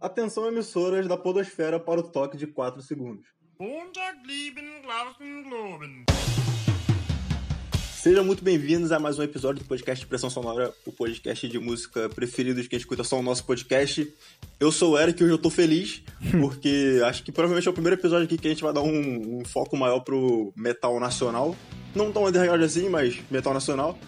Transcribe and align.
Atenção 0.00 0.46
emissoras 0.46 1.08
da 1.08 1.16
podosfera 1.16 1.80
para 1.80 1.98
o 1.98 2.04
toque 2.04 2.36
de 2.36 2.46
4 2.46 2.80
segundos. 2.82 3.26
Sejam 8.00 8.24
muito 8.24 8.44
bem-vindos 8.44 8.92
a 8.92 9.00
mais 9.00 9.18
um 9.18 9.24
episódio 9.24 9.60
do 9.60 9.66
podcast 9.66 10.06
Pressão 10.06 10.30
Sonora, 10.30 10.72
o 10.86 10.92
podcast 10.92 11.48
de 11.48 11.58
música 11.58 12.08
preferido 12.10 12.62
de 12.62 12.68
quem 12.68 12.76
escuta 12.76 13.02
só 13.02 13.18
o 13.18 13.22
nosso 13.24 13.44
podcast. 13.44 14.08
Eu 14.60 14.70
sou 14.70 14.92
o 14.92 14.98
Eric 14.98 15.20
e 15.20 15.24
hoje 15.24 15.34
eu 15.34 15.38
tô 15.38 15.50
feliz, 15.50 16.04
porque 16.40 17.00
acho 17.04 17.24
que 17.24 17.32
provavelmente 17.32 17.66
é 17.66 17.70
o 17.72 17.74
primeiro 17.74 17.98
episódio 17.98 18.26
aqui 18.26 18.38
que 18.38 18.46
a 18.46 18.50
gente 18.50 18.62
vai 18.62 18.72
dar 18.72 18.82
um, 18.82 19.40
um 19.40 19.44
foco 19.44 19.76
maior 19.76 19.98
pro 19.98 20.52
metal 20.56 21.00
nacional. 21.00 21.56
Não 21.92 22.12
tão 22.12 22.24
underground 22.24 22.62
assim, 22.62 22.88
mas 22.88 23.18
metal 23.28 23.52
nacional. 23.52 23.98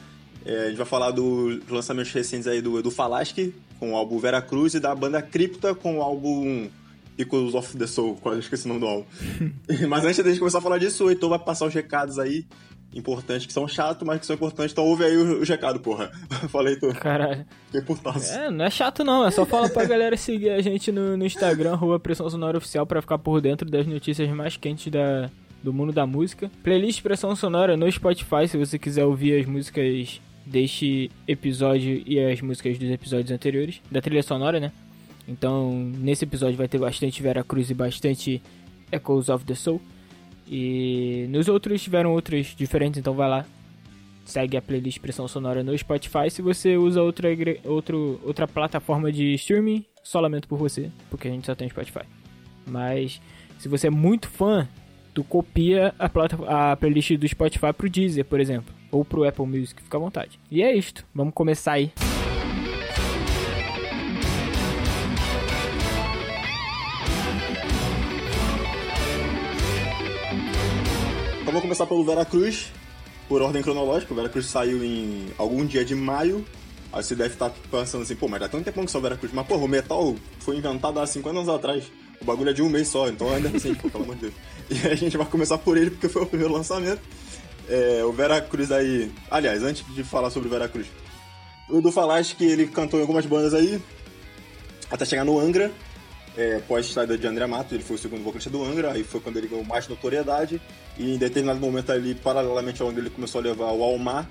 É, 0.44 0.66
a 0.66 0.68
gente 0.68 0.76
vai 0.76 0.86
falar 0.86 1.10
dos 1.10 1.68
lançamentos 1.68 2.12
recentes 2.12 2.46
aí 2.46 2.62
do 2.62 2.78
Edu 2.78 2.92
Falaschi, 2.92 3.52
com 3.80 3.92
o 3.92 3.96
álbum 3.96 4.18
Vera 4.18 4.42
Cruz, 4.42 4.74
e 4.74 4.80
da 4.80 4.94
banda 4.94 5.22
Cripta, 5.22 5.74
com 5.74 5.98
o 5.98 6.02
álbum 6.02 6.68
Equals 7.18 7.54
of 7.54 7.76
the 7.76 7.86
Soul, 7.86 8.16
quase 8.16 8.40
esqueci 8.40 8.66
o 8.66 8.68
nome 8.68 8.80
do 8.80 8.86
álbum. 8.86 9.06
mas 9.88 10.04
antes 10.04 10.22
da 10.22 10.28
gente 10.28 10.38
começar 10.38 10.58
a 10.58 10.62
falar 10.62 10.78
disso, 10.78 11.06
o 11.06 11.10
Heitor 11.10 11.30
vai 11.30 11.38
passar 11.38 11.66
os 11.66 11.74
recados 11.74 12.18
aí, 12.18 12.44
importantes, 12.94 13.46
que 13.46 13.52
são 13.52 13.66
chatos, 13.66 14.06
mas 14.06 14.20
que 14.20 14.26
são 14.26 14.36
importantes. 14.36 14.72
Então 14.72 14.84
ouve 14.84 15.04
aí 15.04 15.16
os 15.16 15.48
recados, 15.48 15.80
porra. 15.80 16.10
Falei, 16.48 16.74
Heitor. 16.74 16.94
Caralho. 16.94 17.46
Fiquei 17.66 17.80
putaço. 17.80 18.32
É, 18.32 18.50
não 18.50 18.66
é 18.66 18.70
chato 18.70 19.02
não, 19.02 19.26
é 19.26 19.30
só 19.30 19.46
falar 19.46 19.70
pra 19.70 19.84
galera 19.86 20.16
seguir 20.16 20.50
a 20.50 20.60
gente 20.60 20.92
no, 20.92 21.16
no 21.16 21.24
Instagram, 21.24 21.74
Rua 21.74 21.98
Pressão 21.98 22.28
Sonora 22.28 22.58
Oficial, 22.58 22.86
pra 22.86 23.00
ficar 23.00 23.18
por 23.18 23.40
dentro 23.40 23.68
das 23.68 23.86
notícias 23.86 24.28
mais 24.30 24.58
quentes 24.58 24.92
da, 24.92 25.30
do 25.62 25.72
mundo 25.72 25.92
da 25.92 26.06
música. 26.06 26.50
Playlist 26.62 27.02
Pressão 27.02 27.34
Sonora 27.34 27.76
no 27.76 27.90
Spotify, 27.90 28.46
se 28.46 28.58
você 28.58 28.78
quiser 28.78 29.04
ouvir 29.04 29.40
as 29.40 29.46
músicas 29.46 30.20
deste 30.50 31.10
episódio 31.28 32.02
e 32.04 32.18
as 32.18 32.40
músicas 32.40 32.76
dos 32.76 32.90
episódios 32.90 33.30
anteriores, 33.30 33.80
da 33.90 34.00
trilha 34.00 34.22
sonora, 34.22 34.58
né? 34.58 34.72
Então, 35.28 35.72
nesse 35.72 36.24
episódio 36.24 36.56
vai 36.56 36.66
ter 36.66 36.78
bastante 36.78 37.22
Vera 37.22 37.44
Cruz 37.44 37.70
e 37.70 37.74
bastante 37.74 38.42
Echoes 38.90 39.28
of 39.28 39.44
the 39.44 39.54
Soul. 39.54 39.80
E 40.48 41.26
nos 41.30 41.46
outros 41.48 41.80
tiveram 41.80 42.12
outros 42.12 42.54
diferentes, 42.56 42.98
então 42.98 43.14
vai 43.14 43.28
lá. 43.28 43.46
Segue 44.24 44.56
a 44.56 44.62
playlist 44.62 44.98
Pressão 44.98 45.28
Sonora 45.28 45.62
no 45.62 45.76
Spotify. 45.78 46.28
Se 46.28 46.42
você 46.42 46.76
usa 46.76 47.00
outra, 47.00 47.28
outro, 47.64 48.20
outra 48.24 48.48
plataforma 48.48 49.12
de 49.12 49.34
streaming, 49.34 49.84
só 50.02 50.18
lamento 50.18 50.48
por 50.48 50.58
você, 50.58 50.90
porque 51.08 51.28
a 51.28 51.30
gente 51.30 51.46
só 51.46 51.54
tem 51.54 51.68
Spotify. 51.68 52.04
Mas 52.66 53.20
se 53.58 53.68
você 53.68 53.86
é 53.86 53.90
muito 53.90 54.28
fã, 54.28 54.68
tu 55.14 55.22
copia 55.22 55.94
a, 55.96 56.70
a 56.72 56.76
playlist 56.76 57.12
do 57.12 57.28
Spotify 57.28 57.72
pro 57.72 57.88
Deezer, 57.88 58.24
por 58.24 58.40
exemplo 58.40 58.79
ou 58.90 59.04
pro 59.04 59.26
Apple 59.26 59.46
Music, 59.46 59.82
fica 59.82 59.96
à 59.96 60.00
vontade. 60.00 60.38
E 60.50 60.62
é 60.62 60.74
isto, 60.74 61.04
vamos 61.14 61.34
começar 61.34 61.72
aí. 61.72 61.92
Então 71.50 71.58
vamos 71.58 71.62
começar 71.62 71.86
pelo 71.86 72.04
Veracruz, 72.04 72.70
por 73.28 73.42
ordem 73.42 73.60
cronológica. 73.60 74.12
O 74.12 74.16
Veracruz 74.16 74.46
saiu 74.46 74.84
em 74.84 75.26
algum 75.36 75.66
dia 75.66 75.84
de 75.84 75.96
maio. 75.96 76.44
Aí 76.92 77.02
você 77.02 77.14
deve 77.14 77.34
estar 77.34 77.50
pensando 77.70 78.02
assim, 78.02 78.14
pô, 78.14 78.28
mas 78.28 78.40
já 78.40 78.48
tem 78.48 78.60
um 78.60 78.62
tempão 78.62 78.84
que 78.84 78.90
saiu 78.90 79.00
o 79.00 79.02
Veracruz. 79.02 79.32
Mas, 79.32 79.46
porra, 79.46 79.64
o 79.64 79.68
metal 79.68 80.14
foi 80.38 80.56
inventado 80.56 81.00
há 81.00 81.06
50 81.06 81.38
anos 81.38 81.48
atrás. 81.48 81.90
O 82.20 82.24
bagulho 82.24 82.50
é 82.50 82.52
de 82.52 82.62
um 82.62 82.68
mês 82.68 82.86
só, 82.88 83.08
então 83.08 83.32
ainda 83.32 83.48
é 83.48 83.52
recente, 83.52 83.80
pô, 83.80 83.88
pelo 83.88 84.04
amor 84.04 84.14
de 84.16 84.22
Deus. 84.22 84.34
E 84.70 84.86
a 84.86 84.94
gente 84.94 85.16
vai 85.16 85.26
começar 85.26 85.58
por 85.58 85.76
ele 85.76 85.90
porque 85.90 86.08
foi 86.08 86.22
o 86.22 86.26
primeiro 86.26 86.52
lançamento. 86.52 87.00
É, 87.70 88.04
o 88.04 88.12
Vera 88.12 88.40
Cruz 88.40 88.72
aí. 88.72 89.12
Aliás, 89.30 89.62
antes 89.62 89.84
de 89.94 90.02
falar 90.02 90.30
sobre 90.30 90.48
o 90.48 90.50
Vera 90.50 90.68
Cruz, 90.68 90.88
o 91.68 91.78
Edu 91.78 91.92
falaste 91.92 92.34
que 92.34 92.44
ele 92.44 92.66
cantou 92.66 92.98
em 92.98 93.02
algumas 93.02 93.24
bandas 93.24 93.54
aí, 93.54 93.80
até 94.90 95.04
chegar 95.04 95.24
no 95.24 95.38
Angra. 95.38 95.70
É, 96.36 96.60
pós-saída 96.60 97.18
de 97.18 97.26
André 97.26 97.46
Mato, 97.46 97.74
ele 97.74 97.82
foi 97.82 97.96
o 97.96 97.98
segundo 97.98 98.22
vocalista 98.22 98.50
do 98.50 98.64
Angra, 98.64 98.92
aí 98.92 99.04
foi 99.04 99.20
quando 99.20 99.36
ele 99.36 99.46
ganhou 99.46 99.64
mais 99.64 99.86
notoriedade. 99.86 100.60
E 100.98 101.14
em 101.14 101.18
determinado 101.18 101.60
momento 101.60 101.92
ali, 101.92 102.14
paralelamente 102.14 102.82
ao 102.82 102.88
Angra, 102.88 103.02
ele 103.02 103.10
começou 103.10 103.40
a 103.40 103.44
levar 103.44 103.70
o 103.70 103.82
Almar, 103.84 104.28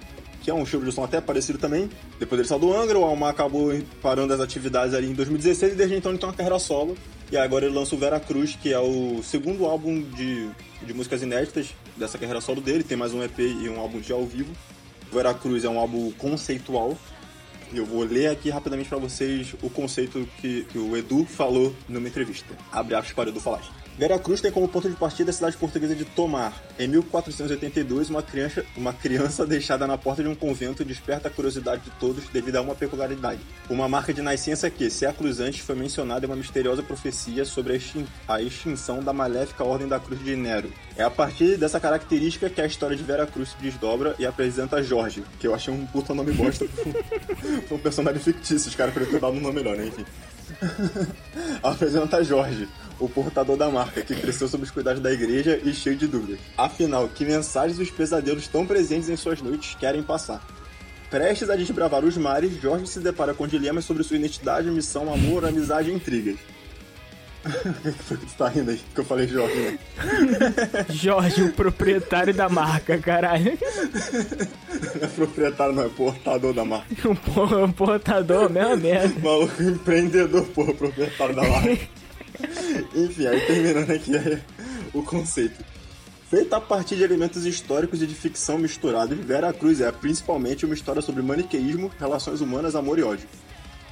que 0.50 0.52
é 0.52 0.54
um 0.56 0.64
estilo 0.64 0.84
de 0.84 0.92
som 0.92 1.04
até 1.04 1.22
parecido 1.22 1.60
também. 1.60 1.88
Depois 2.20 2.40
ele 2.40 2.48
saiu 2.48 2.60
do 2.60 2.74
Angra, 2.76 2.98
o 2.98 3.04
Almar 3.04 3.30
acabou 3.30 3.72
parando 4.02 4.34
as 4.34 4.40
atividades 4.40 4.96
ali 4.96 5.08
em 5.08 5.14
2016 5.14 5.74
e 5.74 5.76
desde 5.76 5.96
então 5.96 6.12
ele 6.12 6.18
tem 6.18 6.28
uma 6.28 6.36
carreira 6.36 6.58
solo. 6.58 6.98
E 7.32 7.38
agora 7.38 7.66
ele 7.66 7.76
lança 7.76 7.94
o 7.94 8.00
Vera 8.00 8.20
Cruz, 8.20 8.58
que 8.60 8.74
é 8.74 8.80
o 8.80 9.22
segundo 9.22 9.66
álbum 9.68 10.02
de, 10.02 10.50
de 10.82 10.94
músicas 10.94 11.22
inéditas 11.22 11.68
dessa 11.96 12.18
carreira 12.18 12.42
solo 12.42 12.60
dele. 12.62 12.84
Tem 12.84 12.98
mais 12.98 13.14
um 13.14 13.24
EP 13.24 13.38
e 13.38 13.70
um 13.70 13.80
álbum 13.80 14.00
de 14.00 14.12
ao 14.12 14.26
vivo. 14.26 14.52
O 15.12 15.16
Vera 15.16 15.36
Cruz 15.36 15.64
é 15.64 15.70
um 15.70 15.78
álbum 15.78 16.12
conceitual. 16.14 16.98
E 17.72 17.78
eu 17.78 17.86
vou 17.86 18.02
ler 18.02 18.32
aqui 18.32 18.50
rapidamente 18.50 18.90
para 18.90 18.98
vocês 18.98 19.54
o 19.62 19.70
conceito 19.70 20.28
que, 20.42 20.64
que, 20.64 20.80
o 20.80 20.98
Edu 20.98 21.26
falou 21.26 21.76
numa 21.88 22.08
entrevista. 22.08 22.56
Abre 22.72 22.96
aspas 22.96 23.14
para 23.14 23.28
o 23.28 23.30
Edu 23.30 23.40
falar. 23.40 23.62
Veracruz 24.00 24.40
tem 24.40 24.50
como 24.50 24.66
ponto 24.66 24.90
de 24.90 24.96
partida 24.96 25.30
a 25.30 25.34
cidade 25.34 25.58
portuguesa 25.58 25.94
de 25.94 26.06
Tomar. 26.06 26.54
Em 26.80 26.88
1482, 26.88 28.10
uma 28.10 28.24
criança, 28.24 28.66
uma 28.78 28.94
criança 28.94 29.46
deixada 29.46 29.86
na 29.86 29.98
porta 29.98 30.24
de 30.24 30.30
um 30.30 30.36
convento 30.36 30.86
desperta 30.86 31.28
a 31.28 31.32
curiosidade 31.32 31.82
de 31.82 31.92
todos 32.00 32.24
devido 32.30 32.56
a 32.56 32.62
uma 32.62 32.74
peculiaridade. 32.74 33.42
Uma 33.70 33.90
marca 33.90 34.14
de 34.14 34.22
nascença 34.22 34.70
que, 34.70 34.90
séculos 34.90 35.42
antes, 35.42 35.60
foi 35.60 35.76
mencionada 35.76 36.26
em 36.26 36.30
uma 36.30 36.38
misteriosa 36.38 36.82
profecia 36.82 37.44
sobre 37.44 37.74
a, 37.74 37.76
extin 37.76 38.08
a 38.26 38.42
extinção 38.42 39.04
da 39.04 39.12
maléfica 39.12 39.66
Ordem 39.66 39.90
da 39.90 40.00
Cruz 40.00 40.24
de 40.24 40.34
Nero. 40.34 40.72
É 40.96 41.04
a 41.04 41.10
partir 41.10 41.58
dessa 41.58 41.78
característica 41.78 42.50
que 42.50 42.62
a 42.62 42.66
história 42.66 42.96
de 42.96 43.04
Veracruz 43.04 43.50
se 43.50 43.58
desdobra 43.58 44.16
e 44.18 44.26
apresenta 44.26 44.82
Jorge, 44.82 45.26
que 45.42 45.46
eu 45.46 45.54
achei 45.54 45.74
um 45.74 45.86
puta 45.86 46.14
nome 46.14 46.32
bosta 46.32 46.66
pra 47.68 47.76
um 47.76 47.80
personagem 47.80 48.22
fictício, 48.22 48.70
os 48.70 48.76
caras 48.76 48.94
ter 48.94 49.20
dado 49.20 49.34
um 49.34 49.42
nome 49.42 49.56
melhor, 49.56 49.76
né? 49.76 49.88
Enfim. 49.88 50.06
apresenta 51.62 52.24
Jorge, 52.24 52.68
o 53.00 53.08
portador 53.08 53.58
da 53.58 53.70
marca, 53.70 54.02
que 54.02 54.16
cresceu 54.16 54.48
sob 54.48 54.64
os 54.64 54.72
cuidados 54.72 55.02
da 55.02 55.12
igreja 55.12 55.60
e 55.64 55.74
cheio 55.74 55.96
de 55.96 56.08
dúvidas. 56.08 56.40
Afinal, 56.58 57.08
que 57.08 57.26
mensagens 57.26 57.80
os 57.80 57.90
pesadelos 57.90 58.48
tão 58.48 58.66
presentes 58.66 59.10
em 59.10 59.16
suas 59.16 59.42
noites 59.42 59.76
querem 59.76 60.04
passar? 60.04 60.46
Prestes 61.10 61.50
a 61.50 61.56
desbravar 61.56 62.06
os 62.06 62.16
mares, 62.18 62.62
Jorge 62.62 62.86
se 62.86 63.00
depara 63.00 63.34
com 63.34 63.48
dilemas 63.48 63.86
sobre 63.86 64.04
sua 64.04 64.18
identidade, 64.18 64.70
missão, 64.70 65.12
amor, 65.12 65.44
amizade 65.44 65.90
e 65.90 65.94
intrigas. 65.94 66.38
Por 68.08 68.18
que 68.18 68.26
tu 68.26 68.34
tá 68.38 68.50
rindo 68.50 68.72
aí? 68.72 68.80
Que 68.94 69.00
eu 69.00 69.06
falei 69.06 69.28
Jorge, 69.28 69.56
né? 69.56 69.80
Jorge, 70.92 71.44
o 71.44 71.54
proprietário 71.54 72.34
da 72.34 72.50
marca, 72.50 72.98
caralho. 72.98 73.58
Não 75.00 75.04
é 75.04 75.08
proprietário, 75.08 75.74
não, 75.74 75.84
é 75.84 75.90
portador 75.90 76.54
da 76.54 76.64
marca. 76.64 76.88
Um 77.10 77.72
portador, 77.72 78.50
mesmo 78.50 78.78
merda. 78.78 79.20
Maluco 79.20 79.62
empreendedor, 79.62 80.46
porra, 80.48 80.74
proprietário 80.74 81.36
da 81.36 81.44
marca. 81.44 81.99
Enfim, 82.96 83.28
aí 83.28 83.42
terminando 83.42 83.92
aqui 83.92 84.12
o 84.94 85.04
conceito. 85.04 85.64
Feita 86.30 86.58
a 86.58 86.62
partir 86.62 86.96
de 86.96 87.04
elementos 87.04 87.46
históricos 87.46 88.04
e 88.04 88.08
de 88.08 88.14
ficção 88.14 88.58
misturados, 88.58 89.18
Vera 89.18 89.52
Cruz 89.52 89.82
é 89.82 89.92
principalmente 89.92 90.64
uma 90.64 90.76
história 90.76 91.02
sobre 91.02 91.24
maniqueísmo, 91.24 91.92
relações 92.00 92.40
humanas, 92.40 92.76
amor 92.76 93.00
e 93.00 93.04
ódio. 93.04 93.28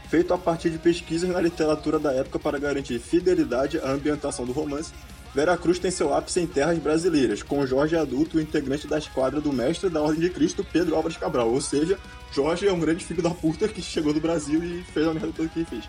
Feito 0.09 0.33
a 0.33 0.37
partir 0.37 0.69
de 0.69 0.77
pesquisas 0.77 1.29
na 1.29 1.41
literatura 1.41 1.97
da 1.97 2.13
época 2.13 2.37
para 2.37 2.59
garantir 2.59 2.99
fidelidade 2.99 3.79
à 3.79 3.89
ambientação 3.89 4.45
do 4.45 4.51
romance, 4.51 4.93
Vera 5.33 5.57
Cruz 5.57 5.77
tem 5.77 5.91
seu 5.91 6.13
ápice 6.13 6.39
em 6.39 6.47
terras 6.47 6.77
brasileiras, 6.77 7.43
com 7.43 7.65
Jorge 7.65 7.95
adulto, 7.95 8.39
integrante 8.39 8.87
da 8.87 8.97
esquadra 8.97 9.41
do 9.41 9.51
mestre 9.51 9.89
da 9.89 10.01
Ordem 10.01 10.21
de 10.21 10.29
Cristo, 10.29 10.63
Pedro 10.63 10.95
Álvares 10.95 11.17
Cabral. 11.17 11.51
Ou 11.51 11.59
seja, 11.59 11.99
Jorge 12.31 12.67
é 12.67 12.71
um 12.71 12.79
grande 12.79 13.03
filho 13.03 13.21
da 13.21 13.31
puta 13.31 13.67
que 13.67 13.81
chegou 13.81 14.13
do 14.13 14.21
Brasil 14.21 14.63
e 14.63 14.83
fez 14.93 15.07
a 15.07 15.13
merda 15.13 15.33
toda 15.35 15.49
que 15.49 15.65
fez. 15.65 15.83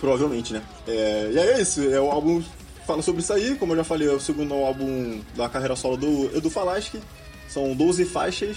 Provavelmente, 0.00 0.52
né? 0.52 0.62
É, 0.86 1.30
e 1.32 1.38
aí 1.38 1.48
é 1.48 1.60
isso, 1.60 1.82
é 1.82 2.00
o 2.00 2.10
álbum 2.10 2.42
fala 2.88 3.02
sobre 3.02 3.20
isso 3.20 3.32
aí, 3.34 3.54
como 3.56 3.72
eu 3.72 3.76
já 3.76 3.84
falei, 3.84 4.08
é 4.08 4.12
o 4.12 4.18
segundo 4.18 4.54
álbum 4.54 5.20
da 5.36 5.46
carreira 5.46 5.76
solo 5.76 5.98
do 5.98 6.34
Edu 6.34 6.48
Falaschi. 6.48 6.98
São 7.46 7.74
12 7.74 8.06
faixas. 8.06 8.56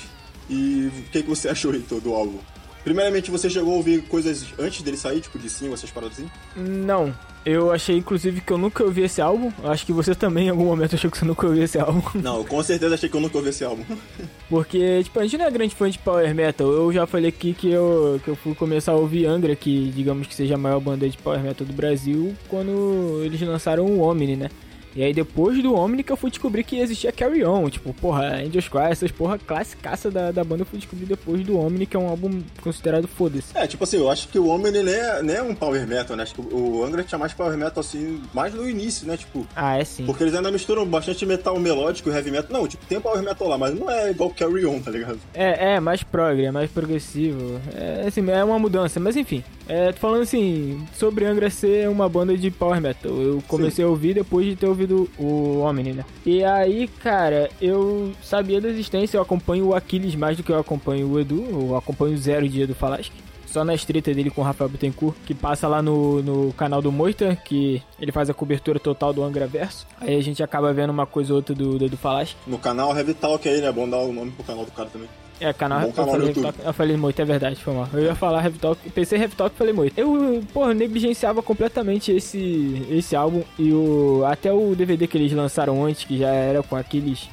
E 0.49 0.87
o 0.87 1.11
que, 1.11 1.23
que 1.23 1.29
você 1.29 1.47
achou, 1.49 1.73
Heitor, 1.73 1.99
do 1.99 2.13
álbum? 2.13 2.39
Primeiramente, 2.83 3.29
você 3.29 3.49
chegou 3.49 3.73
a 3.73 3.77
ouvir 3.77 4.01
coisas 4.03 4.45
antes 4.59 4.81
dele 4.81 4.97
sair, 4.97 5.21
tipo 5.21 5.37
de 5.37 5.49
sim, 5.49 5.71
essas 5.71 5.91
paradas 5.91 6.17
assim? 6.17 6.29
Não. 6.55 7.13
Eu 7.43 7.71
achei, 7.71 7.97
inclusive, 7.97 8.39
que 8.39 8.53
eu 8.53 8.57
nunca 8.57 8.83
ouvi 8.83 9.01
esse 9.01 9.19
álbum. 9.19 9.51
Acho 9.63 9.85
que 9.85 9.91
você 9.91 10.13
também, 10.13 10.47
em 10.47 10.49
algum 10.49 10.65
momento, 10.65 10.93
achou 10.93 11.09
que 11.09 11.17
você 11.17 11.25
nunca 11.25 11.47
ouviu 11.47 11.63
esse 11.63 11.79
álbum. 11.79 12.01
Não, 12.21 12.37
eu 12.37 12.45
com 12.45 12.61
certeza 12.61 12.93
achei 12.93 13.09
que 13.09 13.15
eu 13.15 13.21
nunca 13.21 13.37
ouvi 13.37 13.49
esse 13.49 13.63
álbum. 13.63 13.83
Porque, 14.47 15.03
tipo, 15.03 15.19
a 15.19 15.23
gente 15.23 15.37
não 15.37 15.45
é 15.45 15.51
grande 15.51 15.73
fã 15.73 15.89
de 15.89 15.97
Power 15.97 16.35
Metal. 16.35 16.67
Eu 16.67 16.91
já 16.93 17.07
falei 17.07 17.29
aqui 17.29 17.53
que 17.53 17.71
eu, 17.71 18.19
que 18.23 18.29
eu 18.29 18.35
fui 18.35 18.53
começar 18.53 18.91
a 18.91 18.95
ouvir 18.95 19.25
Angra, 19.25 19.55
que 19.55 19.91
digamos 19.95 20.27
que 20.27 20.35
seja 20.35 20.55
a 20.55 20.57
maior 20.57 20.79
banda 20.79 21.09
de 21.09 21.17
Power 21.17 21.39
Metal 21.39 21.65
do 21.65 21.73
Brasil, 21.73 22.35
quando 22.47 23.21
eles 23.23 23.41
lançaram 23.41 23.85
o 23.85 24.01
Omni, 24.01 24.35
né? 24.35 24.49
E 24.95 25.03
aí 25.03 25.13
depois 25.13 25.61
do 25.61 25.73
Omni 25.73 26.03
que 26.03 26.11
eu 26.11 26.17
fui 26.17 26.29
descobrir 26.29 26.63
que 26.63 26.79
existia 26.79 27.11
Carry 27.11 27.45
On, 27.45 27.69
tipo, 27.69 27.93
porra, 27.93 28.35
Angels 28.35 28.67
Cry, 28.67 28.91
essas 28.91 29.11
porra 29.11 29.37
classicaça 29.37 30.11
da, 30.11 30.31
da 30.31 30.43
banda 30.43 30.63
eu 30.63 30.65
fui 30.65 30.79
descobrir 30.79 31.05
depois 31.05 31.43
do 31.43 31.57
Omni, 31.57 31.85
que 31.85 31.95
é 31.95 31.99
um 31.99 32.09
álbum 32.09 32.41
considerado 32.61 33.07
foda-se. 33.07 33.55
É, 33.55 33.65
tipo 33.67 33.83
assim, 33.83 33.97
eu 33.97 34.09
acho 34.09 34.27
que 34.27 34.39
o 34.39 34.47
Omni 34.47 34.71
nem 34.71 34.93
é, 34.93 35.23
nem 35.23 35.35
é 35.37 35.41
um 35.41 35.55
power 35.55 35.87
metal, 35.87 36.15
né? 36.15 36.23
Acho 36.23 36.35
que 36.35 36.41
o 36.41 36.83
Angra 36.83 37.03
tinha 37.03 37.17
mais 37.17 37.33
power 37.33 37.57
metal, 37.57 37.81
assim, 37.81 38.21
mais 38.33 38.53
no 38.53 38.69
início, 38.69 39.07
né? 39.07 39.17
Tipo... 39.17 39.47
Ah, 39.55 39.77
é 39.77 39.83
sim. 39.83 40.05
Porque 40.05 40.23
eles 40.23 40.35
ainda 40.35 40.51
misturam 40.51 40.85
bastante 40.85 41.25
metal 41.25 41.57
melódico 41.59 42.09
e 42.09 42.13
heavy 42.13 42.31
metal. 42.31 42.51
Não, 42.51 42.67
tipo, 42.67 42.85
tem 42.85 42.99
power 42.99 43.21
metal 43.23 43.47
lá, 43.47 43.57
mas 43.57 43.77
não 43.77 43.89
é 43.89 44.11
igual 44.11 44.29
Carry 44.31 44.65
On, 44.65 44.79
tá 44.79 44.91
ligado? 44.91 45.19
É, 45.33 45.75
é, 45.75 45.79
mais 45.79 46.03
prog, 46.03 46.43
é 46.43 46.51
mais 46.51 46.69
progressivo. 46.69 47.59
É, 47.73 48.07
assim, 48.07 48.29
é 48.29 48.43
uma 48.43 48.59
mudança, 48.59 48.99
mas 48.99 49.15
enfim. 49.15 49.43
É, 49.71 49.93
tô 49.93 49.99
falando 49.99 50.23
assim, 50.23 50.85
sobre 50.93 51.23
Angra 51.23 51.49
ser 51.49 51.87
uma 51.87 52.09
banda 52.09 52.37
de 52.37 52.51
power 52.51 52.81
metal. 52.81 53.09
Eu 53.13 53.41
comecei 53.47 53.77
Sim. 53.77 53.83
a 53.83 53.87
ouvir 53.87 54.13
depois 54.13 54.45
de 54.45 54.57
ter 54.57 54.67
ouvido 54.67 55.09
o 55.17 55.61
Omni, 55.61 55.93
né? 55.93 56.03
E 56.25 56.43
aí, 56.43 56.89
cara, 56.89 57.49
eu 57.61 58.11
sabia 58.21 58.59
da 58.59 58.67
existência, 58.67 59.15
eu 59.15 59.21
acompanho 59.21 59.67
o 59.67 59.73
Aquiles 59.73 60.13
mais 60.13 60.35
do 60.35 60.43
que 60.43 60.51
eu 60.51 60.59
acompanho 60.59 61.07
o 61.07 61.17
Edu, 61.17 61.45
eu 61.49 61.77
acompanho 61.77 62.15
o 62.15 62.17
Zero 62.17 62.49
Dia 62.49 62.67
do 62.67 62.75
Falasque 62.75 63.15
só 63.45 63.63
na 63.65 63.73
estreita 63.73 64.13
dele 64.13 64.29
com 64.29 64.41
o 64.41 64.43
Rafael 64.43 64.69
Bittencourt, 64.69 65.15
que 65.25 65.33
passa 65.33 65.67
lá 65.67 65.81
no, 65.81 66.21
no 66.23 66.53
canal 66.53 66.81
do 66.81 66.91
Moita, 66.91 67.35
que 67.35 67.81
ele 67.99 68.11
faz 68.11 68.29
a 68.29 68.33
cobertura 68.33 68.79
total 68.79 69.11
do 69.11 69.23
Angra 69.23 69.45
Verso. 69.45 69.85
Aí 69.99 70.15
a 70.15 70.23
gente 70.23 70.41
acaba 70.41 70.73
vendo 70.73 70.89
uma 70.89 71.05
coisa 71.05 71.33
ou 71.33 71.37
outra 71.37 71.53
do, 71.53 71.77
do, 71.77 71.89
do 71.89 71.97
Falasque. 71.97 72.37
No 72.47 72.57
canal 72.57 72.95
Heavy 72.95 73.13
Talk 73.13 73.47
aí, 73.47 73.59
né? 73.59 73.67
É 73.67 73.71
bom 73.71 73.89
dar 73.89 73.97
o 73.97 74.13
nome 74.13 74.31
pro 74.31 74.43
canal 74.45 74.63
do 74.63 74.71
cara 74.71 74.89
também. 74.89 75.09
É, 75.41 75.51
canal, 75.51 75.81
eu, 75.81 75.91
falei, 75.91 76.33
eu 76.65 76.73
falei 76.73 76.97
muito, 76.97 77.19
é 77.19 77.25
verdade, 77.25 77.55
foi 77.55 77.73
mal. 77.73 77.89
Eu 77.91 78.03
ia 78.03 78.15
falar 78.15 78.43
Heavy 78.43 78.59
Talk, 78.59 78.89
pensei 78.91 79.19
Heavy 79.19 79.35
Talk 79.35 79.55
e 79.55 79.57
falei 79.57 79.73
muito. 79.73 79.97
Eu, 79.97 80.43
porra, 80.53 80.73
negligenciava 80.73 81.41
completamente 81.41 82.11
esse, 82.11 82.85
esse 82.91 83.15
álbum 83.15 83.41
e 83.57 83.73
o 83.73 84.23
até 84.25 84.53
o 84.53 84.75
DVD 84.75 85.07
que 85.07 85.17
eles 85.17 85.33
lançaram 85.33 85.83
antes, 85.83 86.03
que 86.03 86.19
já 86.19 86.29
era 86.29 86.61
com 86.61 86.75
aqueles 86.75 87.27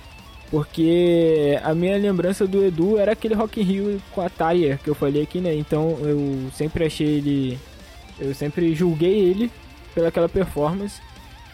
porque 0.50 1.58
a 1.62 1.74
minha 1.74 1.96
lembrança 1.98 2.46
do 2.46 2.64
Edu 2.64 2.96
era 2.96 3.12
aquele 3.12 3.34
Rock 3.34 3.60
in 3.60 3.64
Rio 3.64 4.02
com 4.12 4.22
a 4.22 4.30
Tyre 4.30 4.78
que 4.82 4.88
eu 4.88 4.94
falei 4.94 5.22
aqui, 5.22 5.40
né? 5.40 5.54
Então 5.54 5.98
eu 6.00 6.50
sempre 6.52 6.86
achei 6.86 7.06
ele. 7.06 7.58
Eu 8.18 8.34
sempre 8.34 8.74
julguei 8.74 9.18
ele 9.18 9.50
pelaquela 9.94 10.28
performance. 10.28 11.00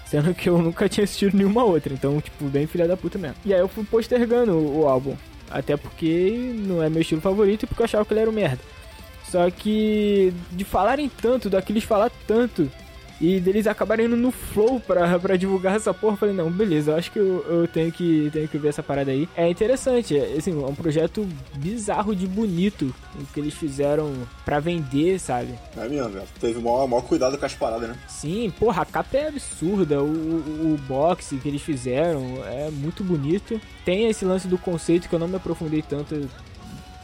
Sendo 0.07 0.33
que 0.33 0.49
eu 0.49 0.59
nunca 0.59 0.89
tinha 0.89 1.03
assistido 1.03 1.37
nenhuma 1.37 1.65
outra. 1.65 1.93
Então, 1.93 2.21
tipo, 2.21 2.45
bem 2.45 2.67
filha 2.67 2.87
da 2.87 2.97
puta 2.97 3.19
mesmo. 3.19 3.37
E 3.45 3.53
aí 3.53 3.59
eu 3.59 3.67
fui 3.67 3.85
postergando 3.85 4.53
o, 4.53 4.83
o 4.83 4.89
álbum. 4.89 5.17
Até 5.51 5.77
porque 5.77 6.53
não 6.67 6.83
é 6.83 6.89
meu 6.89 7.03
estilo 7.03 7.21
favorito 7.21 7.65
e 7.65 7.67
porque 7.67 7.83
eu 7.83 7.85
achava 7.85 8.05
que 8.05 8.13
ele 8.13 8.21
era 8.21 8.31
um 8.31 8.35
merda. 8.35 8.61
Só 9.31 9.51
que 9.51 10.33
de 10.53 10.65
falarem 10.65 11.09
tanto, 11.09 11.51
daqueles 11.51 11.85
falar 11.85 12.11
tanto 12.27 12.71
e 13.25 13.41
deles 13.41 13.67
acabarem 13.67 14.05
indo 14.05 14.17
no 14.17 14.31
flow 14.31 14.79
pra, 14.79 15.19
pra 15.19 15.37
divulgar 15.37 15.77
essa 15.77 15.95
porra. 15.95 16.13
Eu 16.13 16.19
falei, 16.19 16.35
não, 16.35 16.51
beleza, 16.51 16.91
eu 16.91 16.97
acho 16.97 17.11
que 17.11 17.19
eu, 17.19 17.45
eu, 17.49 17.67
tenho, 17.67 17.91
que, 17.91 18.29
tenho 18.31 18.47
que 18.47 18.59
ver 18.59 18.69
essa 18.69 18.83
parada 18.83 19.11
aí. 19.11 19.27
É 19.35 19.49
interessante, 19.49 20.19
é, 20.19 20.35
assim, 20.37 20.53
é 20.53 20.67
um 20.67 20.75
projeto 20.75 21.27
bizarro 21.55 22.15
de 22.15 22.27
bonito 22.27 22.95
o 23.15 23.25
que 23.33 23.41
eles 23.41 23.55
fizeram 23.55 24.13
pra 24.45 24.61
vender, 24.61 25.19
sabe? 25.19 25.55
É 25.77 25.89
mesmo, 25.89 26.11
velho. 26.11 26.27
Teve 26.39 26.59
o 26.59 26.63
maior, 26.63 26.87
maior 26.87 27.03
cuidado 27.03 27.39
com 27.39 27.47
as 27.47 27.55
paradas, 27.55 27.89
né? 27.89 27.97
Sim, 28.09 28.53
porra, 28.59 28.83
a 28.83 28.87
capa 28.87 29.17
é 29.17 29.29
absurda. 29.29 30.03
O, 30.03 30.07
o, 30.07 30.75
o 30.75 30.81
boxe 30.87 31.37
que 31.37 31.49
eles 31.49 31.63
fizeram 31.63 32.21
é 32.45 32.71
muito 32.71 33.03
bonito. 33.03 33.59
Tem 33.87 34.09
esse 34.09 34.25
lance 34.25 34.47
do 34.47 34.59
conceito 34.59 35.09
que 35.09 35.15
eu 35.15 35.19
não 35.19 35.29
me 35.29 35.37
aprofundei 35.37 35.81
tanto 35.81 36.29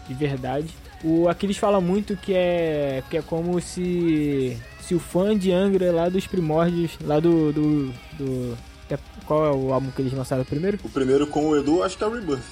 de 0.06 0.14
verdade. 0.14 0.68
O 1.02 1.28
Aquiles 1.28 1.56
fala 1.56 1.80
muito 1.80 2.16
que 2.16 2.34
é, 2.34 3.02
que 3.08 3.16
é 3.16 3.22
como 3.22 3.60
se 3.60 4.56
se 4.90 4.94
o 4.96 4.98
fã 4.98 5.38
de 5.38 5.52
Angra 5.52 5.92
lá 5.92 6.08
dos 6.08 6.26
primórdios, 6.26 6.98
lá 7.00 7.20
do. 7.20 7.52
do, 7.52 7.92
do 8.18 8.58
é, 8.90 8.98
qual 9.24 9.46
é 9.46 9.50
o 9.52 9.72
álbum 9.72 9.88
que 9.92 10.02
eles 10.02 10.12
lançaram 10.12 10.44
primeiro? 10.44 10.80
O 10.82 10.88
primeiro 10.88 11.28
com 11.28 11.48
o 11.48 11.56
Edu, 11.56 11.84
acho 11.84 11.96
que 11.96 12.02
é 12.02 12.06
o 12.08 12.12
Rebirth. 12.12 12.42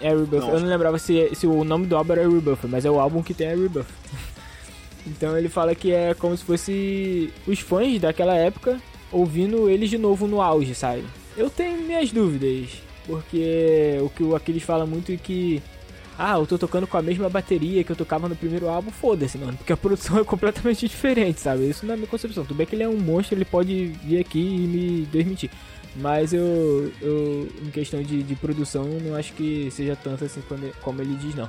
É 0.00 0.08
Rebirth. 0.08 0.40
Não, 0.40 0.54
eu 0.54 0.60
não 0.60 0.68
lembrava 0.68 0.98
se, 0.98 1.30
se 1.34 1.46
o 1.46 1.62
nome 1.64 1.86
do 1.86 1.94
álbum 1.94 2.14
era 2.14 2.26
Rebirth, 2.26 2.64
mas 2.64 2.86
é 2.86 2.90
o 2.90 2.98
álbum 2.98 3.22
que 3.22 3.34
tem 3.34 3.48
a 3.48 3.54
Rebirth. 3.54 3.86
então 5.06 5.36
ele 5.36 5.50
fala 5.50 5.74
que 5.74 5.92
é 5.92 6.14
como 6.14 6.34
se 6.34 6.42
fosse 6.42 7.34
os 7.46 7.60
fãs 7.60 8.00
daquela 8.00 8.34
época 8.34 8.80
ouvindo 9.12 9.68
eles 9.68 9.90
de 9.90 9.98
novo 9.98 10.26
no 10.26 10.40
auge, 10.40 10.74
sabe? 10.74 11.04
Eu 11.36 11.50
tenho 11.50 11.82
minhas 11.82 12.10
dúvidas, 12.10 12.80
porque 13.06 13.98
o 14.02 14.08
que 14.08 14.22
o 14.22 14.34
Aquiles 14.34 14.62
fala 14.62 14.86
muito 14.86 15.12
é 15.12 15.18
que 15.18 15.62
ah, 16.18 16.36
eu 16.36 16.46
tô 16.48 16.58
tocando 16.58 16.84
com 16.84 16.96
a 16.96 17.02
mesma 17.02 17.30
bateria 17.30 17.84
que 17.84 17.92
eu 17.92 17.96
tocava 17.96 18.28
no 18.28 18.34
primeiro 18.34 18.68
álbum, 18.68 18.90
foda-se, 18.90 19.38
mano. 19.38 19.56
Porque 19.56 19.72
a 19.72 19.76
produção 19.76 20.18
é 20.18 20.24
completamente 20.24 20.80
diferente, 20.88 21.38
sabe? 21.38 21.70
Isso 21.70 21.86
não 21.86 21.94
é 21.94 21.96
minha 21.96 22.08
concepção. 22.08 22.44
Tudo 22.44 22.56
bem 22.56 22.66
que 22.66 22.74
ele 22.74 22.82
é 22.82 22.88
um 22.88 22.98
monstro, 22.98 23.36
ele 23.36 23.44
pode 23.44 23.86
vir 24.02 24.18
aqui 24.18 24.40
e 24.40 24.66
me 24.66 25.06
desmentir. 25.06 25.48
Mas 25.94 26.32
eu, 26.32 26.92
eu 27.00 27.48
em 27.64 27.70
questão 27.70 28.02
de, 28.02 28.24
de 28.24 28.34
produção, 28.34 28.84
não 28.84 29.14
acho 29.14 29.32
que 29.32 29.70
seja 29.70 29.94
tanto 29.94 30.24
assim 30.24 30.42
como 30.82 31.00
ele 31.00 31.14
diz, 31.14 31.36
não. 31.36 31.48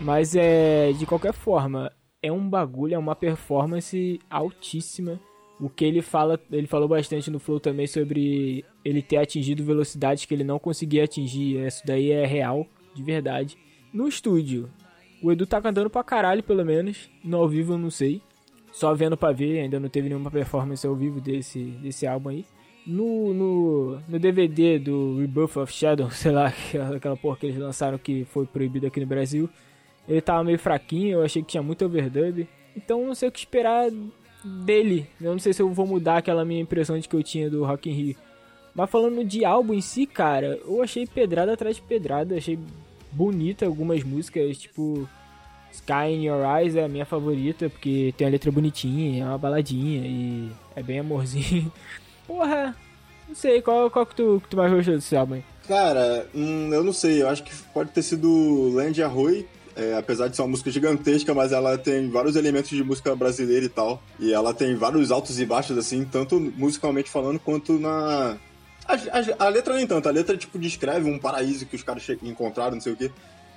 Mas 0.00 0.34
é, 0.34 0.92
de 0.92 1.04
qualquer 1.04 1.34
forma, 1.34 1.92
é 2.22 2.32
um 2.32 2.48
bagulho, 2.48 2.94
é 2.94 2.98
uma 2.98 3.14
performance 3.14 4.18
altíssima. 4.30 5.20
O 5.60 5.68
que 5.68 5.84
ele 5.84 6.00
fala, 6.00 6.40
ele 6.50 6.66
falou 6.66 6.88
bastante 6.88 7.30
no 7.30 7.38
Flow 7.38 7.60
também 7.60 7.86
sobre 7.86 8.64
ele 8.82 9.02
ter 9.02 9.18
atingido 9.18 9.62
velocidades 9.62 10.24
que 10.24 10.32
ele 10.32 10.42
não 10.42 10.58
conseguia 10.58 11.04
atingir. 11.04 11.64
Isso 11.66 11.82
daí 11.84 12.10
é 12.10 12.24
real, 12.24 12.66
de 12.94 13.02
verdade 13.02 13.58
no 13.94 14.08
estúdio. 14.08 14.68
O 15.22 15.30
Edu 15.30 15.46
tá 15.46 15.62
cantando 15.62 15.88
pra 15.88 16.02
caralho, 16.02 16.42
pelo 16.42 16.64
menos. 16.64 17.08
No 17.22 17.38
ao 17.38 17.48
vivo 17.48 17.74
eu 17.74 17.78
não 17.78 17.90
sei. 17.90 18.20
Só 18.72 18.92
vendo 18.92 19.16
pra 19.16 19.30
ver, 19.30 19.60
ainda 19.60 19.78
não 19.78 19.88
teve 19.88 20.08
nenhuma 20.08 20.30
performance 20.30 20.84
ao 20.84 20.96
vivo 20.96 21.20
desse, 21.20 21.60
desse 21.80 22.06
álbum 22.06 22.30
aí. 22.30 22.44
No, 22.84 23.32
no, 23.32 24.00
no 24.06 24.18
DVD 24.18 24.78
do 24.78 25.18
Rebirth 25.20 25.56
of 25.56 25.72
Shadow, 25.72 26.10
sei 26.12 26.32
lá, 26.32 26.52
aquela 26.94 27.16
porra 27.16 27.36
que 27.36 27.46
eles 27.46 27.56
lançaram 27.56 27.96
que 27.96 28.26
foi 28.26 28.44
proibido 28.44 28.86
aqui 28.86 29.00
no 29.00 29.06
Brasil, 29.06 29.48
ele 30.06 30.20
tava 30.20 30.44
meio 30.44 30.58
fraquinho, 30.58 31.18
eu 31.18 31.22
achei 31.22 31.40
que 31.40 31.48
tinha 31.48 31.62
muito 31.62 31.84
overdub. 31.84 32.46
Então 32.76 33.06
não 33.06 33.14
sei 33.14 33.28
o 33.28 33.32
que 33.32 33.38
esperar 33.38 33.88
dele. 34.44 35.06
Eu 35.20 35.32
não 35.32 35.38
sei 35.38 35.52
se 35.52 35.62
eu 35.62 35.70
vou 35.70 35.86
mudar 35.86 36.18
aquela 36.18 36.44
minha 36.44 36.60
impressão 36.60 36.98
de 36.98 37.08
que 37.08 37.16
eu 37.16 37.22
tinha 37.22 37.48
do 37.48 37.64
Rock 37.64 37.88
in 37.88 37.92
Rio. 37.92 38.16
Mas 38.74 38.90
falando 38.90 39.24
de 39.24 39.44
álbum 39.44 39.72
em 39.72 39.80
si, 39.80 40.04
cara, 40.04 40.58
eu 40.66 40.82
achei 40.82 41.06
pedrada 41.06 41.52
atrás 41.52 41.76
de 41.76 41.82
pedrada, 41.82 42.36
achei 42.36 42.58
bonita 43.14 43.66
algumas 43.66 44.02
músicas, 44.02 44.58
tipo 44.58 45.08
Sky 45.72 46.12
in 46.12 46.24
Your 46.24 46.44
Eyes 46.44 46.76
é 46.76 46.84
a 46.84 46.88
minha 46.88 47.04
favorita, 47.04 47.68
porque 47.68 48.14
tem 48.16 48.26
a 48.26 48.30
letra 48.30 48.50
bonitinha, 48.50 49.22
é 49.22 49.26
uma 49.26 49.38
baladinha 49.38 50.06
e 50.06 50.50
é 50.76 50.82
bem 50.82 51.00
amorzinho. 51.00 51.72
Porra, 52.26 52.74
não 53.28 53.34
sei, 53.34 53.60
qual, 53.60 53.90
qual 53.90 54.06
que, 54.06 54.14
tu, 54.14 54.40
que 54.42 54.48
tu 54.48 54.56
mais 54.56 54.72
gostou 54.72 54.94
desse 54.94 55.16
álbum? 55.16 55.42
Cara, 55.66 56.26
hum, 56.34 56.70
eu 56.72 56.84
não 56.84 56.92
sei, 56.92 57.22
eu 57.22 57.28
acho 57.28 57.42
que 57.42 57.54
pode 57.72 57.90
ter 57.90 58.02
sido 58.02 58.70
Land 58.72 59.02
Arroy, 59.02 59.46
é, 59.76 59.96
apesar 59.96 60.28
de 60.28 60.36
ser 60.36 60.42
uma 60.42 60.48
música 60.48 60.70
gigantesca, 60.70 61.34
mas 61.34 61.52
ela 61.52 61.76
tem 61.76 62.08
vários 62.08 62.36
elementos 62.36 62.70
de 62.70 62.84
música 62.84 63.14
brasileira 63.16 63.64
e 63.64 63.68
tal. 63.68 64.02
E 64.20 64.32
ela 64.32 64.54
tem 64.54 64.74
vários 64.76 65.10
altos 65.10 65.40
e 65.40 65.44
baixos, 65.44 65.76
assim, 65.76 66.04
tanto 66.04 66.38
musicalmente 66.38 67.10
falando 67.10 67.40
quanto 67.40 67.78
na, 67.78 68.36
a, 68.86 68.94
a, 68.94 69.46
a, 69.46 69.48
letra 69.48 69.74
nem 69.74 69.86
tanto, 69.86 70.08
a 70.08 70.12
letra 70.12 70.36
tipo 70.36 70.58
descreve 70.58 71.08
um 71.10 71.18
paraíso 71.18 71.66
que 71.66 71.76
os 71.76 71.82
caras 71.82 72.06
encontraram, 72.22 72.74
não 72.74 72.80
sei 72.80 72.92
o 72.92 72.96
quê. 72.96 73.10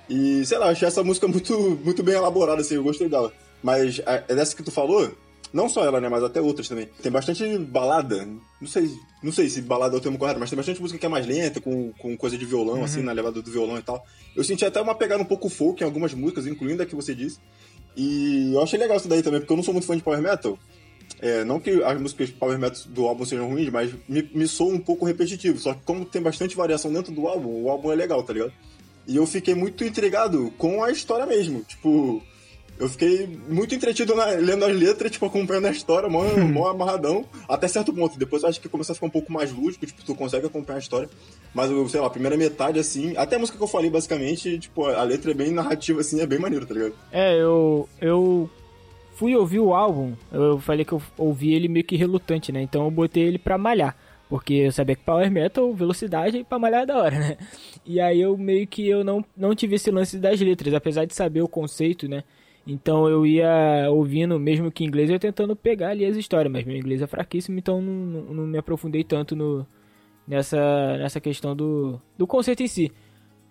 E 0.08 0.44
sei 0.46 0.58
lá, 0.58 0.70
achei 0.70 0.88
essa 0.88 1.04
música 1.04 1.26
muito, 1.28 1.78
muito 1.84 2.02
bem 2.02 2.14
elaborada, 2.14 2.60
assim, 2.60 2.74
eu 2.74 2.82
gostei 2.82 3.08
dela. 3.08 3.32
Mas 3.62 4.00
a, 4.06 4.24
é 4.28 4.34
dessa 4.34 4.56
que 4.56 4.62
tu 4.62 4.70
falou, 4.70 5.12
não 5.52 5.68
só 5.68 5.84
ela, 5.84 6.00
né, 6.00 6.08
mas 6.08 6.22
até 6.22 6.40
outras 6.40 6.68
também. 6.68 6.88
Tem 7.02 7.10
bastante 7.10 7.58
balada, 7.58 8.26
não 8.60 8.68
sei, 8.68 8.90
não 9.22 9.32
sei 9.32 9.48
se 9.48 9.62
balada 9.62 9.96
é 9.96 9.98
o 9.98 10.00
termo 10.00 10.18
correto, 10.18 10.40
mas 10.40 10.50
tem 10.50 10.56
bastante 10.56 10.80
música 10.80 10.98
que 10.98 11.06
é 11.06 11.08
mais 11.08 11.26
lenta, 11.26 11.60
com, 11.60 11.92
com 11.92 12.16
coisa 12.16 12.36
de 12.36 12.44
violão, 12.44 12.78
uhum. 12.78 12.84
assim, 12.84 13.02
na 13.02 13.12
levada 13.12 13.40
do 13.40 13.50
violão 13.50 13.78
e 13.78 13.82
tal. 13.82 14.04
Eu 14.36 14.44
senti 14.44 14.64
até 14.64 14.80
uma 14.80 14.94
pegada 14.94 15.22
um 15.22 15.26
pouco 15.26 15.48
folk 15.48 15.82
em 15.82 15.86
algumas 15.86 16.14
músicas, 16.14 16.46
incluindo 16.46 16.82
a 16.82 16.86
que 16.86 16.94
você 16.94 17.14
disse. 17.14 17.38
E 17.96 18.52
eu 18.54 18.62
achei 18.62 18.78
legal 18.78 18.96
isso 18.96 19.08
daí 19.08 19.22
também, 19.22 19.40
porque 19.40 19.52
eu 19.52 19.56
não 19.56 19.64
sou 19.64 19.74
muito 19.74 19.86
fã 19.86 19.96
de 19.96 20.02
power 20.02 20.22
metal. 20.22 20.58
É, 21.20 21.44
não 21.44 21.58
que 21.58 21.82
as 21.82 22.00
músicas 22.00 22.30
power 22.30 22.58
metal 22.58 22.82
do 22.86 23.06
álbum 23.06 23.24
sejam 23.24 23.48
ruins, 23.48 23.70
mas 23.70 23.92
me, 24.08 24.22
me 24.34 24.46
soa 24.46 24.72
um 24.72 24.78
pouco 24.78 25.04
repetitivo. 25.04 25.58
Só 25.58 25.74
que 25.74 25.80
como 25.84 26.04
tem 26.04 26.22
bastante 26.22 26.56
variação 26.56 26.92
dentro 26.92 27.12
do 27.12 27.26
álbum, 27.26 27.62
o 27.62 27.70
álbum 27.70 27.92
é 27.92 27.96
legal, 27.96 28.22
tá 28.22 28.32
ligado? 28.32 28.52
E 29.06 29.16
eu 29.16 29.26
fiquei 29.26 29.54
muito 29.54 29.84
intrigado 29.84 30.52
com 30.58 30.84
a 30.84 30.90
história 30.90 31.26
mesmo. 31.26 31.62
Tipo, 31.62 32.22
eu 32.78 32.88
fiquei 32.88 33.26
muito 33.48 33.74
entretido 33.74 34.14
na, 34.14 34.26
lendo 34.26 34.64
as 34.64 34.76
letras, 34.76 35.10
tipo, 35.10 35.26
acompanhando 35.26 35.66
a 35.66 35.70
história, 35.70 36.08
mó, 36.08 36.22
mó 36.52 36.68
amarradão, 36.68 37.24
até 37.48 37.66
certo 37.66 37.92
ponto. 37.92 38.18
Depois 38.18 38.42
eu 38.42 38.48
acho 38.48 38.60
que 38.60 38.68
começa 38.68 38.92
a 38.92 38.94
ficar 38.94 39.06
um 39.06 39.10
pouco 39.10 39.32
mais 39.32 39.50
lúdico, 39.50 39.84
tipo, 39.84 40.04
tu 40.04 40.14
consegue 40.14 40.46
acompanhar 40.46 40.76
a 40.76 40.80
história. 40.80 41.08
Mas, 41.52 41.70
eu, 41.70 41.88
sei 41.88 42.00
lá, 42.00 42.06
a 42.06 42.10
primeira 42.10 42.36
metade, 42.36 42.78
assim, 42.78 43.16
até 43.16 43.36
a 43.36 43.38
música 43.38 43.58
que 43.58 43.64
eu 43.64 43.68
falei, 43.68 43.90
basicamente, 43.90 44.58
tipo, 44.58 44.84
a 44.84 45.02
letra 45.02 45.32
é 45.32 45.34
bem 45.34 45.50
narrativa, 45.50 46.00
assim, 46.00 46.20
é 46.20 46.26
bem 46.26 46.38
maneiro, 46.38 46.66
tá 46.66 46.74
ligado? 46.74 46.94
É, 47.10 47.34
eu, 47.40 47.88
eu 48.00 48.48
fui 49.18 49.34
ouvir 49.34 49.58
o 49.58 49.74
álbum, 49.74 50.14
eu 50.30 50.60
falei 50.60 50.84
que 50.84 50.92
eu 50.92 51.02
ouvi 51.16 51.52
ele 51.52 51.66
meio 51.66 51.84
que 51.84 51.96
relutante, 51.96 52.52
né? 52.52 52.62
Então 52.62 52.84
eu 52.84 52.90
botei 52.90 53.24
ele 53.24 53.38
pra 53.38 53.58
malhar. 53.58 53.96
Porque 54.28 54.54
eu 54.54 54.72
sabia 54.72 54.94
que 54.94 55.02
Power 55.02 55.28
Metal, 55.30 55.74
velocidade, 55.74 56.44
pra 56.44 56.58
malhar 56.58 56.82
é 56.82 56.86
da 56.86 56.98
hora, 56.98 57.18
né? 57.18 57.36
E 57.84 58.00
aí 58.00 58.20
eu 58.20 58.36
meio 58.38 58.64
que 58.66 58.86
eu 58.86 59.02
não, 59.02 59.24
não 59.36 59.54
tive 59.56 59.74
esse 59.74 59.90
lance 59.90 60.18
das 60.18 60.40
letras, 60.40 60.72
apesar 60.72 61.04
de 61.04 61.14
saber 61.14 61.42
o 61.42 61.48
conceito, 61.48 62.08
né? 62.08 62.22
Então 62.64 63.08
eu 63.08 63.26
ia 63.26 63.88
ouvindo, 63.90 64.38
mesmo 64.38 64.70
que 64.70 64.84
em 64.84 64.86
inglês, 64.86 65.10
eu 65.10 65.18
tentando 65.18 65.56
pegar 65.56 65.88
ali 65.88 66.04
as 66.04 66.16
histórias, 66.16 66.52
mas 66.52 66.64
meu 66.64 66.76
inglês 66.76 67.02
é 67.02 67.06
fraquíssimo, 67.06 67.58
então 67.58 67.82
não, 67.82 67.92
não, 67.92 68.34
não 68.34 68.46
me 68.46 68.58
aprofundei 68.58 69.02
tanto 69.02 69.34
no, 69.34 69.66
nessa, 70.26 70.96
nessa 70.98 71.20
questão 71.20 71.56
do, 71.56 72.00
do 72.16 72.26
conceito 72.26 72.62
em 72.62 72.68
si. 72.68 72.92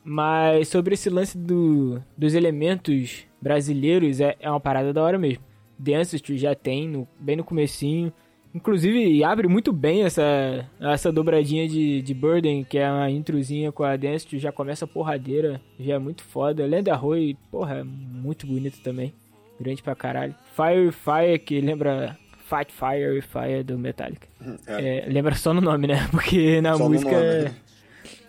Mas 0.04 0.70
sobre 0.70 0.94
esse 0.94 1.10
lance 1.10 1.38
do, 1.38 2.02
dos 2.16 2.34
elementos 2.36 3.26
brasileiros, 3.42 4.22
é, 4.22 4.38
é 4.40 4.50
uma 4.50 4.62
parada 4.62 4.94
da 4.94 5.04
hora 5.04 5.18
mesmo. 5.18 5.47
The 5.84 5.96
Ancestry 5.96 6.38
já 6.38 6.56
tem, 6.56 6.88
no, 6.88 7.08
bem 7.20 7.36
no 7.36 7.44
comecinho. 7.44 8.12
Inclusive, 8.54 9.24
abre 9.24 9.48
muito 9.48 9.72
bem 9.72 10.04
essa, 10.04 10.66
essa 10.80 11.12
dobradinha 11.12 11.68
de, 11.68 12.02
de 12.02 12.14
Burden, 12.14 12.64
que 12.64 12.78
é 12.78 12.90
uma 12.90 13.10
introzinha 13.10 13.72
com 13.72 13.84
a 13.84 13.96
Dance, 13.96 14.40
já 14.40 14.52
começa 14.52 14.86
a 14.86 14.88
porradeira, 14.88 15.62
já 15.80 15.96
é 15.96 16.00
muito 16.00 16.24
foda. 16.24 16.66
Lenda 16.66 16.96
Roy, 16.96 17.38
porra, 17.52 17.80
é 17.80 17.84
muito 17.84 18.48
bonito 18.48 18.80
também. 18.82 19.14
grande 19.60 19.84
pra 19.84 19.96
caralho. 19.96 20.34
Fire 20.56 20.92
Fire, 20.92 21.40
que 21.40 21.62
lembra 21.62 22.18
Fight 22.50 22.72
Fire 22.74 23.22
Fire 23.22 23.64
do 23.64 23.78
Metallica. 23.78 24.28
É. 24.66 25.06
É, 25.06 25.06
lembra 25.08 25.36
só 25.36 25.54
no 25.54 25.62
nome, 25.62 25.86
né? 25.86 26.08
Porque 26.10 26.60
na 26.62 26.76
só 26.76 26.90
música. 26.90 27.12
É- 27.16 27.52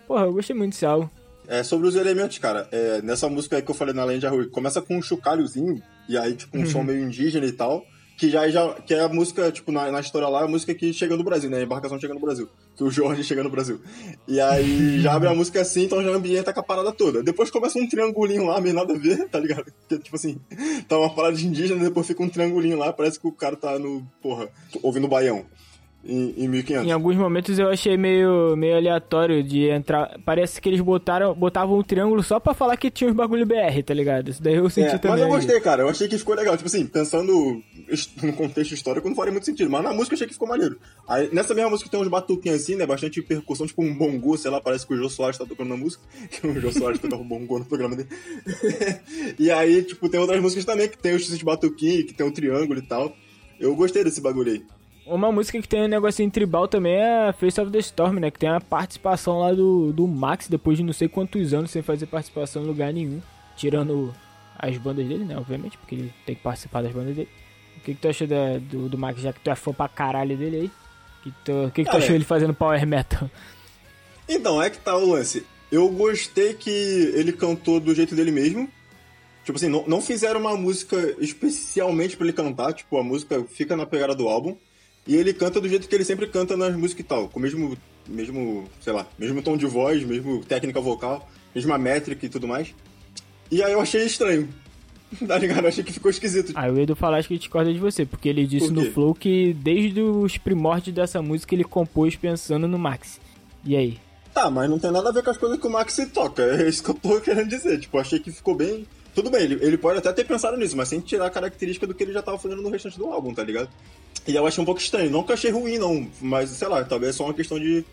Porra, 0.07 0.25
eu 0.25 0.33
gostei 0.33 0.55
muito 0.55 0.71
desse 0.73 0.85
álbum. 0.85 1.09
É, 1.47 1.63
sobre 1.63 1.87
os 1.87 1.95
elementos, 1.95 2.37
cara, 2.37 2.67
é, 2.71 3.01
nessa 3.01 3.27
música 3.27 3.55
aí 3.55 3.61
que 3.63 3.71
eu 3.71 3.75
falei 3.75 3.93
na 3.93 4.03
Land 4.03 4.27
Rui, 4.27 4.47
começa 4.49 4.79
com 4.81 4.97
um 4.97 5.01
chocalhozinho, 5.01 5.81
e 6.09 6.17
aí, 6.17 6.33
tipo, 6.33 6.57
um 6.57 6.61
uhum. 6.61 6.65
som 6.65 6.83
meio 6.83 7.05
indígena 7.05 7.45
e 7.45 7.51
tal, 7.51 7.85
que 8.17 8.31
já, 8.31 8.49
já 8.49 8.73
que 8.73 8.95
é 8.95 8.99
a 8.99 9.07
música, 9.07 9.51
tipo, 9.51 9.71
na, 9.71 9.91
na 9.91 9.99
história 9.99 10.27
lá, 10.27 10.43
a 10.43 10.47
música 10.47 10.73
que 10.73 10.91
chega 10.91 11.15
no 11.15 11.23
Brasil, 11.23 11.51
né? 11.51 11.59
A 11.59 11.63
embarcação 11.63 11.99
chega 11.99 12.15
no 12.15 12.19
Brasil. 12.19 12.49
Que 12.75 12.83
o 12.83 12.89
Jorge 12.89 13.23
chega 13.23 13.43
no 13.43 13.49
Brasil. 13.49 13.79
E 14.27 14.41
aí 14.41 14.99
já 14.99 15.13
abre 15.13 15.29
a 15.29 15.35
música 15.35 15.61
assim, 15.61 15.83
então 15.83 16.03
já 16.03 16.09
ambienta 16.09 16.51
com 16.51 16.59
a 16.59 16.63
parada 16.63 16.91
toda. 16.91 17.21
Depois 17.21 17.51
começa 17.51 17.77
um 17.77 17.87
triangulinho 17.87 18.47
lá, 18.47 18.59
meio 18.59 18.73
nada 18.73 18.93
a 18.93 18.97
ver, 18.97 19.29
tá 19.29 19.39
ligado? 19.39 19.71
Que, 19.87 19.99
tipo 19.99 20.15
assim, 20.15 20.39
tá 20.87 20.97
uma 20.97 21.13
parada 21.13 21.37
de 21.37 21.45
indígena, 21.45 21.83
depois 21.83 22.07
fica 22.07 22.23
um 22.23 22.27
triangulinho 22.27 22.77
lá, 22.77 22.91
parece 22.91 23.19
que 23.19 23.27
o 23.27 23.31
cara 23.31 23.55
tá 23.55 23.77
no, 23.77 24.05
porra, 24.19 24.49
ouvindo 24.81 25.05
o 25.05 25.09
baião 25.09 25.45
em, 26.03 26.33
em 26.37 26.47
1500. 26.47 26.87
Em 26.87 26.91
alguns 26.91 27.15
momentos 27.17 27.59
eu 27.59 27.69
achei 27.69 27.97
meio, 27.97 28.55
meio 28.55 28.77
aleatório 28.77 29.43
de 29.43 29.69
entrar. 29.69 30.17
Parece 30.23 30.61
que 30.61 30.69
eles 30.69 30.79
botaram, 30.79 31.33
botavam 31.33 31.77
um 31.77 31.83
triângulo 31.83 32.23
só 32.23 32.39
pra 32.39 32.53
falar 32.53 32.77
que 32.77 32.89
tinha 32.89 33.09
uns 33.09 33.15
bagulho 33.15 33.45
BR, 33.45 33.83
tá 33.85 33.93
ligado? 33.93 34.29
Isso 34.29 34.41
daí 34.41 34.55
eu 34.55 34.69
senti 34.69 34.95
é, 34.95 34.97
também. 34.97 35.19
Mas 35.19 35.21
eu 35.21 35.27
gostei, 35.27 35.59
cara. 35.59 35.83
Eu 35.83 35.89
achei 35.89 36.07
que 36.07 36.17
ficou 36.17 36.35
legal. 36.35 36.55
Tipo 36.55 36.67
assim, 36.67 36.85
pensando 36.85 37.61
no 38.23 38.33
contexto 38.33 38.73
histórico, 38.73 39.09
não 39.09 39.15
faria 39.15 39.31
muito 39.31 39.45
sentido. 39.45 39.69
Mas 39.69 39.83
na 39.83 39.93
música 39.93 40.13
eu 40.13 40.17
achei 40.17 40.27
que 40.27 40.33
ficou 40.33 40.47
maneiro. 40.47 40.79
Aí, 41.07 41.29
nessa 41.33 41.53
mesma 41.53 41.69
música 41.69 41.89
tem 41.89 41.99
uns 41.99 42.07
batuquinhos 42.07 42.61
assim, 42.61 42.75
né? 42.75 42.85
Bastante 42.85 43.21
percussão, 43.21 43.67
tipo 43.67 43.83
um 43.83 43.93
bongo, 43.93 44.37
sei 44.37 44.51
lá, 44.51 44.61
parece 44.61 44.87
que 44.87 44.93
o 44.93 44.97
Jô 44.97 45.09
Soares 45.09 45.37
tá 45.37 45.45
tocando 45.45 45.69
na 45.69 45.77
música. 45.77 46.03
Que 46.29 46.45
o 46.45 46.61
Jô 46.61 46.71
Soares 46.71 46.99
tocava 46.99 47.21
um 47.21 47.27
bongo 47.27 47.59
no 47.59 47.65
programa 47.65 47.95
dele. 47.95 48.09
e 49.37 49.51
aí, 49.51 49.83
tipo, 49.83 50.07
tem 50.07 50.19
outras 50.19 50.41
músicas 50.41 50.63
também 50.63 50.87
que 50.87 50.97
tem 50.97 51.13
os 51.15 51.43
batuquinhos, 51.43 52.05
que 52.05 52.13
tem 52.13 52.25
o 52.25 52.29
um 52.29 52.31
triângulo 52.31 52.79
e 52.79 52.83
tal. 52.83 53.13
Eu 53.59 53.75
gostei 53.75 54.03
desse 54.03 54.21
bagulho 54.21 54.51
aí. 54.51 54.78
Uma 55.09 55.31
música 55.31 55.59
que 55.59 55.67
tem 55.67 55.81
um 55.81 55.87
negocinho 55.87 56.29
tribal 56.29 56.67
também 56.67 56.93
é 56.93 57.33
Face 57.33 57.59
of 57.59 57.71
the 57.71 57.79
Storm, 57.79 58.19
né? 58.19 58.29
Que 58.29 58.37
tem 58.37 58.49
a 58.49 58.61
participação 58.61 59.39
lá 59.39 59.51
do, 59.51 59.91
do 59.91 60.07
Max 60.07 60.47
depois 60.47 60.77
de 60.77 60.83
não 60.83 60.93
sei 60.93 61.07
quantos 61.07 61.53
anos 61.53 61.71
sem 61.71 61.81
fazer 61.81 62.05
participação 62.05 62.63
em 62.63 62.67
lugar 62.67 62.93
nenhum. 62.93 63.19
Tirando 63.57 64.13
as 64.57 64.77
bandas 64.77 65.07
dele, 65.07 65.25
né? 65.25 65.35
Obviamente, 65.37 65.77
porque 65.77 65.95
ele 65.95 66.13
tem 66.25 66.35
que 66.35 66.41
participar 66.41 66.83
das 66.83 66.91
bandas 66.91 67.15
dele. 67.15 67.29
O 67.77 67.81
que, 67.81 67.95
que 67.95 68.01
tu 68.01 68.07
achou 68.07 68.27
da, 68.27 68.57
do, 68.59 68.89
do 68.89 68.97
Max, 68.97 69.21
já 69.21 69.33
que 69.33 69.39
tu 69.39 69.49
é 69.49 69.55
fã 69.55 69.73
pra 69.73 69.87
caralho 69.87 70.37
dele 70.37 70.57
aí? 70.57 70.71
Que 71.23 71.33
tu, 71.43 71.65
o 71.65 71.71
que, 71.71 71.83
que 71.83 71.89
tu 71.89 71.97
achou 71.97 72.13
ele 72.13 72.25
fazendo 72.25 72.53
power 72.53 72.85
metal? 72.85 73.29
Então, 74.27 74.61
é 74.61 74.69
que 74.69 74.77
tá 74.77 74.95
o 74.95 75.09
lance. 75.11 75.45
Eu 75.71 75.89
gostei 75.89 76.53
que 76.53 76.69
ele 76.69 77.33
cantou 77.33 77.79
do 77.79 77.95
jeito 77.95 78.15
dele 78.15 78.31
mesmo. 78.31 78.69
Tipo 79.43 79.57
assim, 79.57 79.69
não, 79.69 79.85
não 79.87 80.01
fizeram 80.01 80.39
uma 80.39 80.55
música 80.55 81.15
especialmente 81.19 82.15
para 82.15 82.27
ele 82.27 82.33
cantar. 82.33 82.73
Tipo, 82.73 82.99
a 82.99 83.03
música 83.03 83.43
fica 83.49 83.75
na 83.75 83.85
pegada 83.85 84.13
do 84.13 84.27
álbum. 84.27 84.55
E 85.07 85.15
ele 85.15 85.33
canta 85.33 85.59
do 85.59 85.67
jeito 85.67 85.87
que 85.87 85.95
ele 85.95 86.05
sempre 86.05 86.27
canta 86.27 86.55
nas 86.55 86.75
músicas 86.75 87.05
e 87.05 87.07
tal, 87.07 87.27
com 87.29 87.39
o 87.39 87.41
mesmo, 87.41 87.77
mesmo, 88.07 88.65
sei 88.81 88.93
lá, 88.93 89.07
mesmo 89.17 89.41
tom 89.41 89.57
de 89.57 89.65
voz, 89.65 90.03
mesmo 90.03 90.43
técnica 90.45 90.79
vocal, 90.79 91.27
mesma 91.53 91.77
métrica 91.77 92.25
e 92.25 92.29
tudo 92.29 92.47
mais. 92.47 92.73
E 93.51 93.63
aí 93.63 93.71
eu 93.71 93.81
achei 93.81 94.05
estranho. 94.05 94.49
Tá 95.27 95.39
ligado? 95.39 95.61
Eu 95.61 95.69
achei 95.69 95.83
que 95.83 95.91
ficou 95.91 96.11
esquisito. 96.11 96.51
Aí 96.55 96.69
o 96.69 96.79
Edu 96.79 96.95
Falasco 96.95 97.33
que 97.33 97.39
discorda 97.39 97.73
de 97.73 97.79
você, 97.79 98.05
porque 98.05 98.29
ele 98.29 98.45
disse 98.45 98.71
no 98.71 98.91
Flow 98.91 99.15
que 99.15 99.53
desde 99.55 100.01
os 100.01 100.37
primórdios 100.37 100.95
dessa 100.95 101.19
música 101.19 101.55
ele 101.55 101.63
compôs 101.63 102.15
pensando 102.15 102.67
no 102.67 102.77
Max. 102.77 103.19
E 103.65 103.75
aí? 103.75 103.97
Tá, 104.33 104.49
mas 104.49 104.69
não 104.69 104.77
tem 104.77 104.91
nada 104.91 105.09
a 105.09 105.11
ver 105.11 105.23
com 105.23 105.31
as 105.31 105.37
coisas 105.37 105.59
que 105.59 105.67
o 105.67 105.69
Max 105.69 105.99
toca. 106.13 106.43
É 106.59 106.69
isso 106.69 106.83
que 106.83 106.91
eu 106.91 106.95
tô 106.95 107.19
querendo 107.19 107.49
dizer. 107.49 107.79
Tipo, 107.79 107.97
achei 107.97 108.19
que 108.19 108.31
ficou 108.31 108.55
bem. 108.55 108.85
Tudo 109.13 109.29
bem, 109.29 109.43
ele, 109.43 109.59
ele 109.61 109.77
pode 109.77 109.97
até 109.99 110.13
ter 110.13 110.25
pensado 110.25 110.57
nisso, 110.57 110.77
mas 110.77 110.87
sem 110.87 110.99
tirar 110.99 111.25
a 111.25 111.29
característica 111.29 111.87
do 111.87 111.93
que 111.93 112.03
ele 112.03 112.13
já 112.13 112.21
tava 112.21 112.37
fazendo 112.37 112.61
no 112.61 112.69
restante 112.69 112.97
do 112.97 113.07
álbum, 113.07 113.33
tá 113.33 113.43
ligado? 113.43 113.69
E 114.27 114.35
eu 114.35 114.45
achei 114.45 114.61
um 114.61 114.65
pouco 114.65 114.81
estranho. 114.81 115.09
Não 115.09 115.23
que 115.23 115.31
eu 115.31 115.33
achei 115.33 115.51
ruim, 115.51 115.77
não, 115.77 116.07
mas 116.21 116.49
sei 116.51 116.67
lá, 116.67 116.83
talvez 116.83 117.15
é 117.15 117.17
só 117.17 117.25
uma 117.25 117.33
questão 117.33 117.59
de. 117.59 117.83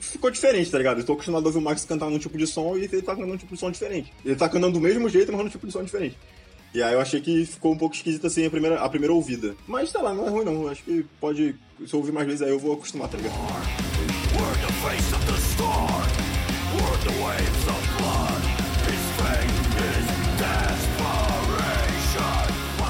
Ficou 0.00 0.30
diferente, 0.30 0.70
tá 0.70 0.78
ligado? 0.78 0.98
Eu 0.98 1.04
tô 1.04 1.12
acostumado 1.12 1.44
a 1.44 1.46
ouvir 1.46 1.58
o 1.58 1.62
Max 1.62 1.84
cantar 1.84 2.10
num 2.10 2.18
tipo 2.18 2.36
de 2.36 2.46
som 2.46 2.76
e 2.76 2.84
ele 2.84 3.02
tá 3.02 3.12
cantando 3.12 3.28
num 3.28 3.36
tipo 3.36 3.54
de 3.54 3.60
som 3.60 3.70
diferente. 3.70 4.12
Ele 4.24 4.34
tá 4.34 4.48
cantando 4.48 4.72
do 4.72 4.80
mesmo 4.80 5.08
jeito, 5.08 5.30
mas 5.30 5.44
num 5.44 5.48
tipo 5.48 5.66
de 5.66 5.72
som 5.72 5.84
diferente. 5.84 6.18
E 6.74 6.82
aí 6.82 6.94
eu 6.94 7.00
achei 7.00 7.20
que 7.20 7.44
ficou 7.44 7.72
um 7.72 7.76
pouco 7.76 7.94
esquisito 7.94 8.26
assim 8.26 8.46
a 8.46 8.50
primeira, 8.50 8.80
a 8.80 8.88
primeira 8.88 9.12
ouvida. 9.12 9.54
Mas 9.66 9.90
sei 9.90 10.02
lá, 10.02 10.12
não 10.12 10.26
é 10.26 10.30
ruim 10.30 10.44
não. 10.44 10.62
Eu 10.62 10.68
acho 10.70 10.82
que 10.82 11.06
pode. 11.20 11.54
Se 11.86 11.94
eu 11.94 12.00
ouvir 12.00 12.12
mais 12.12 12.26
vezes 12.26 12.42
aí 12.42 12.50
eu 12.50 12.58
vou 12.58 12.72
acostumar, 12.72 13.08
tá 13.08 13.16
ligado? 13.16 13.34
We're 13.34 14.58
the 14.58 14.72
face 14.82 15.14
of 15.14 15.24
the 15.26 15.38
storm. 15.38 16.02
We're 16.74 16.98
the 17.04 17.22
waves 17.22 17.68
of 17.68 17.91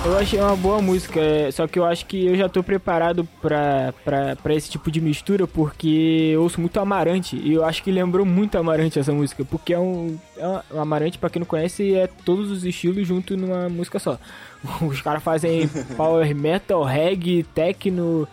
Eu 0.04 0.18
achei 0.18 0.40
uma 0.40 0.56
boa 0.56 0.82
música, 0.82 1.20
é, 1.20 1.48
só 1.52 1.68
que 1.68 1.78
eu 1.78 1.84
acho 1.84 2.06
que 2.06 2.26
eu 2.26 2.34
já 2.34 2.48
tô 2.48 2.60
preparado 2.60 3.24
pra, 3.40 3.94
pra, 4.04 4.54
esse 4.54 4.68
tipo 4.68 4.90
de 4.90 5.00
mistura, 5.00 5.46
porque 5.46 6.30
eu 6.34 6.42
ouço 6.42 6.60
muito 6.60 6.80
Amarante, 6.80 7.36
e 7.36 7.52
eu 7.52 7.64
acho 7.64 7.84
que 7.84 7.90
lembrou 7.92 8.26
muito 8.26 8.58
Amarante 8.58 8.98
essa 8.98 9.12
música, 9.12 9.44
porque 9.44 9.72
é 9.72 9.78
um, 9.78 10.18
é 10.36 10.74
um 10.74 10.80
Amarante, 10.80 11.18
pra 11.18 11.30
quem 11.30 11.38
não 11.38 11.46
conhece, 11.46 11.94
é 11.94 12.08
todos 12.24 12.50
os 12.50 12.64
estilos 12.64 13.06
junto 13.06 13.36
numa 13.36 13.68
música 13.68 14.00
só. 14.00 14.18
Os 14.82 15.00
caras 15.00 15.22
fazem 15.22 15.68
power 15.96 16.34
metal, 16.34 16.82
reggae, 16.82 17.44
techno, 17.54 18.26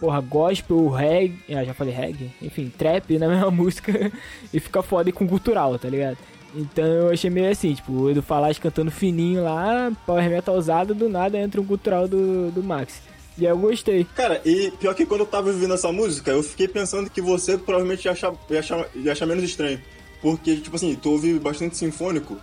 porra, 0.00 0.20
gospel, 0.22 0.88
reggae, 0.88 1.54
ah, 1.54 1.62
já 1.62 1.74
falei 1.74 1.92
reggae, 1.92 2.30
enfim, 2.40 2.72
trap 2.76 3.18
na 3.18 3.28
mesma 3.28 3.50
música, 3.52 4.10
e 4.52 4.58
fica 4.58 4.82
foda 4.82 5.10
e 5.10 5.12
com 5.12 5.28
cultural, 5.28 5.78
tá 5.78 5.90
ligado? 5.90 6.16
Então 6.54 6.84
eu 6.84 7.10
achei 7.10 7.30
meio 7.30 7.50
assim, 7.50 7.74
tipo, 7.74 7.92
o 7.92 8.10
Edu 8.10 8.22
Falas 8.22 8.58
cantando 8.58 8.90
fininho 8.90 9.42
lá, 9.42 9.90
power 10.06 10.28
metal 10.28 10.56
usado, 10.56 10.94
do 10.94 11.08
nada 11.08 11.38
entra 11.38 11.60
um 11.60 11.64
cultural 11.64 12.06
do, 12.06 12.50
do 12.50 12.62
Max. 12.62 13.00
E 13.38 13.44
eu 13.44 13.56
gostei. 13.56 14.06
Cara, 14.14 14.40
e 14.44 14.70
pior 14.72 14.94
que 14.94 15.06
quando 15.06 15.20
eu 15.22 15.26
tava 15.26 15.48
ouvindo 15.48 15.72
essa 15.72 15.90
música, 15.90 16.30
eu 16.30 16.42
fiquei 16.42 16.68
pensando 16.68 17.08
que 17.08 17.20
você 17.20 17.56
provavelmente 17.56 18.04
ia 18.04 18.12
achar, 18.12 18.34
ia 18.50 18.58
achar, 18.58 18.86
ia 18.94 19.12
achar 19.12 19.26
menos 19.26 19.42
estranho. 19.42 19.80
Porque, 20.20 20.56
tipo 20.56 20.76
assim, 20.76 20.94
tu 20.94 21.12
ouve 21.12 21.38
bastante 21.38 21.76
sinfônico. 21.76 22.36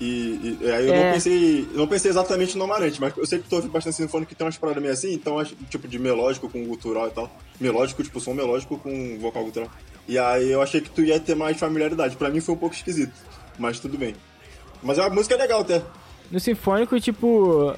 E, 0.00 0.56
aí 0.62 0.86
eu 0.86 0.94
é. 0.94 1.04
não 1.04 1.12
pensei. 1.12 1.68
Não 1.74 1.88
pensei 1.88 2.10
exatamente 2.10 2.56
no 2.56 2.64
Amarante, 2.64 3.00
mas 3.00 3.16
eu 3.16 3.26
sei 3.26 3.40
que 3.40 3.48
tu 3.48 3.56
ouve 3.56 3.68
bastante 3.68 3.96
sinfônico 3.96 4.28
que 4.28 4.34
tem 4.36 4.46
umas 4.46 4.56
paradas 4.56 4.80
meio 4.80 4.94
assim, 4.94 5.12
então 5.12 5.40
acho 5.40 5.56
tipo 5.68 5.88
de 5.88 5.98
melódico 5.98 6.48
com 6.48 6.64
gutural 6.64 7.08
e 7.08 7.10
tal. 7.10 7.28
Melódico, 7.60 8.02
tipo, 8.04 8.20
som 8.20 8.32
melódico 8.32 8.78
com 8.78 9.18
vocal 9.18 9.44
gutural. 9.44 9.68
E 10.06 10.16
aí 10.16 10.52
eu 10.52 10.62
achei 10.62 10.80
que 10.80 10.88
tu 10.88 11.02
ia 11.02 11.18
ter 11.18 11.34
mais 11.34 11.58
familiaridade. 11.58 12.16
Pra 12.16 12.30
mim 12.30 12.40
foi 12.40 12.54
um 12.54 12.58
pouco 12.58 12.76
esquisito 12.76 13.12
mas 13.58 13.78
tudo 13.80 13.98
bem. 13.98 14.14
Mas 14.82 14.98
a 14.98 15.10
música 15.10 15.34
é 15.34 15.38
legal 15.38 15.60
até. 15.60 15.82
No 16.30 16.38
Sinfônico, 16.38 16.98
tipo. 17.00 17.74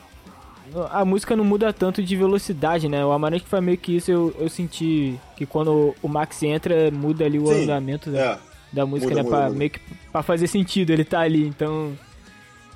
A 0.90 1.04
música 1.04 1.34
não 1.34 1.44
muda 1.44 1.72
tanto 1.72 2.00
de 2.02 2.14
velocidade, 2.14 2.88
né? 2.88 3.04
O 3.04 3.10
Amarante 3.10 3.44
foi 3.44 3.60
meio 3.60 3.76
que 3.76 3.96
isso, 3.96 4.10
eu, 4.10 4.32
eu 4.38 4.48
senti 4.48 5.18
que 5.36 5.44
quando 5.44 5.96
o 6.00 6.08
Max 6.08 6.40
entra, 6.44 6.92
muda 6.92 7.24
ali 7.24 7.40
o 7.40 7.46
Sim, 7.46 7.64
andamento 7.64 8.08
da, 8.08 8.20
é. 8.20 8.38
da 8.72 8.86
música, 8.86 9.10
muda, 9.10 9.16
né? 9.16 9.22
Muda, 9.24 9.36
pra, 9.36 9.46
muda. 9.46 9.58
Meio 9.58 9.70
que 9.70 9.80
pra 10.12 10.22
fazer 10.22 10.46
sentido 10.46 10.90
ele 10.90 11.04
tá 11.04 11.20
ali, 11.20 11.44
então. 11.44 11.98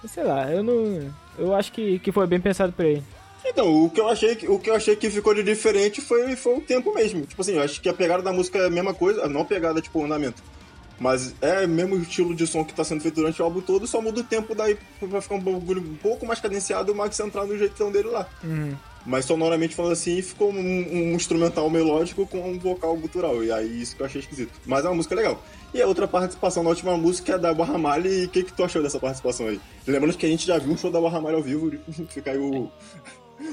Sei 0.09 0.25
lá, 0.25 0.51
eu 0.51 0.63
não. 0.63 1.13
Eu 1.39 1.55
acho 1.55 1.71
que, 1.71 1.99
que 2.01 2.11
foi 2.11 2.27
bem 2.27 2.41
pensado 2.41 2.73
pra 2.73 2.87
ele. 2.87 3.03
Então, 3.47 3.85
o 3.85 3.91
que 3.91 4.01
eu 4.01 4.09
achei 4.09 4.35
que, 4.35 4.49
o 4.49 4.59
que 4.59 4.71
eu 4.71 4.75
achei 4.75 4.97
que 4.97 5.11
ficou 5.11 5.35
de 5.35 5.43
diferente 5.43 6.01
foi, 6.01 6.35
foi 6.35 6.57
o 6.57 6.61
tempo 6.61 6.95
mesmo. 6.95 7.27
Tipo 7.27 7.43
assim, 7.43 7.55
eu 7.55 7.63
acho 7.63 7.81
que 7.81 7.89
a 7.89 7.95
pegada 7.95 8.23
da 8.23 8.33
música 8.33 8.59
é 8.59 8.67
a 8.67 8.71
mesma 8.71 8.95
coisa, 8.95 9.29
não 9.29 9.43
a 9.43 9.45
pegada, 9.45 9.81
tipo, 9.81 10.01
o 10.01 10.05
andamento. 10.05 10.43
Mas 10.99 11.35
é 11.41 11.67
mesmo 11.67 11.97
o 11.97 12.03
estilo 12.03 12.35
de 12.35 12.47
som 12.47 12.65
que 12.65 12.73
tá 12.73 12.85
sendo 12.85 13.01
feito 13.01 13.17
durante 13.17 13.41
o 13.43 13.45
álbum 13.45 13.61
todo, 13.61 13.87
só 13.87 14.01
muda 14.01 14.21
o 14.21 14.25
tempo 14.25 14.55
daí 14.55 14.77
pra 15.01 15.21
ficar 15.21 15.35
um 15.35 15.41
bagulho 15.41 15.81
um 15.81 15.97
pouco 15.97 16.25
mais 16.25 16.41
cadenciado 16.41 16.91
e 16.91 16.95
o 16.95 16.97
Max 16.97 17.19
entrar 17.19 17.45
no 17.45 17.59
jeitão 17.59 17.91
dele 17.91 18.09
lá. 18.09 18.29
Uhum. 18.43 18.75
Mas 19.07 19.27
sonoramente 19.27 19.75
falando 19.75 19.93
assim, 19.93 20.23
ficou 20.23 20.51
um, 20.51 20.59
um, 20.59 21.15
instrumental 21.15 21.69
melódico 21.69 22.27
com 22.27 22.51
um 22.51 22.59
vocal 22.59 22.97
gutural. 22.97 23.45
E 23.45 23.53
aí 23.53 23.83
isso 23.83 23.95
que 23.95 24.03
eu 24.03 24.07
achei 24.07 24.21
esquisito. 24.21 24.53
Mas 24.65 24.85
é 24.85 24.89
uma 24.89 24.95
música 24.95 25.15
legal. 25.15 25.43
E 25.75 25.83
a 25.83 25.87
outra 25.87 26.09
participação 26.09 26.63
na 26.63 26.71
última 26.71 26.97
música 26.97 27.35
é 27.35 27.39
da 27.39 27.53
Barramalha. 27.53 28.09
E 28.09 28.25
o 28.25 28.29
que, 28.29 28.45
que 28.45 28.53
tu 28.53 28.65
achou 28.65 28.83
dessa 28.83 28.99
participação 28.99 29.49
aí? 29.49 29.61
Lembrando 29.87 30.17
que 30.17 30.25
a 30.25 30.29
gente 30.29 30.47
já 30.47 30.57
viu 30.57 30.73
um 30.73 30.79
show 30.79 30.91
da 30.91 31.01
Barramalha 31.01 31.37
ao 31.37 31.43
vivo. 31.43 31.71
Fica 32.09 32.31
aí 32.31 32.39
o, 32.39 32.71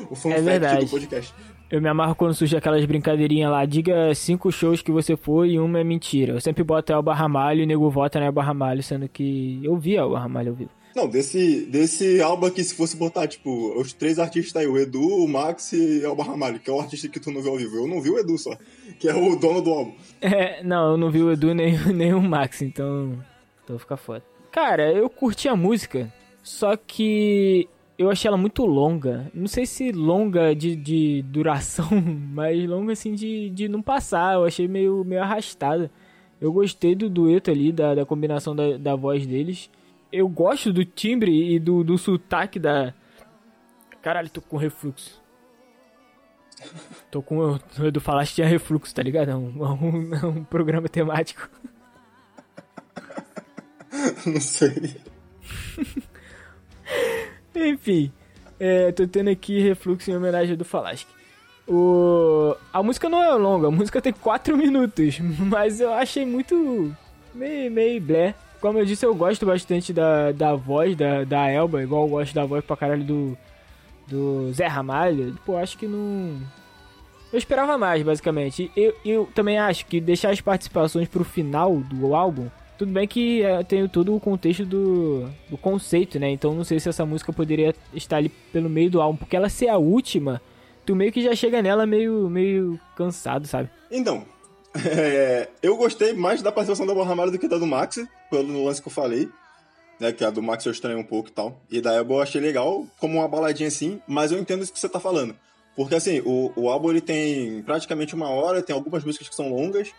o 0.10 0.15
fun 0.15 0.31
é 0.31 0.77
do 0.79 0.88
podcast. 0.88 1.33
Eu 1.71 1.81
me 1.81 1.87
amarro 1.87 2.15
quando 2.15 2.33
surge 2.33 2.57
aquelas 2.57 2.83
brincadeirinhas 2.83 3.49
lá. 3.49 3.65
Diga 3.65 4.13
cinco 4.13 4.51
shows 4.51 4.81
que 4.81 4.91
você 4.91 5.15
foi 5.15 5.51
e 5.51 5.59
uma 5.59 5.79
é 5.79 5.83
mentira. 5.85 6.33
Eu 6.33 6.41
sempre 6.41 6.65
boto 6.65 6.91
Elba 6.91 7.13
Ramalho 7.13 7.61
e 7.61 7.63
o 7.63 7.67
nego 7.67 7.89
vota 7.89 8.19
na 8.19 8.25
Elba 8.25 8.43
Ramalho, 8.43 8.83
sendo 8.83 9.07
que 9.07 9.61
eu 9.63 9.77
vi 9.77 9.95
Elba 9.95 10.19
Ramalho 10.19 10.49
ao 10.49 10.55
vivo. 10.55 10.71
Não, 10.93 11.07
desse, 11.07 11.65
desse 11.67 12.21
álbum 12.21 12.47
aqui, 12.47 12.61
se 12.61 12.75
fosse 12.75 12.97
botar, 12.97 13.25
tipo, 13.25 13.79
os 13.79 13.93
três 13.93 14.19
artistas 14.19 14.61
aí, 14.61 14.67
o 14.67 14.77
Edu, 14.77 15.01
o 15.01 15.27
Max 15.29 15.71
e 15.71 16.03
Elba 16.03 16.25
Ramalho, 16.25 16.59
que 16.59 16.69
é 16.69 16.73
o 16.73 16.81
artista 16.81 17.07
que 17.07 17.21
tu 17.21 17.31
não 17.31 17.41
viu 17.41 17.51
ao 17.51 17.57
vivo. 17.57 17.77
Eu 17.77 17.87
não 17.87 18.01
vi 18.01 18.09
o 18.09 18.19
Edu 18.19 18.37
só, 18.37 18.51
que 18.99 19.07
é 19.07 19.15
o 19.15 19.37
dono 19.37 19.61
do 19.61 19.71
álbum. 19.71 19.93
É, 20.21 20.61
não, 20.63 20.91
eu 20.91 20.97
não 20.97 21.09
vi 21.09 21.23
o 21.23 21.31
Edu 21.31 21.53
nem, 21.53 21.77
nem 21.95 22.13
o 22.13 22.21
Max, 22.21 22.61
então. 22.61 23.17
Então 23.63 23.79
fica 23.79 23.95
foda. 23.95 24.23
Cara, 24.51 24.91
eu 24.91 25.09
curti 25.09 25.47
a 25.47 25.55
música, 25.55 26.11
só 26.43 26.75
que 26.75 27.69
eu 27.98 28.10
achei 28.10 28.27
ela 28.27 28.38
muito 28.38 28.65
longa. 28.65 29.29
Não 29.33 29.48
sei 29.48 29.65
se 29.65 29.91
longa 29.91 30.55
de, 30.55 30.75
de 30.75 31.21
duração, 31.24 31.89
mas 32.33 32.67
longa 32.67 32.93
assim 32.93 33.13
de, 33.13 33.50
de 33.50 33.67
não 33.67 33.81
passar. 33.81 34.36
Eu 34.36 34.45
achei 34.45 34.67
meio, 34.67 35.03
meio 35.03 35.21
arrastada. 35.21 35.91
Eu 36.39 36.51
gostei 36.51 36.95
do 36.95 37.10
dueto 37.10 37.51
ali, 37.51 37.71
da, 37.71 37.93
da 37.93 38.05
combinação 38.05 38.55
da, 38.55 38.77
da 38.77 38.95
voz 38.95 39.25
deles. 39.25 39.69
Eu 40.12 40.27
gosto 40.27 40.74
do 40.74 40.83
timbre 40.83 41.53
e 41.53 41.60
do, 41.60 41.83
do 41.83 41.98
sotaque 41.98 42.60
da, 42.60 42.93
Caralho, 44.01 44.29
tô 44.29 44.41
com 44.41 44.57
refluxo. 44.57 45.21
Tô 47.12 47.21
com. 47.21 47.38
O 47.38 47.86
Edu 47.86 48.01
falaste 48.01 48.31
que 48.31 48.36
tinha 48.36 48.48
refluxo, 48.48 48.93
tá 48.93 49.03
ligado? 49.03 49.29
É 49.29 49.36
um, 49.36 49.65
é 49.65 49.69
um, 49.69 50.15
é 50.15 50.25
um 50.25 50.43
programa 50.43 50.89
temático. 50.89 51.50
Não 54.25 54.41
sei. 54.41 54.98
Enfim, 57.55 58.12
é, 58.60 58.91
tô 58.91 59.08
tendo 59.08 59.29
aqui 59.29 59.60
refluxo 59.60 60.10
em 60.10 60.15
homenagem 60.15 60.55
do 60.55 60.63
Falasque. 60.63 61.12
O... 61.67 62.55
A 62.74 62.81
música 62.84 63.10
não 63.10 63.24
é 63.24 63.29
longa, 63.36 63.67
a 63.67 63.72
música 63.72 64.01
tem 64.01 64.13
4 64.13 64.55
minutos, 64.58 65.20
mas 65.20 65.79
eu 65.79 65.93
achei 65.93 66.25
muito. 66.25 66.96
meio, 67.34 67.72
meio 67.72 68.01
blé. 68.01 68.36
Como 68.60 68.77
eu 68.77 68.86
disse, 68.86 69.05
eu 69.05 69.15
gosto 69.15 69.46
bastante 69.46 69.91
da, 69.91 70.31
da 70.31 70.53
voz 70.53 70.96
da, 70.96 71.24
da 71.24 71.50
Elba, 71.50 71.81
igual 71.81 72.03
eu 72.03 72.10
gosto 72.10 72.36
da 72.36 72.46
voz 72.46 72.63
pra 72.63 72.77
caralho 72.77 73.03
do, 73.03 73.38
do 74.08 74.51
Zé 74.53 74.67
Ramalho. 74.67 75.36
Pô, 75.46 75.58
acho 75.58 75.77
que 75.77 75.88
não. 75.88 76.38
Eu 77.34 77.39
esperava 77.39 77.77
mais, 77.77 78.03
basicamente. 78.03 78.72
Eu, 78.75 78.93
eu 79.03 79.29
também 79.34 79.58
acho 79.58 79.86
que 79.88 80.00
deixar 80.00 80.29
as 80.29 80.41
participações 80.41 81.08
pro 81.08 81.24
final 81.24 81.77
do 81.77 82.13
álbum. 82.13 82.50
Tudo 82.81 82.93
bem 82.93 83.07
que 83.07 83.43
é, 83.43 83.63
tem 83.63 83.88
todo 83.88 84.15
o 84.15 84.19
contexto 84.19 84.65
do, 84.65 85.29
do 85.47 85.55
conceito, 85.55 86.17
né? 86.17 86.31
Então 86.31 86.55
não 86.55 86.63
sei 86.63 86.79
se 86.79 86.89
essa 86.89 87.05
música 87.05 87.31
poderia 87.31 87.75
estar 87.93 88.17
ali 88.17 88.29
pelo 88.51 88.67
meio 88.67 88.89
do 88.89 89.00
álbum, 89.00 89.19
porque 89.19 89.35
ela 89.35 89.50
ser 89.50 89.67
a 89.67 89.77
última, 89.77 90.41
tu 90.83 90.95
meio 90.95 91.11
que 91.11 91.21
já 91.21 91.35
chega 91.35 91.61
nela 91.61 91.85
meio, 91.85 92.27
meio 92.27 92.79
cansado, 92.95 93.45
sabe? 93.45 93.69
Então, 93.91 94.25
é, 94.83 95.47
eu 95.61 95.77
gostei 95.77 96.11
mais 96.13 96.41
da 96.41 96.51
participação 96.51 96.91
da 96.91 97.03
Ramalho 97.03 97.29
do 97.29 97.38
que 97.38 97.47
da 97.47 97.59
do 97.59 97.67
Max, 97.67 98.03
pelo 98.31 98.65
lance 98.65 98.81
que 98.81 98.88
eu 98.88 98.91
falei. 98.91 99.29
Né, 100.00 100.11
que 100.11 100.25
a 100.25 100.31
do 100.31 100.41
Max 100.41 100.65
eu 100.65 100.71
estranho 100.71 100.97
um 100.97 101.03
pouco 101.03 101.29
e 101.29 101.31
tal. 101.31 101.61
E 101.69 101.81
da 101.81 101.93
Elba 101.93 102.15
eu 102.15 102.21
achei 102.21 102.41
legal, 102.41 102.88
como 103.00 103.19
uma 103.19 103.27
baladinha 103.27 103.67
assim, 103.67 104.01
mas 104.07 104.31
eu 104.31 104.39
entendo 104.39 104.63
isso 104.63 104.73
que 104.73 104.79
você 104.79 104.89
tá 104.89 105.00
falando. 105.00 105.35
Porque 105.75 105.93
assim, 105.93 106.19
o, 106.25 106.51
o 106.55 106.67
álbum 106.67 106.89
ele 106.89 107.01
tem 107.01 107.61
praticamente 107.61 108.15
uma 108.15 108.29
hora, 108.29 108.63
tem 108.63 108.75
algumas 108.75 109.03
músicas 109.03 109.29
que 109.29 109.35
são 109.35 109.53
longas, 109.53 109.93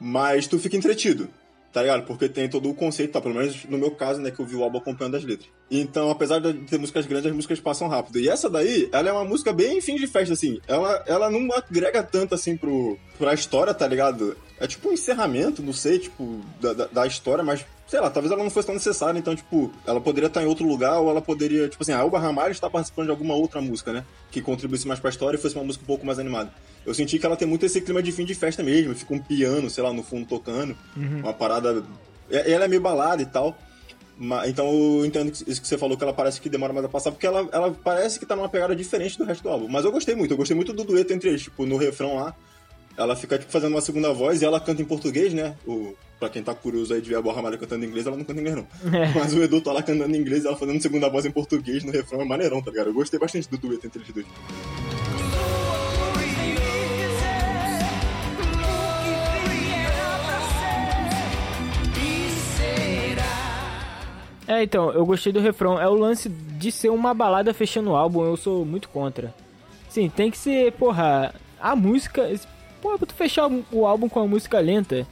mas 0.00 0.48
tu 0.48 0.58
fica 0.58 0.76
entretido 0.76 1.28
tá 1.72 1.82
ligado? 1.82 2.04
Porque 2.06 2.28
tem 2.28 2.48
todo 2.48 2.68
o 2.68 2.74
conceito, 2.74 3.12
tá? 3.12 3.20
Pelo 3.20 3.34
menos 3.34 3.64
no 3.64 3.78
meu 3.78 3.90
caso, 3.90 4.20
né, 4.20 4.30
que 4.30 4.40
eu 4.40 4.46
vi 4.46 4.56
o 4.56 4.62
álbum 4.62 4.78
acompanhando 4.78 5.16
as 5.16 5.24
letras. 5.24 5.48
Então, 5.70 6.10
apesar 6.10 6.38
de 6.38 6.54
ter 6.64 6.78
músicas 6.78 7.06
grandes, 7.06 7.26
as 7.26 7.36
músicas 7.36 7.60
passam 7.60 7.88
rápido. 7.88 8.18
E 8.18 8.28
essa 8.28 8.48
daí, 8.48 8.88
ela 8.92 9.08
é 9.08 9.12
uma 9.12 9.24
música 9.24 9.52
bem 9.52 9.80
fim 9.80 9.96
de 9.96 10.06
festa, 10.06 10.32
assim. 10.32 10.60
Ela, 10.66 11.04
ela 11.06 11.30
não 11.30 11.52
agrega 11.52 12.02
tanto, 12.02 12.34
assim, 12.34 12.56
pro, 12.56 12.98
pra 13.18 13.34
história, 13.34 13.74
tá 13.74 13.86
ligado? 13.86 14.36
É 14.58 14.66
tipo 14.66 14.88
um 14.88 14.92
encerramento, 14.92 15.62
não 15.62 15.72
sei, 15.72 15.98
tipo, 15.98 16.40
da, 16.60 16.72
da, 16.72 16.86
da 16.86 17.06
história, 17.06 17.44
mas 17.44 17.64
sei 17.88 18.00
lá, 18.00 18.10
talvez 18.10 18.30
ela 18.30 18.44
não 18.44 18.50
fosse 18.50 18.66
tão 18.66 18.74
necessária, 18.74 19.18
então, 19.18 19.34
tipo, 19.34 19.72
ela 19.86 19.98
poderia 19.98 20.26
estar 20.26 20.42
em 20.42 20.46
outro 20.46 20.66
lugar, 20.66 21.00
ou 21.00 21.08
ela 21.08 21.22
poderia, 21.22 21.68
tipo 21.68 21.82
assim, 21.82 21.92
a 21.92 22.00
Elba 22.00 22.18
Ramalho 22.18 22.52
está 22.52 22.68
participando 22.68 23.06
de 23.06 23.10
alguma 23.10 23.34
outra 23.34 23.62
música, 23.62 23.92
né? 23.92 24.04
Que 24.30 24.42
contribuísse 24.42 24.86
mais 24.86 25.00
pra 25.00 25.08
história 25.08 25.38
e 25.38 25.40
fosse 25.40 25.54
uma 25.54 25.64
música 25.64 25.82
um 25.82 25.86
pouco 25.86 26.04
mais 26.04 26.18
animada. 26.18 26.52
Eu 26.84 26.92
senti 26.92 27.18
que 27.18 27.24
ela 27.24 27.36
tem 27.36 27.48
muito 27.48 27.64
esse 27.64 27.80
clima 27.80 28.02
de 28.02 28.12
fim 28.12 28.26
de 28.26 28.34
festa 28.34 28.62
mesmo, 28.62 28.94
fica 28.94 29.14
um 29.14 29.18
piano, 29.18 29.70
sei 29.70 29.82
lá, 29.82 29.90
no 29.90 30.02
fundo 30.02 30.26
tocando, 30.26 30.76
uhum. 30.94 31.20
uma 31.20 31.32
parada. 31.32 31.82
Ela 32.30 32.66
é 32.66 32.68
meio 32.68 32.82
balada 32.82 33.22
e 33.22 33.26
tal. 33.26 33.56
Então 34.46 34.66
eu 34.70 35.06
entendo 35.06 35.32
isso 35.46 35.62
que 35.62 35.68
você 35.68 35.78
falou, 35.78 35.96
que 35.96 36.02
ela 36.02 36.12
parece 36.12 36.40
que 36.40 36.48
demora 36.50 36.72
mais 36.72 36.84
a 36.84 36.88
passar, 36.88 37.10
porque 37.10 37.26
ela, 37.26 37.48
ela 37.52 37.70
parece 37.70 38.18
que 38.18 38.26
tá 38.26 38.36
numa 38.36 38.48
pegada 38.48 38.74
diferente 38.76 39.16
do 39.16 39.24
resto 39.24 39.42
do 39.42 39.48
álbum. 39.48 39.68
Mas 39.68 39.84
eu 39.84 39.92
gostei 39.92 40.14
muito, 40.14 40.32
eu 40.32 40.36
gostei 40.36 40.56
muito 40.56 40.72
do 40.74 40.84
dueto 40.84 41.12
entre 41.12 41.30
eles, 41.30 41.42
tipo, 41.42 41.64
no 41.64 41.76
refrão 41.76 42.16
lá. 42.16 42.34
Ela 42.96 43.14
fica, 43.14 43.38
tipo, 43.38 43.50
fazendo 43.50 43.72
uma 43.72 43.80
segunda 43.80 44.12
voz 44.12 44.42
e 44.42 44.44
ela 44.44 44.60
canta 44.60 44.82
em 44.82 44.84
português, 44.84 45.32
né? 45.32 45.56
O, 45.64 45.94
pra 46.18 46.28
quem 46.28 46.42
tá 46.42 46.54
curioso 46.54 46.92
aí 46.92 47.00
de 47.00 47.08
ver 47.08 47.16
a 47.16 47.22
Borra 47.22 47.40
Malha 47.40 47.56
cantando 47.56 47.84
em 47.84 47.88
inglês, 47.88 48.06
ela 48.06 48.16
não 48.16 48.24
canta 48.24 48.40
em 48.40 48.42
inglês, 48.42 48.56
não. 48.56 48.98
É. 48.98 49.12
Mas 49.14 49.32
o 49.32 49.42
Edu 49.42 49.60
tá 49.60 49.72
lá 49.72 49.82
cantando 49.82 50.14
em 50.14 50.18
inglês 50.18 50.44
e 50.44 50.46
ela 50.46 50.56
fazendo 50.56 50.80
segunda 50.80 51.08
voz 51.08 51.24
em 51.24 51.30
português 51.30 51.84
no 51.84 51.92
refrão 51.92 52.20
é 52.20 52.24
maneirão, 52.24 52.60
tá 52.62 52.70
ligado? 52.70 52.88
Eu 52.88 52.94
gostei 52.94 53.18
bastante 53.18 53.48
do 53.48 53.58
dueto 53.58 53.86
entre 53.86 54.02
eles 54.02 54.12
dois. 54.12 54.26
É, 64.48 64.62
então, 64.62 64.90
eu 64.92 65.04
gostei 65.04 65.30
do 65.30 65.40
refrão. 65.40 65.78
É 65.78 65.86
o 65.86 65.94
lance 65.94 66.28
de 66.30 66.72
ser 66.72 66.88
uma 66.88 67.12
balada 67.12 67.52
fechando 67.52 67.90
o 67.90 67.96
álbum, 67.96 68.24
eu 68.24 68.36
sou 68.36 68.64
muito 68.64 68.88
contra. 68.88 69.34
Sim, 69.90 70.08
tem 70.08 70.30
que 70.30 70.38
ser, 70.38 70.72
porra, 70.72 71.34
a 71.60 71.76
música. 71.76 72.32
Pô, 72.80 72.96
pra 72.96 73.06
tu 73.06 73.14
fechar 73.14 73.50
o 73.70 73.86
álbum 73.86 74.08
com 74.08 74.20
a 74.20 74.26
música 74.26 74.58
lenta, 74.58 75.06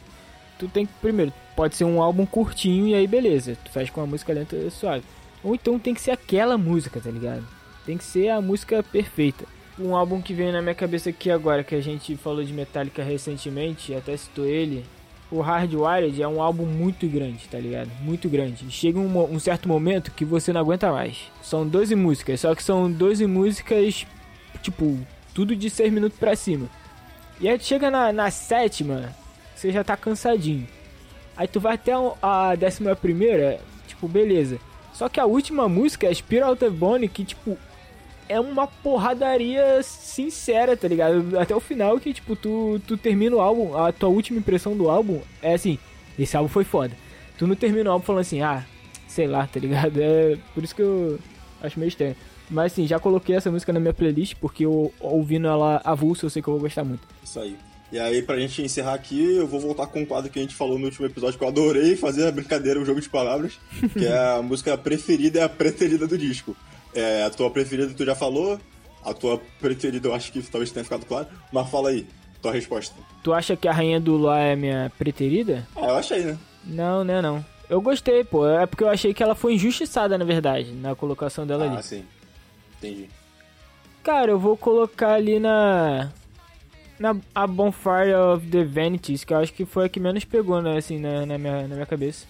tu 0.59 0.69
tem 0.69 0.87
que. 0.87 0.93
Primeiro, 1.01 1.33
pode 1.55 1.77
ser 1.77 1.85
um 1.85 2.03
álbum 2.03 2.27
curtinho 2.27 2.89
e 2.89 2.95
aí 2.95 3.07
beleza. 3.07 3.57
Tu 3.65 3.71
faz 3.71 3.91
com 3.91 4.01
a 4.01 4.07
música 4.07 4.33
lenta 4.33 4.71
suave. 4.71 5.05
Ou 5.43 5.55
então 5.55 5.79
tem 5.79 5.95
que 5.95 6.01
ser 6.01 6.11
aquela 6.11 6.59
música, 6.59 7.01
tá 7.01 7.11
ligado? 7.11 7.47
Tem 7.85 7.97
que 7.97 8.05
ser 8.05 8.29
a 8.31 8.41
música 8.41 8.83
perfeita. 8.83 9.45
Um 9.79 9.95
álbum 9.95 10.23
que 10.23 10.33
veio 10.33 10.53
na 10.53 10.63
minha 10.63 10.75
cabeça 10.75 11.11
aqui 11.11 11.31
agora, 11.31 11.63
que 11.63 11.75
a 11.75 11.81
gente 11.81 12.17
falou 12.17 12.43
de 12.43 12.53
Metallica 12.53 13.03
recentemente, 13.03 13.95
até 13.95 14.17
citou 14.17 14.47
ele. 14.47 14.85
O 15.31 15.41
Hardwired 15.41 16.23
é 16.23 16.27
um 16.27 16.41
álbum 16.41 16.65
muito 16.65 17.07
grande, 17.09 17.47
tá 17.49 17.59
ligado? 17.59 17.91
Muito 18.01 18.29
grande. 18.29 18.71
Chega 18.71 18.99
um, 18.99 19.35
um 19.35 19.39
certo 19.39 19.69
momento 19.69 20.13
que 20.13 20.25
você 20.25 20.53
não 20.53 20.61
aguenta 20.61 20.91
mais. 20.91 21.31
São 21.43 21.67
12 21.67 21.95
músicas, 21.95 22.41
só 22.41 22.55
que 22.55 22.63
são 22.63 22.91
12 22.91 23.27
músicas, 23.27 24.07
tipo, 24.63 24.99
tudo 25.35 25.55
de 25.55 25.69
6 25.69 25.93
minutos 25.93 26.19
pra 26.19 26.37
cima. 26.37 26.69
E 27.39 27.49
aí 27.49 27.59
chega 27.61 27.91
na, 27.91 28.13
na 28.13 28.31
sétima, 28.31 29.15
você 29.57 29.73
já 29.73 29.83
tá 29.83 29.97
cansadinho. 29.97 30.67
Aí 31.37 31.49
tu 31.49 31.59
vai 31.59 31.75
até 31.75 31.93
a 32.23 32.55
décima 32.55 32.95
primeira, 32.95 33.59
tipo, 33.87 34.07
beleza. 34.07 34.59
Só 34.93 35.09
que 35.09 35.21
a 35.21 35.27
última 35.27 35.69
música, 35.69 36.13
Spiral 36.15 36.53
of 36.53 36.61
the 36.61 36.71
Bone, 36.71 37.09
que 37.09 37.25
tipo, 37.25 37.59
é 38.29 38.41
uma 38.41 38.67
porradaria 38.67 39.83
sincera, 39.83 40.77
tá 40.77 40.89
ligado? 40.89 41.39
Até 41.39 41.55
o 41.55 41.61
final 41.61 41.99
que, 42.01 42.13
tipo, 42.13 42.35
tu, 42.35 42.81
tu 42.87 42.97
termina 42.97 43.37
o 43.37 43.41
álbum, 43.41 43.77
a 43.77 43.93
tua 43.93 44.09
última 44.09 44.39
impressão 44.39 44.77
do 44.77 44.89
álbum 44.89 45.21
é 45.43 45.55
assim, 45.55 45.79
esse 46.19 46.37
álbum 46.37 46.49
foi 46.49 46.65
foda. 46.65 46.95
Tu 47.39 47.47
não 47.47 47.55
termina 47.55 47.91
o 47.91 47.93
álbum 47.93 48.05
falando 48.05 48.23
assim, 48.23 48.41
ah, 48.41 48.65
sei 49.07 49.27
lá, 49.27 49.47
tá 49.47 49.61
ligado? 49.61 49.97
É 50.01 50.39
por 50.55 50.65
isso 50.65 50.75
que 50.75 50.83
eu 50.83 51.19
acho 51.63 51.79
meio 51.79 51.89
estranho. 51.89 52.17
Mas 52.49 52.73
sim, 52.73 52.87
já 52.87 52.99
coloquei 52.99 53.37
essa 53.37 53.51
música 53.51 53.73
na 53.73 53.81
minha 53.81 53.93
playlist, 53.93 54.35
porque 54.41 54.65
eu, 54.65 54.93
ouvindo 55.01 55.49
ela 55.49 55.81
avulso, 55.85 56.27
eu 56.27 56.31
sei 56.31 56.41
que 56.41 56.49
eu 56.49 56.55
vou 56.55 56.63
gostar 56.63 56.85
muito. 56.85 57.07
Isso 57.23 57.41
aí. 57.41 57.57
E 57.93 57.99
aí, 57.99 58.21
pra 58.21 58.39
gente 58.39 58.63
encerrar 58.63 58.95
aqui, 58.95 59.37
eu 59.37 59.47
vou 59.47 59.61
voltar 59.61 59.87
com 59.87 60.01
um 60.01 60.07
quadro 60.07 60.31
que 60.31 60.39
a 60.39 60.43
gente 60.43 60.55
falou 60.55 60.79
no 60.79 60.87
último 60.87 61.07
episódio, 61.07 61.39
que 61.39 61.45
eu 61.45 61.49
adorei 61.49 61.97
fazer 61.97 62.27
a 62.27 62.33
brincadeira, 62.33 62.81
o 62.81 62.85
jogo 62.85 63.01
de 63.01 63.09
palavras, 63.09 63.59
que 63.93 64.05
é 64.05 64.37
a 64.37 64.43
música 64.43 64.77
preferida 64.77 65.39
e 65.39 65.43
a 65.43 65.49
preferida 65.49 66.07
do 66.07 66.19
disco. 66.19 66.57
É, 66.95 67.23
a 67.25 67.31
tua 67.31 67.51
preferida 67.51 67.93
tu 67.95 68.05
já 68.05 68.15
falou, 68.15 68.59
a 69.05 69.15
tua 69.15 69.41
preferida 69.61 70.09
eu 70.09 70.15
acho 70.15 70.33
que 70.33 70.43
talvez 70.43 70.71
tenha 70.71 70.83
ficado 70.83 71.07
claro, 71.07 71.29
mas 71.53 71.71
fala 71.71 71.91
aí, 71.91 72.07
tua 72.43 72.53
resposta. 72.53 72.95
Tu 73.23 73.33
acha 73.33 73.57
que 73.57 73.69
a 73.69 73.73
Rainha 73.73 74.01
do 74.01 74.17
Lá 74.17 74.41
é 74.41 74.57
minha 74.57 74.91
preferida? 74.99 75.67
Ah, 75.77 75.89
eu 75.89 75.97
achei, 75.97 76.25
né? 76.25 76.39
Não, 76.65 77.05
né, 77.05 77.23
não. 77.23 77.45
Eu 77.69 77.81
gostei, 77.81 78.25
pô. 78.25 78.47
É 78.49 78.67
porque 78.67 78.85
eu 78.85 78.89
achei 78.89 79.13
que 79.13 79.23
ela 79.23 79.35
foi 79.35 79.55
injustiçada, 79.55 80.17
na 80.17 80.25
verdade, 80.25 80.73
na 80.73 80.95
colocação 80.95 81.47
dela 81.47 81.65
ah, 81.65 81.69
ali. 81.69 81.77
Ah, 81.79 81.83
sim. 81.83 82.05
Entendi. 82.79 83.09
Cara, 84.03 84.31
eu 84.31 84.39
vou 84.39 84.57
colocar 84.57 85.15
ali 85.15 85.41
na. 85.41 86.13
Na 86.99 87.15
a 87.35 87.47
Bonfire 87.47 88.15
of 88.15 88.47
the 88.47 88.65
Vanities, 88.65 89.25
que 89.25 89.33
eu 89.35 89.39
acho 89.39 89.53
que 89.53 89.65
foi 89.65 89.87
a 89.87 89.89
que 89.89 90.01
menos 90.01 90.25
pegou, 90.25 90.63
né, 90.63 90.79
assim, 90.79 90.99
na, 90.99 91.27
na, 91.27 91.39
minha, 91.39 91.69
na 91.69 91.75
minha 91.75 91.87
cabeça. 91.87 92.27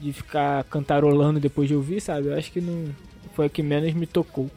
De 0.00 0.12
ficar 0.12 0.64
cantarolando 0.64 1.38
depois 1.38 1.68
de 1.68 1.76
ouvir, 1.76 2.00
sabe? 2.00 2.28
Eu 2.28 2.34
acho 2.34 2.50
que 2.50 2.60
não 2.60 2.94
foi 3.34 3.46
a 3.46 3.48
que 3.48 3.62
menos 3.62 3.92
me 3.92 4.06
tocou. 4.06 4.50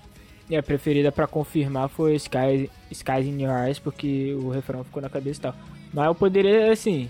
E 0.49 0.55
a 0.55 0.63
preferida 0.63 1.11
para 1.11 1.27
confirmar 1.27 1.89
foi 1.89 2.15
Sky, 2.15 2.69
Skies 2.89 3.25
in 3.25 3.43
Your 3.43 3.65
Eyes, 3.65 3.79
porque 3.79 4.33
o 4.39 4.49
refrão 4.49 4.83
ficou 4.83 5.01
na 5.01 5.09
cabeça 5.09 5.39
e 5.39 5.41
tal. 5.43 5.55
Mas 5.93 6.05
eu 6.05 6.15
poderia, 6.15 6.71
assim. 6.71 7.09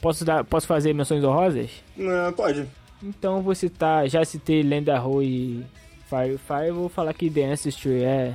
Posso, 0.00 0.24
dar, 0.24 0.44
posso 0.44 0.66
fazer 0.66 0.94
menções 0.94 1.22
honrosas? 1.22 1.70
Não, 1.96 2.32
pode. 2.32 2.66
Então 3.02 3.42
vou 3.42 3.54
citar. 3.54 4.08
Já 4.08 4.24
citei 4.24 4.62
Lenda 4.62 5.00
Ho 5.02 5.22
e 5.22 5.64
Firefly, 6.08 6.68
eu 6.68 6.74
vou 6.74 6.88
falar 6.88 7.12
que 7.12 7.28
The 7.28 7.44
Ancestry 7.52 8.02
é. 8.02 8.34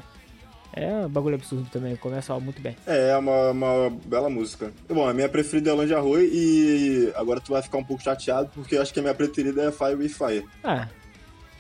É 0.74 1.06
um 1.06 1.10
bagulho 1.10 1.36
absurdo 1.36 1.68
também, 1.72 1.96
começa 1.96 2.38
muito 2.40 2.62
bem. 2.62 2.76
É, 2.88 3.10
é 3.10 3.18
uma, 3.18 3.52
uma 3.52 3.90
bela 4.06 4.30
música. 4.30 4.72
Bom, 4.88 5.08
a 5.08 5.14
minha 5.14 5.28
preferida 5.28 5.72
é 5.72 5.74
Lange 5.74 5.94
Arroy 5.94 6.30
e 6.32 7.12
agora 7.16 7.42
tu 7.42 7.52
vai 7.52 7.62
ficar 7.62 7.78
um 7.78 7.84
pouco 7.84 8.04
chateado 8.04 8.50
porque 8.54 8.76
eu 8.76 8.82
acho 8.82 8.94
que 8.94 9.00
a 9.00 9.04
minha 9.04 9.16
preferida 9.16 9.64
é 9.64 9.72
Fire 9.72 9.96
with 9.96 10.10
Fire. 10.10 10.46
Ah, 10.64 10.88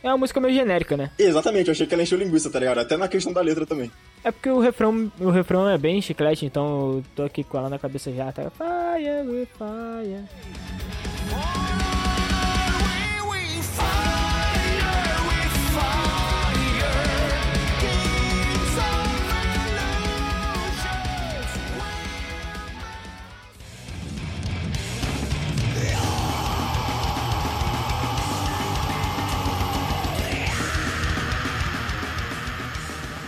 é 0.04 0.08
uma 0.08 0.18
música 0.18 0.40
meio 0.40 0.54
genérica, 0.54 0.98
né? 0.98 1.12
Exatamente, 1.20 1.68
eu 1.68 1.74
achei 1.74 1.86
que 1.86 1.94
ela 1.94 2.04
encheu 2.04 2.18
linguiça, 2.18 2.50
tá 2.50 2.60
ligado? 2.60 2.80
Até 2.80 2.98
na 2.98 3.08
questão 3.08 3.32
da 3.32 3.42
letra 3.42 3.66
também. 3.66 3.92
É 4.24 4.32
porque 4.32 4.50
o 4.50 4.60
refrão, 4.60 5.12
o 5.20 5.30
refrão 5.30 5.70
é 5.70 5.78
bem 5.78 6.02
chiclete, 6.02 6.46
então 6.46 6.96
eu 6.96 7.04
tô 7.16 7.24
aqui 7.24 7.44
com 7.44 7.58
ela 7.58 7.70
na 7.70 7.78
cabeça 7.78 8.12
já, 8.12 8.32
tá? 8.32 8.50
Fire 8.50 9.28
with 9.28 9.48
fire. 9.58 10.26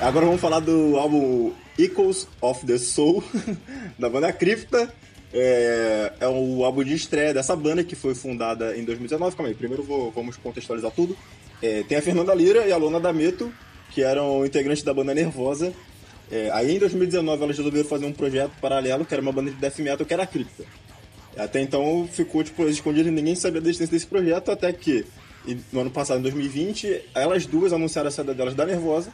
Agora 0.03 0.25
vamos 0.25 0.41
falar 0.41 0.59
do 0.59 0.97
álbum 0.97 1.53
Echoes 1.79 2.27
of 2.41 2.65
the 2.65 2.77
Soul, 2.77 3.23
da 3.97 4.09
banda 4.09 4.33
Cripta. 4.33 4.93
É, 5.33 6.11
é 6.19 6.27
o 6.27 6.65
álbum 6.65 6.83
de 6.83 6.93
estreia 6.93 7.33
dessa 7.33 7.55
banda 7.55 7.85
que 7.85 7.95
foi 7.95 8.13
fundada 8.13 8.75
em 8.75 8.83
2019. 8.83 9.33
Calma 9.33 9.49
aí, 9.49 9.55
primeiro 9.55 9.81
vou, 9.81 10.11
vamos 10.11 10.35
contextualizar 10.35 10.91
tudo. 10.91 11.15
É, 11.61 11.83
tem 11.83 11.97
a 11.97 12.01
Fernanda 12.01 12.35
Lira 12.35 12.67
e 12.67 12.73
a 12.73 12.75
Lona 12.75 12.99
D'Ameto, 12.99 13.49
que 13.91 14.03
eram 14.03 14.45
integrantes 14.45 14.83
da 14.83 14.93
banda 14.93 15.13
Nervosa. 15.13 15.71
É, 16.29 16.51
aí 16.51 16.75
em 16.75 16.79
2019 16.79 17.41
elas 17.41 17.55
resolveram 17.55 17.87
fazer 17.87 18.05
um 18.05 18.11
projeto 18.11 18.51
paralelo, 18.59 19.05
que 19.05 19.13
era 19.13 19.21
uma 19.21 19.31
banda 19.31 19.51
de 19.51 19.55
death 19.55 19.79
metal, 19.79 20.05
que 20.05 20.13
era 20.13 20.23
a 20.23 20.27
Cripta. 20.27 20.65
Até 21.37 21.61
então 21.61 22.09
ficou 22.11 22.43
tipo, 22.43 22.67
escondido 22.67 23.07
e 23.07 23.11
ninguém 23.11 23.35
sabia 23.35 23.61
da 23.61 23.69
existência 23.69 23.93
desse 23.93 24.07
projeto, 24.07 24.51
até 24.51 24.73
que 24.73 25.05
no 25.71 25.79
ano 25.79 25.91
passado, 25.91 26.19
em 26.19 26.23
2020, 26.23 27.03
elas 27.15 27.45
duas 27.45 27.71
anunciaram 27.71 28.09
a 28.09 28.11
saída 28.11 28.33
delas 28.33 28.53
da 28.53 28.65
Nervosa, 28.65 29.09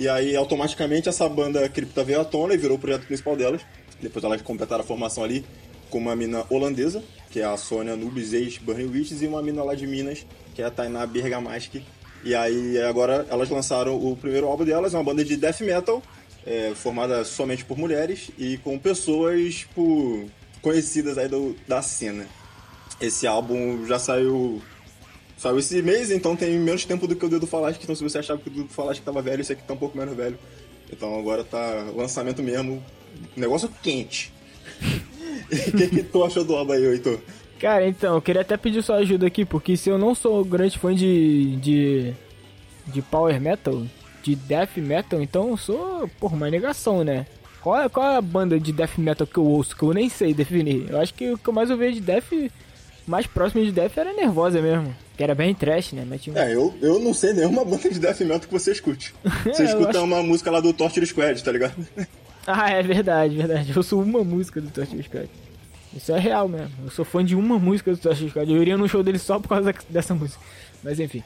e 0.00 0.08
aí 0.08 0.34
automaticamente 0.34 1.10
essa 1.10 1.28
banda 1.28 1.68
Cripta 1.68 2.02
veio 2.02 2.22
à 2.22 2.24
tona 2.24 2.54
e 2.54 2.56
virou 2.56 2.78
o 2.78 2.80
projeto 2.80 3.04
principal 3.04 3.36
delas. 3.36 3.60
Depois 4.00 4.24
elas 4.24 4.40
completaram 4.40 4.82
a 4.82 4.86
formação 4.86 5.22
ali 5.22 5.44
com 5.90 5.98
uma 5.98 6.16
mina 6.16 6.42
holandesa, 6.48 7.04
que 7.30 7.40
é 7.40 7.44
a 7.44 7.54
Sônia 7.58 7.94
Nubes, 7.96 8.32
ex-Burning 8.32 8.86
Witches, 8.86 9.20
e 9.20 9.26
uma 9.26 9.42
mina 9.42 9.62
lá 9.62 9.74
de 9.74 9.86
Minas, 9.86 10.24
que 10.54 10.62
é 10.62 10.64
a 10.64 10.70
Tainá 10.70 11.04
Bergamaschi. 11.04 11.84
E 12.24 12.34
aí 12.34 12.80
agora 12.80 13.26
elas 13.28 13.50
lançaram 13.50 13.94
o 13.94 14.16
primeiro 14.16 14.46
álbum 14.46 14.64
delas, 14.64 14.94
uma 14.94 15.04
banda 15.04 15.22
de 15.22 15.36
death 15.36 15.60
metal, 15.60 16.02
é, 16.46 16.72
formada 16.74 17.22
somente 17.22 17.66
por 17.66 17.76
mulheres 17.76 18.30
e 18.38 18.56
com 18.56 18.78
pessoas 18.78 19.56
tipo, 19.56 20.30
conhecidas 20.62 21.18
aí 21.18 21.28
do, 21.28 21.54
da 21.68 21.82
cena. 21.82 22.26
Esse 22.98 23.26
álbum 23.26 23.84
já 23.86 23.98
saiu 23.98 24.62
saiu 25.40 25.58
esse 25.58 25.80
mês, 25.80 26.10
então 26.10 26.36
tem 26.36 26.58
menos 26.58 26.84
tempo 26.84 27.06
do 27.06 27.16
que 27.16 27.24
o 27.24 27.28
Dedo 27.28 27.46
Falasque, 27.46 27.82
então 27.82 27.94
se 27.94 28.02
você 28.02 28.18
achava 28.18 28.38
que 28.38 28.48
o 28.48 28.52
Dedo 28.52 28.68
Falasque 28.68 29.02
tava 29.02 29.22
velho, 29.22 29.40
esse 29.40 29.54
aqui 29.54 29.62
tá 29.62 29.72
um 29.72 29.78
pouco 29.78 29.96
menos 29.96 30.14
velho. 30.14 30.38
Então 30.92 31.18
agora 31.18 31.42
tá 31.42 31.86
lançamento 31.96 32.42
mesmo, 32.42 32.84
negócio 33.34 33.70
quente. 33.82 34.32
O 35.50 35.76
que, 35.76 35.88
que 35.88 36.02
tu 36.04 36.22
achou 36.22 36.44
do 36.44 36.54
álbum 36.54 36.74
aí, 36.74 36.84
Heitor? 36.84 37.18
Cara, 37.58 37.84
então, 37.84 38.14
eu 38.14 38.22
queria 38.22 38.42
até 38.42 38.56
pedir 38.56 38.84
sua 38.84 38.98
ajuda 38.98 39.26
aqui, 39.26 39.44
porque 39.44 39.76
se 39.76 39.90
eu 39.90 39.98
não 39.98 40.14
sou 40.14 40.44
grande 40.44 40.78
fã 40.78 40.94
de, 40.94 41.56
de, 41.56 42.14
de 42.86 43.02
power 43.02 43.40
metal, 43.40 43.84
de 44.22 44.36
death 44.36 44.76
metal, 44.76 45.20
então 45.20 45.48
eu 45.48 45.56
sou, 45.56 46.08
porra, 46.20 46.36
uma 46.36 46.48
negação, 46.48 47.02
né? 47.02 47.26
Qual 47.60 47.76
é, 47.76 47.88
qual 47.88 48.12
é 48.12 48.16
a 48.16 48.22
banda 48.22 48.60
de 48.60 48.72
death 48.72 48.96
metal 48.96 49.26
que 49.26 49.38
eu 49.38 49.44
ouço, 49.44 49.76
que 49.76 49.82
eu 49.82 49.92
nem 49.92 50.08
sei 50.08 50.32
definir? 50.32 50.88
Eu 50.88 51.00
acho 51.00 51.12
que 51.12 51.32
o 51.32 51.36
que 51.36 51.48
eu 51.48 51.52
mais 51.52 51.68
ouvi 51.68 51.94
de 51.94 52.00
death, 52.00 52.30
mais 53.06 53.26
próximo 53.26 53.64
de 53.64 53.72
death 53.72 53.96
era 53.96 54.12
Nervosa 54.12 54.60
mesmo. 54.60 54.94
Que 55.16 55.22
era 55.22 55.34
bem 55.34 55.54
trash, 55.54 55.92
né? 55.92 56.04
Mas 56.08 56.22
tinha... 56.22 56.38
É, 56.38 56.54
eu, 56.54 56.74
eu 56.80 56.98
não 56.98 57.12
sei 57.12 57.32
nenhuma 57.32 57.64
banda 57.66 57.90
de 57.90 57.98
death 57.98 58.20
metal 58.20 58.40
que 58.40 58.52
você 58.52 58.72
escute. 58.72 59.14
Você 59.44 59.64
escuta 59.64 59.90
acho... 59.90 60.04
uma 60.04 60.22
música 60.22 60.50
lá 60.50 60.60
do 60.60 60.72
Torture 60.72 61.06
Squad, 61.06 61.42
tá 61.42 61.52
ligado? 61.52 61.74
ah, 62.46 62.70
é 62.70 62.82
verdade, 62.82 63.36
verdade. 63.36 63.72
Eu 63.74 63.82
sou 63.82 64.02
uma 64.02 64.24
música 64.24 64.60
do 64.60 64.70
Torture 64.70 65.02
Squad. 65.02 65.28
Isso 65.94 66.12
é 66.12 66.18
real 66.18 66.48
mesmo. 66.48 66.70
Eu 66.84 66.90
sou 66.90 67.04
fã 67.04 67.24
de 67.24 67.34
uma 67.34 67.58
música 67.58 67.90
do 67.90 67.98
Torture 67.98 68.30
Squad. 68.30 68.52
Eu 68.52 68.62
iria 68.62 68.76
no 68.76 68.88
show 68.88 69.02
dele 69.02 69.18
só 69.18 69.38
por 69.38 69.48
causa 69.48 69.74
dessa 69.88 70.14
música. 70.14 70.40
Mas 70.82 70.98
enfim 71.00 71.22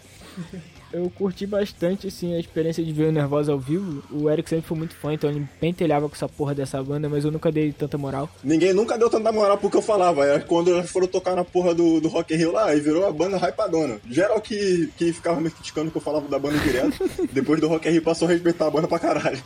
eu 0.95 1.11
curti 1.11 1.47
bastante, 1.47 2.07
assim, 2.07 2.35
a 2.35 2.39
experiência 2.39 2.85
de 2.85 2.93
ver 2.93 3.09
o 3.09 3.13
Nervosa 3.13 3.53
ao 3.53 3.59
vivo. 3.59 4.03
O 4.11 4.31
Eric 4.31 4.49
sempre 4.49 4.67
foi 4.67 4.79
muito 4.79 4.95
fã, 4.95 5.13
então 5.13 5.29
ele 5.29 5.47
pentelhava 5.61 6.09
com 6.09 6.15
essa 6.15 6.29
porra 6.29 6.55
dessa 6.55 6.81
banda, 6.83 7.09
mas 7.09 7.25
eu 7.25 7.33
nunca 7.33 7.51
dei 7.51 7.73
tanta 7.73 7.99
moral. 7.99 8.31
Ninguém 8.43 8.73
nunca 8.73 8.97
deu 8.97 9.11
tanta 9.11 9.33
moral 9.33 9.59
porque 9.59 9.77
eu 9.77 9.83
falava. 9.83 10.25
É 10.25 10.39
quando 10.39 10.71
eles 10.71 10.91
foram 10.91 11.09
tocar 11.09 11.35
na 11.35 11.45
porra 11.45 11.75
do, 11.75 12.01
do 12.01 12.09
Rock 12.09 12.33
in 12.33 12.37
Rio 12.37 12.53
lá, 12.53 12.75
e 12.75 12.81
virou 12.81 13.07
a 13.07 13.13
banda 13.13 13.37
hypadona. 13.37 13.99
Geral 14.09 14.41
que, 14.41 14.89
que 14.97 15.13
ficava 15.13 15.41
me 15.41 15.51
criticando 15.51 15.91
que 15.91 15.97
eu 15.97 16.03
falava 16.03 16.29
da 16.29 16.39
banda 16.39 16.59
direto, 16.59 17.11
depois 17.33 17.61
do 17.61 17.67
Rock 17.67 17.89
in 17.89 17.93
Rio 17.93 18.03
passou 18.03 18.29
a 18.29 18.31
respeitar 18.31 18.69
a 18.69 18.71
banda 18.71 18.87
pra 18.87 18.99
caralho. 19.01 19.43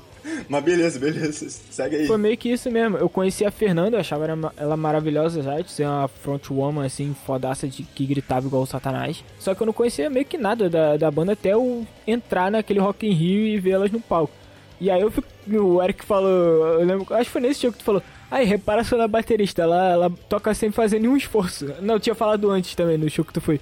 Mas 0.48 0.64
beleza, 0.64 0.98
beleza, 0.98 1.48
segue 1.70 1.96
aí. 1.96 2.06
Foi 2.06 2.18
meio 2.18 2.36
que 2.36 2.50
isso 2.50 2.70
mesmo. 2.70 2.96
Eu 2.98 3.08
conheci 3.08 3.44
a 3.44 3.50
Fernanda, 3.50 3.96
eu 3.96 4.00
achava 4.00 4.26
ela, 4.26 4.52
ela 4.56 4.76
maravilhosa 4.76 5.42
já, 5.42 5.60
de 5.60 5.70
ser 5.70 5.86
uma 5.86 6.08
frontwoman, 6.08 6.84
assim, 6.84 7.14
fodaça 7.26 7.66
de, 7.66 7.82
que 7.82 8.06
gritava 8.06 8.46
igual 8.46 8.62
o 8.62 8.66
Satanás. 8.66 9.24
Só 9.38 9.54
que 9.54 9.62
eu 9.62 9.66
não 9.66 9.72
conhecia 9.72 10.10
meio 10.10 10.26
que 10.26 10.36
nada 10.36 10.68
da, 10.68 10.96
da 10.96 11.10
banda 11.10 11.34
até 11.38 11.52
eu 11.52 11.86
entrar 12.06 12.50
naquele 12.50 12.80
Rock 12.80 13.06
in 13.06 13.12
Rio 13.12 13.46
e 13.46 13.58
ver 13.58 13.70
elas 13.70 13.90
no 13.90 14.00
palco. 14.00 14.32
E 14.80 14.90
aí 14.90 15.00
eu 15.00 15.10
fico, 15.10 15.26
o 15.50 15.82
Eric 15.82 16.04
falou, 16.04 16.80
eu 16.80 16.84
lembro, 16.84 17.14
acho 17.14 17.24
que 17.24 17.30
foi 17.30 17.40
nesse 17.40 17.60
show 17.60 17.72
que 17.72 17.78
tu 17.78 17.84
falou, 17.84 18.02
aí 18.30 18.46
repara 18.46 18.84
só 18.84 18.96
na 18.96 19.08
baterista, 19.08 19.62
ela, 19.62 19.90
ela 19.90 20.10
toca 20.28 20.54
sem 20.54 20.70
fazer 20.70 21.00
nenhum 21.00 21.16
esforço. 21.16 21.66
Não, 21.80 21.94
eu 21.94 22.00
tinha 22.00 22.14
falado 22.14 22.48
antes 22.50 22.74
também 22.74 22.96
no 22.96 23.10
show 23.10 23.24
que 23.24 23.32
tu 23.32 23.40
foi. 23.40 23.60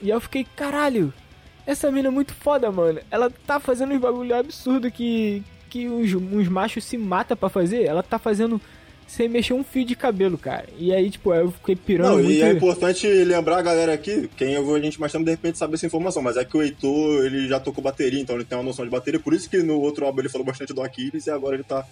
E 0.00 0.10
eu 0.10 0.20
fiquei, 0.20 0.44
caralho, 0.56 1.12
essa 1.66 1.90
mina 1.90 2.08
é 2.08 2.10
muito 2.10 2.34
foda, 2.34 2.70
mano. 2.70 3.00
Ela 3.10 3.30
tá 3.46 3.58
fazendo 3.60 3.94
uns 3.94 4.00
bagulho 4.00 4.36
absurdo 4.36 4.90
que, 4.90 5.42
que 5.68 5.88
uns, 5.88 6.14
uns 6.14 6.48
machos 6.48 6.84
se 6.84 6.98
matam 6.98 7.36
para 7.36 7.48
fazer. 7.48 7.84
Ela 7.84 8.02
tá 8.02 8.18
fazendo 8.18 8.60
sem 9.06 9.28
mexer 9.28 9.54
um 9.54 9.62
fio 9.62 9.84
de 9.84 9.94
cabelo, 9.94 10.36
cara. 10.36 10.66
E 10.78 10.92
aí, 10.92 11.08
tipo, 11.10 11.32
eu 11.32 11.52
fiquei 11.52 11.76
pirando. 11.76 12.08
Não, 12.08 12.14
muito... 12.16 12.30
e 12.30 12.42
é 12.42 12.52
importante 12.52 13.06
lembrar 13.06 13.58
a 13.58 13.62
galera 13.62 13.92
aqui, 13.94 14.28
quem 14.36 14.56
a 14.56 14.80
gente 14.80 15.00
mais 15.00 15.12
tempo 15.12 15.24
de 15.24 15.30
repente 15.30 15.58
sabe 15.58 15.74
essa 15.74 15.86
informação, 15.86 16.22
mas 16.22 16.36
é 16.36 16.44
que 16.44 16.56
o 16.56 16.62
Heitor, 16.62 17.24
ele 17.24 17.48
já 17.48 17.60
tocou 17.60 17.82
bateria, 17.82 18.20
então 18.20 18.34
ele 18.34 18.44
tem 18.44 18.58
uma 18.58 18.64
noção 18.64 18.84
de 18.84 18.90
bateria, 18.90 19.20
por 19.20 19.32
isso 19.32 19.48
que 19.48 19.58
no 19.58 19.80
outro 19.80 20.04
álbum 20.04 20.20
ele 20.20 20.28
falou 20.28 20.44
bastante 20.44 20.74
do 20.74 20.82
Aquiles 20.82 21.26
e 21.26 21.30
agora 21.30 21.54
ele 21.54 21.64
tá. 21.64 21.84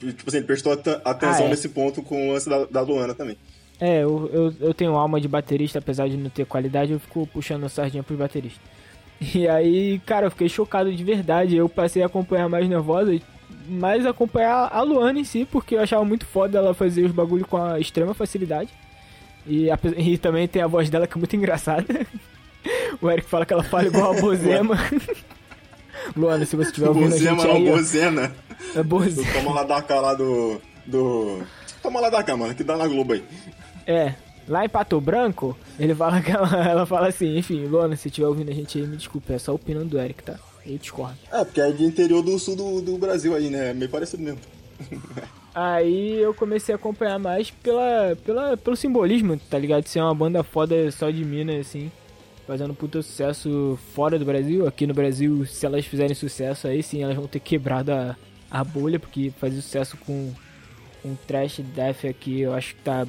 Tipo 0.00 0.24
assim, 0.28 0.38
ele 0.38 0.46
prestou 0.46 0.72
atenção 0.72 1.44
ah, 1.44 1.46
é. 1.46 1.48
nesse 1.48 1.68
ponto 1.68 2.02
com 2.02 2.28
o 2.28 2.32
lance 2.32 2.48
da, 2.48 2.64
da 2.66 2.80
Luana 2.82 3.14
também. 3.14 3.36
É, 3.80 4.02
eu, 4.02 4.30
eu, 4.32 4.54
eu, 4.60 4.74
tenho 4.74 4.94
alma 4.94 5.20
de 5.20 5.26
baterista, 5.26 5.78
apesar 5.78 6.08
de 6.08 6.16
não 6.16 6.30
ter 6.30 6.46
qualidade, 6.46 6.92
eu 6.92 7.00
fico 7.00 7.26
puxando 7.26 7.64
a 7.64 7.68
sardinha 7.68 8.02
pros 8.02 8.18
bateristas. 8.18 8.62
E 9.34 9.48
aí, 9.48 10.00
cara, 10.00 10.26
eu 10.26 10.30
fiquei 10.30 10.48
chocado 10.48 10.92
de 10.92 11.04
verdade. 11.04 11.56
Eu 11.56 11.68
passei 11.68 12.02
a 12.02 12.06
acompanhar 12.06 12.48
mais 12.48 12.68
nervosa 12.68 13.18
mais 13.68 14.06
acompanhar 14.06 14.68
a 14.72 14.82
Luana 14.82 15.18
em 15.18 15.24
si, 15.24 15.46
porque 15.50 15.74
eu 15.74 15.80
achava 15.80 16.04
muito 16.04 16.26
foda 16.26 16.58
ela 16.58 16.74
fazer 16.74 17.04
os 17.04 17.12
bagulhos 17.12 17.46
com 17.46 17.56
a 17.56 17.78
extrema 17.78 18.14
facilidade. 18.14 18.70
E, 19.46 19.70
a, 19.70 19.78
e 19.96 20.16
também 20.18 20.48
tem 20.48 20.62
a 20.62 20.66
voz 20.66 20.88
dela 20.88 21.06
que 21.06 21.16
é 21.16 21.18
muito 21.18 21.36
engraçada. 21.36 21.86
o 23.00 23.10
Eric 23.10 23.28
fala 23.28 23.44
que 23.44 23.52
ela 23.52 23.62
fala 23.62 23.86
igual 23.86 24.16
a 24.16 24.20
Bozema. 24.20 24.76
Luana, 26.16 26.44
se 26.44 26.56
você 26.56 26.68
estiver 26.68 26.88
ouvindo 26.88 27.10
Bozema 27.10 27.30
a 27.30 27.34
gente 27.36 27.46
não, 27.46 27.56
aí... 27.56 27.64
Bozena. 27.70 28.36
É 28.74 28.82
Bozena. 28.82 29.32
Toma 29.32 29.54
lá 29.54 29.64
da 29.64 29.82
cá 29.82 30.00
lá 30.00 30.14
do... 30.14 30.60
do... 30.86 31.42
Toma 31.82 32.00
lá 32.00 32.10
da 32.10 32.22
cá, 32.22 32.36
mano, 32.36 32.54
que 32.54 32.64
dá 32.64 32.76
na 32.76 32.86
Globo 32.86 33.12
aí. 33.12 33.24
É, 33.86 34.14
lá 34.48 34.64
em 34.64 34.68
Pato 34.68 35.00
Branco, 35.00 35.56
ele 35.78 35.94
fala 35.94 36.20
que 36.20 36.30
ela, 36.30 36.68
ela 36.68 36.86
fala 36.86 37.08
assim, 37.08 37.36
enfim, 37.36 37.66
Luana, 37.66 37.96
se 37.96 38.08
estiver 38.08 38.26
ouvindo 38.26 38.50
a 38.50 38.54
gente 38.54 38.78
aí, 38.78 38.86
me 38.86 38.96
desculpe, 38.96 39.32
é 39.32 39.38
só 39.38 39.52
a 39.52 39.54
opinião 39.54 39.86
do 39.86 39.98
Eric, 39.98 40.22
tá? 40.22 40.38
Eu 40.66 40.78
discordo. 40.78 41.18
É, 41.30 41.44
porque 41.44 41.60
é 41.60 41.70
de 41.70 41.84
interior 41.84 42.22
do 42.22 42.38
sul 42.38 42.56
do, 42.56 42.80
do 42.80 42.98
Brasil 42.98 43.34
aí, 43.34 43.50
né? 43.50 43.70
É 43.70 43.74
meio 43.74 43.90
parecido 43.90 44.22
mesmo. 44.22 44.40
Aí 45.54 46.18
eu 46.20 46.34
comecei 46.34 46.74
a 46.74 46.76
acompanhar 46.76 47.16
mais 47.16 47.48
pela, 47.48 48.16
pela, 48.24 48.56
pelo 48.56 48.74
simbolismo, 48.74 49.38
tá 49.38 49.56
ligado? 49.56 49.84
De 49.84 49.90
ser 49.90 50.00
uma 50.00 50.12
banda 50.12 50.42
foda 50.42 50.90
só 50.90 51.08
de 51.10 51.24
Minas, 51.24 51.68
assim. 51.68 51.92
Fazendo 52.44 52.74
puta 52.74 53.00
sucesso 53.00 53.78
fora 53.94 54.18
do 54.18 54.24
Brasil. 54.24 54.66
Aqui 54.66 54.84
no 54.84 54.92
Brasil, 54.92 55.46
se 55.46 55.64
elas 55.64 55.86
fizerem 55.86 56.14
sucesso, 56.14 56.66
aí 56.66 56.82
sim 56.82 57.04
elas 57.04 57.14
vão 57.14 57.28
ter 57.28 57.38
quebrado 57.38 57.92
a, 57.92 58.16
a 58.50 58.64
bolha, 58.64 58.98
porque 58.98 59.32
fazer 59.38 59.62
sucesso 59.62 59.96
com 59.98 60.32
um 61.04 61.14
trash 61.14 61.60
death 61.60 62.04
aqui, 62.04 62.40
eu 62.40 62.52
acho 62.52 62.74
que 62.74 62.82
tá. 62.82 63.06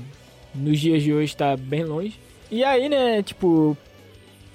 Nos 0.53 0.79
dias 0.79 1.01
de 1.01 1.11
hoje 1.11 1.35
tá 1.35 1.57
bem 1.57 1.83
longe. 1.83 2.19
E 2.51 2.63
aí, 2.63 2.87
né, 2.87 3.23
tipo, 3.23 3.75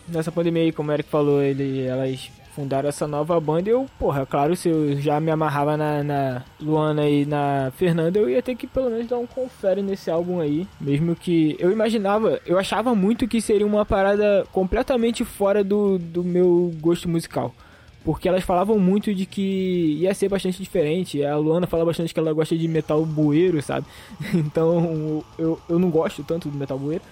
nessa 0.09 0.31
pandemia 0.31 0.63
aí, 0.63 0.73
como 0.73 0.91
o 0.91 0.95
Eric 0.95 1.11
falou, 1.11 1.43
ele, 1.43 1.83
elas 1.83 2.31
fundaram 2.55 2.89
essa 2.89 3.07
nova 3.07 3.39
banda, 3.41 3.71
eu, 3.71 3.87
porra, 3.99 4.27
claro, 4.27 4.55
se 4.57 4.69
eu 4.69 4.97
já 5.01 5.21
me 5.21 5.31
amarrava 5.31 5.77
na, 5.77 6.03
na, 6.03 6.45
Luana 6.61 7.09
e 7.09 7.25
na 7.25 7.73
Fernanda, 7.77 8.19
eu 8.19 8.29
ia 8.29 8.43
ter 8.43 8.55
que 8.55 8.67
pelo 8.67 8.91
menos 8.91 9.07
dar 9.07 9.19
um 9.19 9.27
confere 9.27 9.83
nesse 9.83 10.11
álbum 10.11 10.41
aí. 10.41 10.67
Mesmo 10.81 11.15
que 11.15 11.57
eu 11.59 11.71
imaginava, 11.71 12.41
eu 12.47 12.59
achava 12.59 12.95
muito 12.95 13.29
que 13.29 13.41
seria 13.41 13.67
uma 13.67 13.85
parada 13.85 14.47
completamente 14.53 15.25
fora 15.25 15.63
do, 15.63 15.99
do 15.99 16.25
meu 16.25 16.73
gosto 16.81 17.09
musical. 17.09 17.55
Porque 18.05 18.29
elas 18.29 18.43
falavam 18.43 18.79
muito 18.79 19.15
de 19.15 19.27
que 19.27 19.99
ia 20.01 20.15
ser 20.15 20.29
bastante 20.29 20.59
diferente. 20.59 21.23
A 21.23 21.37
Luana 21.37 21.67
fala 21.67 21.85
bastante 21.85 22.15
que 22.15 22.19
ela 22.19 22.33
gosta 22.33 22.57
de 22.57 22.67
metal 22.67 23.05
bueiro, 23.05 23.61
sabe? 23.61 23.87
Então 24.35 25.23
eu, 25.39 25.61
eu 25.69 25.79
não 25.79 25.91
gosto 25.91 26.25
tanto 26.25 26.49
do 26.49 26.57
metal 26.57 26.79
bueiro. 26.79 27.05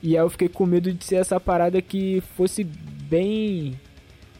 E 0.00 0.16
aí 0.16 0.22
eu 0.22 0.30
fiquei 0.30 0.48
com 0.48 0.64
medo 0.64 0.92
de 0.92 1.04
ser 1.04 1.16
essa 1.16 1.40
parada 1.40 1.82
que 1.82 2.22
fosse 2.36 2.62
bem 2.62 3.74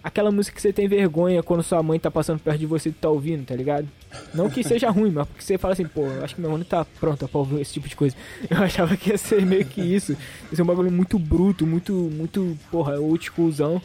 aquela 0.02 0.30
música 0.30 0.54
que 0.54 0.62
você 0.62 0.72
tem 0.72 0.88
vergonha 0.88 1.42
quando 1.42 1.62
sua 1.62 1.82
mãe 1.82 1.98
tá 1.98 2.11
passando 2.11 2.40
perto 2.40 2.58
de 2.58 2.66
você 2.66 2.88
e 2.88 2.92
tá 2.92 3.08
ouvindo, 3.08 3.44
tá 3.44 3.54
ligado? 3.54 3.88
Não 4.32 4.48
que 4.48 4.62
seja 4.64 4.90
ruim, 4.90 5.11
mas 5.11 5.26
porque 5.26 5.42
você 5.42 5.58
fala 5.58 5.72
assim, 5.72 5.87
pô, 5.87 6.06
acho 6.22 6.34
que 6.34 6.40
minha 6.40 6.50
mãe 6.50 6.58
não 6.58 6.66
tá 6.66 6.84
pronta 6.98 7.28
pra 7.28 7.38
ouvir 7.38 7.61
esse 7.61 7.72
tipo 7.72 7.88
de 7.88 7.96
coisa. 7.96 8.16
Eu 8.48 8.58
achava 8.58 8.96
que 8.96 9.11
ia 9.11 9.18
ser 9.18 9.44
meio 9.44 9.64
que 9.64 9.80
isso. 9.80 10.12
Ia 10.50 10.56
ser 10.56 10.62
um 10.62 10.66
bagulho 10.66 10.90
muito 10.90 11.18
bruto, 11.18 11.66
muito, 11.66 11.92
muito, 11.92 12.56
porra, 12.70 12.98
old 12.98 13.24
schoolzão. 13.24 13.80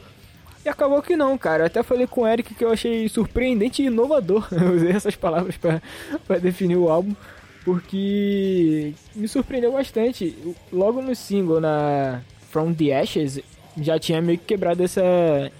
E 0.65 0.69
acabou 0.69 1.01
que 1.01 1.15
não, 1.15 1.37
cara. 1.37 1.63
Eu 1.63 1.67
até 1.67 1.83
falei 1.83 2.07
com 2.07 2.21
o 2.21 2.27
Eric 2.27 2.55
que 2.55 2.63
eu 2.63 2.71
achei 2.71 3.09
surpreendente 3.09 3.81
e 3.81 3.87
inovador. 3.87 4.47
Eu 4.51 4.75
usei 4.75 4.91
essas 4.91 5.15
palavras 5.15 5.57
para 5.57 5.81
definir 6.39 6.77
o 6.77 6.89
álbum. 6.89 7.13
Porque 7.65 8.93
me 9.13 9.27
surpreendeu 9.27 9.73
bastante. 9.73 10.35
Logo 10.71 11.01
no 11.01 11.13
single, 11.15 11.59
na 11.59 12.21
From 12.49 12.73
the 12.73 12.97
Ashes, 12.97 13.39
já 13.81 13.99
tinha 13.99 14.21
meio 14.21 14.37
que 14.37 14.45
quebrado 14.45 14.83
essa, 14.83 15.01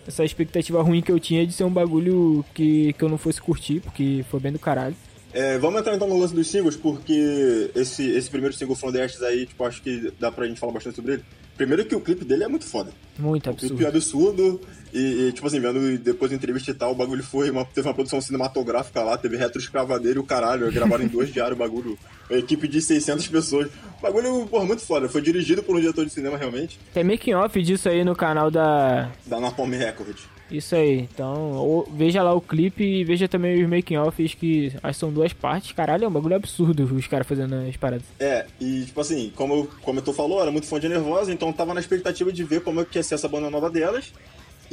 essa 0.08 0.24
expectativa 0.24 0.82
ruim 0.82 1.02
que 1.02 1.12
eu 1.12 1.20
tinha 1.20 1.46
de 1.46 1.54
ser 1.54 1.64
um 1.64 1.70
bagulho 1.72 2.44
que, 2.54 2.94
que 2.94 3.04
eu 3.04 3.10
não 3.10 3.18
fosse 3.18 3.42
curtir, 3.42 3.80
porque 3.80 4.24
foi 4.30 4.40
bem 4.40 4.52
do 4.52 4.60
caralho. 4.60 4.96
É, 5.34 5.58
vamos 5.58 5.80
entrar 5.80 5.96
então 5.96 6.08
no 6.08 6.18
lance 6.20 6.34
dos 6.34 6.48
singles, 6.48 6.76
porque 6.78 7.72
esse, 7.76 8.08
esse 8.12 8.30
primeiro 8.30 8.56
single 8.56 8.76
From 8.76 8.92
The 8.92 9.04
Ashes 9.04 9.22
aí, 9.24 9.48
tipo, 9.48 9.64
acho 9.64 9.82
que 9.82 10.14
dá 10.20 10.32
pra 10.32 10.48
gente 10.48 10.60
falar 10.60 10.74
bastante 10.74 10.96
sobre 10.96 11.14
ele. 11.14 11.24
Primeiro 11.58 11.86
que 11.86 11.96
o 11.96 12.00
clipe 12.02 12.24
dele 12.24 12.44
é 12.44 12.48
muito 12.48 12.66
foda. 12.66 12.92
Muito 13.18 13.48
O 13.48 13.50
absurdo. 13.50 13.76
clipe 13.76 13.86
é 13.86 13.88
absurdo, 13.88 14.62
e, 14.94 15.28
e, 15.28 15.32
tipo 15.32 15.48
assim, 15.48 15.60
vendo 15.60 15.98
depois 15.98 16.30
da 16.32 16.38
entrevista 16.38 16.72
e 16.72 16.74
tal, 16.74 16.92
o 16.92 16.96
bagulho 16.96 17.24
foi, 17.24 17.50
uma, 17.50 17.66
teve 17.66 17.88
uma 17.88 17.94
produção 17.94 18.22
cinematográfica 18.22 19.02
lá, 19.02 19.18
teve 19.18 19.36
retroescravadeira 19.38 20.18
e 20.20 20.22
o 20.22 20.26
caralho, 20.26 20.72
gravaram 20.72 21.04
em 21.04 21.08
dois 21.08 21.32
diários 21.34 21.56
o 21.58 21.60
bagulho, 21.60 21.98
a 22.30 22.36
equipe 22.36 22.68
de 22.68 22.82
600 22.82 23.28
pessoas. 23.28 23.68
O 24.00 24.02
bagulho, 24.02 24.46
porra, 24.48 24.66
muito 24.66 24.82
foda, 24.84 25.10
foi 25.10 25.22
dirigido 25.22 25.64
por 25.64 25.76
um 25.76 25.80
diretor 25.80 26.06
de 26.06 26.12
cinema 26.12 26.38
realmente, 26.38 26.80
Tem 26.94 27.04
making 27.04 27.34
off 27.34 27.62
disso 27.62 27.90
aí 27.90 28.04
no 28.04 28.16
canal 28.16 28.52
da. 28.52 29.10
da 29.26 29.40
Napalm 29.40 29.72
Records. 29.72 30.24
Isso 30.52 30.76
aí. 30.76 31.00
Então, 31.12 31.54
ou- 31.54 31.90
veja 31.96 32.22
lá 32.22 32.32
o 32.34 32.42
clipe 32.42 32.84
e 32.84 33.04
veja 33.04 33.28
também 33.28 33.64
os 33.64 33.68
making 33.68 33.98
offs 33.98 34.36
que 34.36 34.68
acho 34.84 34.94
que 34.94 35.00
são 35.00 35.12
duas 35.12 35.34
partes. 35.34 35.72
Caralho, 35.72 36.04
é 36.06 36.08
um 36.08 36.12
bagulho 36.12 36.36
absurdo 36.36 36.84
os 36.84 37.08
caras 37.08 37.26
fazendo 37.26 37.56
as 37.68 37.76
paradas. 37.76 38.06
É, 38.20 38.46
e 38.62 38.84
tipo 38.86 39.02
assim, 39.02 39.32
como, 39.36 39.54
eu- 39.56 39.70
como 39.82 39.98
eu 40.00 40.04
tô 40.04 40.14
falou, 40.14 40.40
era 40.42 40.52
muito 40.52 40.68
fã 40.68 40.80
de 40.80 40.88
Nervosa, 40.88 41.34
então 41.34 41.52
tava 41.52 41.74
na 41.74 41.80
expectativa 41.80 42.32
de 42.32 42.44
ver 42.44 42.62
como 42.62 42.82
é 42.82 42.86
que 42.86 43.00
ia 43.00 43.04
ser 43.04 43.16
essa 43.16 43.28
banda 43.28 43.50
nova 43.50 43.68
delas. 43.70 44.14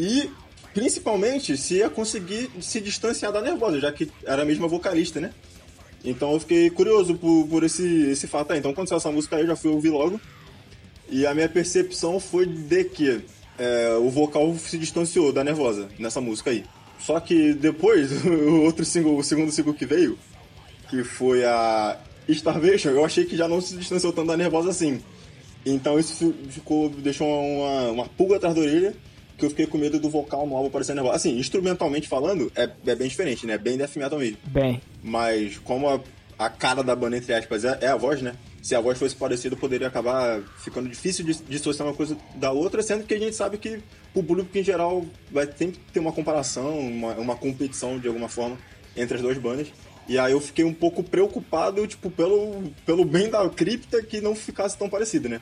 E 0.01 0.31
principalmente 0.73 1.57
se 1.59 1.75
ia 1.75 1.91
conseguir 1.91 2.51
se 2.61 2.81
distanciar 2.81 3.31
da 3.31 3.43
Nervosa, 3.43 3.79
já 3.81 3.93
que 3.93 4.11
era 4.25 4.43
a 4.43 4.45
mesma 4.47 4.67
vocalista, 4.67 5.21
né? 5.21 5.31
Então 6.03 6.33
eu 6.33 6.41
fiquei 6.41 6.71
curioso 6.71 7.15
por, 7.17 7.47
por 7.49 7.63
esse, 7.63 7.85
esse 8.11 8.27
fato 8.27 8.53
aí. 8.53 8.59
Então 8.59 8.73
quando 8.73 8.89
saiu 8.89 8.97
essa 8.97 9.11
música 9.13 9.37
aí, 9.37 9.43
eu 9.43 9.49
já 9.49 9.57
fui 9.57 9.71
ouvir 9.71 9.91
logo. 9.91 10.19
E 11.11 11.27
a 11.27 11.35
minha 11.35 11.49
percepção 11.49 12.19
foi 12.19 12.47
de 12.47 12.85
que 12.85 13.21
é, 13.59 13.95
o 14.01 14.09
vocal 14.09 14.57
se 14.57 14.79
distanciou 14.79 15.33
da 15.33 15.45
Nervosa 15.45 15.89
nessa 15.99 16.21
música 16.21 16.51
aí. 16.51 16.65
Só 16.99 17.21
que 17.21 17.53
depois, 17.53 18.11
o 18.25 18.63
outro 18.63 18.85
single, 18.85 19.19
o 19.19 19.23
segundo 19.25 19.53
single 19.53 19.75
que 19.75 19.85
veio, 19.85 20.19
que 20.89 21.05
foi 21.05 21.45
a 21.45 21.99
Starvation, 22.29 22.91
eu 22.91 23.05
achei 23.05 23.25
que 23.27 23.37
já 23.37 23.47
não 23.49 23.61
se 23.61 23.77
distanciou 23.77 24.13
tanto 24.13 24.29
da 24.29 24.37
Nervosa 24.37 24.71
assim. 24.71 25.03
Então 25.67 25.99
isso 25.99 26.15
fi- 26.15 26.35
ficou, 26.49 26.89
deixou 26.89 27.27
uma, 27.29 27.91
uma 27.91 28.05
pulga 28.07 28.37
atrás 28.37 28.55
da 28.55 28.61
orelha, 28.63 28.95
que 29.40 29.46
eu 29.46 29.50
fiquei 29.50 29.66
com 29.66 29.79
medo 29.79 29.98
do 29.98 30.11
vocal 30.11 30.46
no 30.46 30.55
álbum 30.55 30.70
parecer 30.70 30.94
Nervosa. 30.94 31.16
Assim, 31.16 31.38
instrumentalmente 31.38 32.07
falando, 32.07 32.53
é, 32.55 32.70
é 32.87 32.94
bem 32.94 33.09
diferente, 33.09 33.46
né? 33.46 33.55
É 33.55 33.59
bem 33.59 33.76
death 33.76 33.96
metal 33.96 34.18
mesmo. 34.18 34.37
Bem, 34.44 34.81
Mas 35.03 35.59
como 35.59 35.88
a, 35.88 36.00
a 36.38 36.50
cara 36.50 36.83
da 36.83 36.94
banda, 36.94 37.16
entre 37.16 37.33
aspas, 37.35 37.64
é, 37.64 37.79
é 37.81 37.88
a 37.88 37.96
voz, 37.96 38.20
né? 38.20 38.35
Se 38.62 38.74
a 38.74 38.81
voz 38.81 38.98
fosse 38.98 39.16
parecida, 39.16 39.57
poderia 39.57 39.87
acabar 39.87 40.40
ficando 40.59 40.88
difícil 40.88 41.24
de 41.24 41.35
dissociar 41.48 41.88
uma 41.88 41.94
coisa 41.94 42.16
da 42.37 42.53
outra, 42.53 42.83
sendo 42.83 43.05
que 43.05 43.14
a 43.14 43.18
gente 43.18 43.35
sabe 43.35 43.57
que 43.57 43.81
o 44.14 44.22
público 44.22 44.57
em 44.57 44.62
geral 44.62 45.05
vai 45.31 45.48
sempre 45.57 45.81
ter 45.92 45.98
uma 45.98 46.12
comparação, 46.12 46.79
uma, 46.79 47.14
uma 47.14 47.37
competição 47.37 47.98
de 47.98 48.07
alguma 48.07 48.29
forma 48.29 48.59
entre 48.94 49.16
as 49.16 49.22
duas 49.22 49.38
bandas. 49.38 49.68
E 50.07 50.18
aí 50.18 50.33
eu 50.33 50.40
fiquei 50.40 50.64
um 50.64 50.74
pouco 50.74 51.03
preocupado, 51.03 51.87
tipo, 51.87 52.11
pelo, 52.11 52.64
pelo 52.85 53.05
bem 53.05 53.31
da 53.31 53.48
cripta 53.48 54.03
que 54.03 54.20
não 54.20 54.35
ficasse 54.35 54.76
tão 54.76 54.90
parecido, 54.90 55.29
né? 55.29 55.40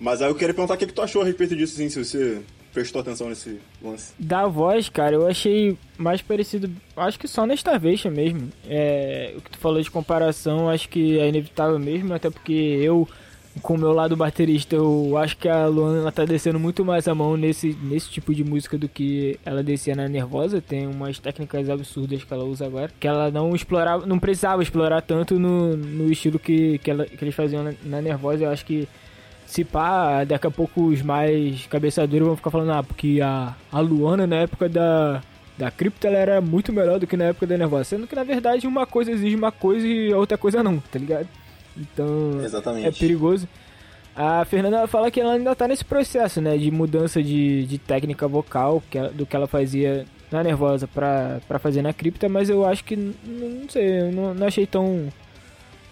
Mas 0.00 0.22
aí 0.22 0.30
eu 0.30 0.34
queria 0.34 0.54
perguntar 0.54 0.74
o 0.74 0.76
que, 0.78 0.86
que 0.86 0.92
tu 0.92 1.02
achou 1.02 1.22
a 1.22 1.24
respeito 1.24 1.54
disso, 1.54 1.74
assim, 1.74 1.88
se 1.88 2.02
você 2.02 2.42
prestou 2.76 3.00
atenção 3.00 3.30
nesse 3.30 3.58
lance. 3.82 4.12
da 4.18 4.46
voz, 4.46 4.90
cara, 4.90 5.14
eu 5.14 5.26
achei 5.26 5.78
mais 5.96 6.20
parecido. 6.20 6.70
Acho 6.94 7.18
que 7.18 7.26
só 7.26 7.46
na 7.46 7.54
Starvation 7.54 8.10
mesmo. 8.10 8.50
É, 8.68 9.32
o 9.34 9.40
que 9.40 9.52
tu 9.52 9.56
falou 9.56 9.80
de 9.80 9.90
comparação, 9.90 10.68
acho 10.68 10.86
que 10.90 11.18
é 11.18 11.26
inevitável 11.26 11.78
mesmo, 11.78 12.12
até 12.12 12.28
porque 12.28 12.52
eu, 12.52 13.08
com 13.62 13.76
o 13.76 13.78
meu 13.78 13.92
lado 13.92 14.14
baterista, 14.14 14.76
eu 14.76 15.16
acho 15.16 15.38
que 15.38 15.48
a 15.48 15.66
Luana 15.66 16.12
tá 16.12 16.26
descendo 16.26 16.60
muito 16.60 16.84
mais 16.84 17.08
a 17.08 17.14
mão 17.14 17.34
nesse, 17.34 17.72
nesse 17.80 18.10
tipo 18.10 18.34
de 18.34 18.44
música 18.44 18.76
do 18.76 18.90
que 18.90 19.40
ela 19.42 19.62
descia 19.62 19.96
na 19.96 20.06
Nervosa. 20.06 20.60
Tem 20.60 20.86
umas 20.86 21.18
técnicas 21.18 21.70
absurdas 21.70 22.24
que 22.24 22.34
ela 22.34 22.44
usa 22.44 22.66
agora, 22.66 22.92
que 23.00 23.08
ela 23.08 23.30
não 23.30 23.56
explorava, 23.56 24.04
não 24.04 24.18
precisava 24.18 24.62
explorar 24.62 25.00
tanto 25.00 25.38
no, 25.38 25.74
no 25.74 26.12
estilo 26.12 26.38
que, 26.38 26.76
que, 26.80 26.90
ela, 26.90 27.06
que 27.06 27.24
eles 27.24 27.34
faziam 27.34 27.64
na, 27.64 27.72
na 27.82 28.02
Nervosa. 28.02 28.44
Eu 28.44 28.50
acho 28.50 28.66
que 28.66 28.86
se 29.46 29.64
pá, 29.64 30.24
daqui 30.24 30.46
a 30.46 30.50
pouco 30.50 30.82
os 30.86 31.00
mais 31.02 31.66
cabeçadores 31.66 32.26
vão 32.26 32.36
ficar 32.36 32.50
falando, 32.50 32.72
ah, 32.72 32.82
porque 32.82 33.20
a, 33.22 33.54
a 33.72 33.80
Luana 33.80 34.26
na 34.26 34.36
época 34.36 34.68
da, 34.68 35.22
da 35.56 35.70
Cripta 35.70 36.08
ela 36.08 36.18
era 36.18 36.40
muito 36.40 36.72
melhor 36.72 36.98
do 36.98 37.06
que 37.06 37.16
na 37.16 37.26
época 37.26 37.46
da 37.46 37.56
Nervosa. 37.56 37.84
Sendo 37.84 38.06
que 38.06 38.14
na 38.16 38.24
verdade 38.24 38.66
uma 38.66 38.86
coisa 38.86 39.10
exige 39.12 39.36
uma 39.36 39.52
coisa 39.52 39.86
e 39.86 40.12
a 40.12 40.18
outra 40.18 40.36
coisa 40.36 40.62
não, 40.62 40.78
tá 40.78 40.98
ligado? 40.98 41.28
Então 41.76 42.40
Exatamente. 42.44 42.86
é 42.88 42.92
perigoso. 42.92 43.48
A 44.14 44.44
Fernanda 44.46 44.86
fala 44.86 45.10
que 45.10 45.20
ela 45.20 45.34
ainda 45.34 45.54
tá 45.54 45.68
nesse 45.68 45.84
processo, 45.84 46.40
né, 46.40 46.56
de 46.56 46.70
mudança 46.70 47.22
de, 47.22 47.66
de 47.66 47.76
técnica 47.78 48.26
vocal, 48.26 48.82
que 48.90 48.96
ela- 48.96 49.10
do 49.10 49.26
que 49.26 49.36
ela 49.36 49.46
fazia 49.46 50.06
na 50.32 50.42
Nervosa 50.42 50.88
pra, 50.88 51.38
pra 51.46 51.58
fazer 51.58 51.82
na 51.82 51.92
Cripta, 51.92 52.26
mas 52.28 52.48
eu 52.48 52.64
acho 52.64 52.82
que, 52.82 52.96
não 52.96 53.68
sei, 53.68 54.00
eu 54.00 54.12
não, 54.12 54.32
não 54.34 54.46
achei 54.46 54.66
tão, 54.66 55.08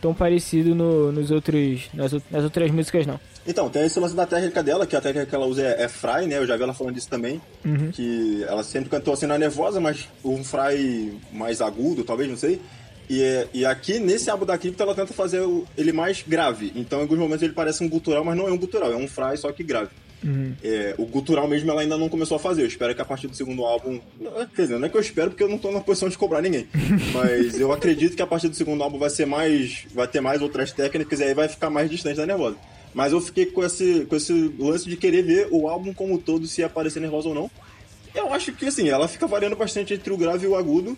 tão 0.05 0.13
parecido 0.13 0.75
no, 0.75 1.11
nos 1.11 1.31
outros, 1.31 1.89
nas, 1.95 2.13
nas 2.31 2.45
outras 2.45 2.71
músicas, 2.71 3.07
não. 3.07 3.19
Então, 3.47 3.71
tem 3.71 3.87
esse 3.87 3.99
lance 3.99 4.15
da 4.15 4.27
técnica 4.27 4.63
dela, 4.63 4.87
que 4.87 4.95
a 4.95 5.01
técnica 5.01 5.25
que 5.25 5.35
ela 5.35 5.47
usa 5.47 5.63
é, 5.63 5.85
é 5.85 5.89
fry, 5.89 6.27
né? 6.27 6.37
Eu 6.37 6.47
já 6.47 6.59
vi 6.59 6.63
ela 6.63 6.75
falando 6.75 6.95
disso 6.95 7.09
também. 7.09 7.41
Uhum. 7.65 7.91
Que 7.91 8.45
ela 8.47 8.63
sempre 8.63 8.91
cantou 8.91 9.15
assim 9.15 9.25
na 9.25 9.39
nervosa, 9.39 9.81
mas 9.81 10.07
um 10.23 10.45
fry 10.45 11.15
mais 11.33 11.63
agudo, 11.63 12.05
talvez, 12.05 12.29
não 12.29 12.37
sei. 12.37 12.61
E, 13.09 13.23
é- 13.23 13.49
e 13.55 13.65
aqui, 13.65 13.99
nesse 13.99 14.29
álbum 14.29 14.45
da 14.45 14.59
Cripta, 14.59 14.83
ela 14.83 14.95
tenta 14.95 15.15
fazer 15.15 15.41
o- 15.41 15.65
ele 15.77 15.91
mais 15.93 16.23
grave. 16.27 16.71
Então, 16.77 16.99
em 16.99 17.03
alguns 17.03 17.19
momentos 17.19 17.43
ele 17.43 17.55
parece 17.55 17.83
um 17.83 17.89
gutural, 17.89 18.23
mas 18.25 18.37
não 18.37 18.47
é 18.47 18.53
um 18.53 18.59
gutural, 18.59 18.93
é 18.93 18.97
um 18.97 19.09
fry, 19.09 19.37
só 19.39 19.51
que 19.53 19.63
grave. 19.63 19.89
Uhum. 20.23 20.55
É, 20.63 20.95
o 20.99 21.05
gutural 21.07 21.47
mesmo 21.49 21.71
ela 21.71 21.81
ainda 21.83 21.97
não 21.99 22.09
começou 22.09 22.37
a 22.37 22.41
fazer. 22.41 22.63
Eu 22.63 22.67
espero 22.67 22.95
que 22.95 23.01
a 23.03 23.05
partir 23.05 23.27
do 23.27 23.37
segundo 23.37 23.65
álbum. 23.65 24.01
Quer 24.55 24.63
dizer, 24.63 24.79
não 24.79 24.87
é 24.87 24.89
que 24.89 24.97
eu 24.97 25.01
espero 25.01 25.31
porque 25.31 25.43
eu 25.43 25.49
não 25.49 25.59
tô 25.59 25.71
na 25.71 25.81
posição 25.81 26.09
de 26.09 26.17
cobrar 26.17 26.41
ninguém. 26.41 26.67
Mas 27.13 27.59
eu 27.59 27.73
acredito 27.73 28.17
que 28.17 28.23
a 28.23 28.27
partir 28.27 28.49
do 28.49 28.57
segundo 28.57 28.83
álbum 28.83 28.99
vai 28.99 29.11
ser 29.11 29.27
mais. 29.27 29.87
Vai 29.95 30.07
ter 30.09 30.21
mais 30.21 30.41
outras 30.43 30.73
técnicas 30.73 31.21
e 31.21 31.25
aí 31.25 31.35
vai 31.35 31.49
ficar 31.49 31.69
mais 31.71 31.91
distante 31.91 32.17
da 32.17 32.27
nervosa. 32.27 32.57
Mas 32.95 33.13
eu 33.13 33.21
fiquei 33.21 33.47
com 33.47 33.65
esse, 33.65 34.07
com 34.09 34.15
esse 34.17 34.33
lance 34.59 34.89
de 34.89 34.97
querer 34.97 35.23
ver 35.23 35.49
o 35.51 35.69
álbum 35.69 35.93
como 35.93 36.15
um 36.15 36.19
todo, 36.19 36.47
se 36.47 36.61
ia 36.61 36.67
aparecer 36.67 37.01
nervosa 37.01 37.29
ou 37.29 37.35
não. 37.35 37.51
Eu 38.15 38.33
acho 38.33 38.53
que 38.53 38.67
assim, 38.67 38.89
ela 38.89 39.09
fica 39.09 39.27
variando 39.27 39.57
bastante 39.57 39.93
entre 39.95 40.13
o 40.13 40.17
grave 40.17 40.45
e 40.45 40.49
o 40.49 40.55
agudo. 40.55 40.97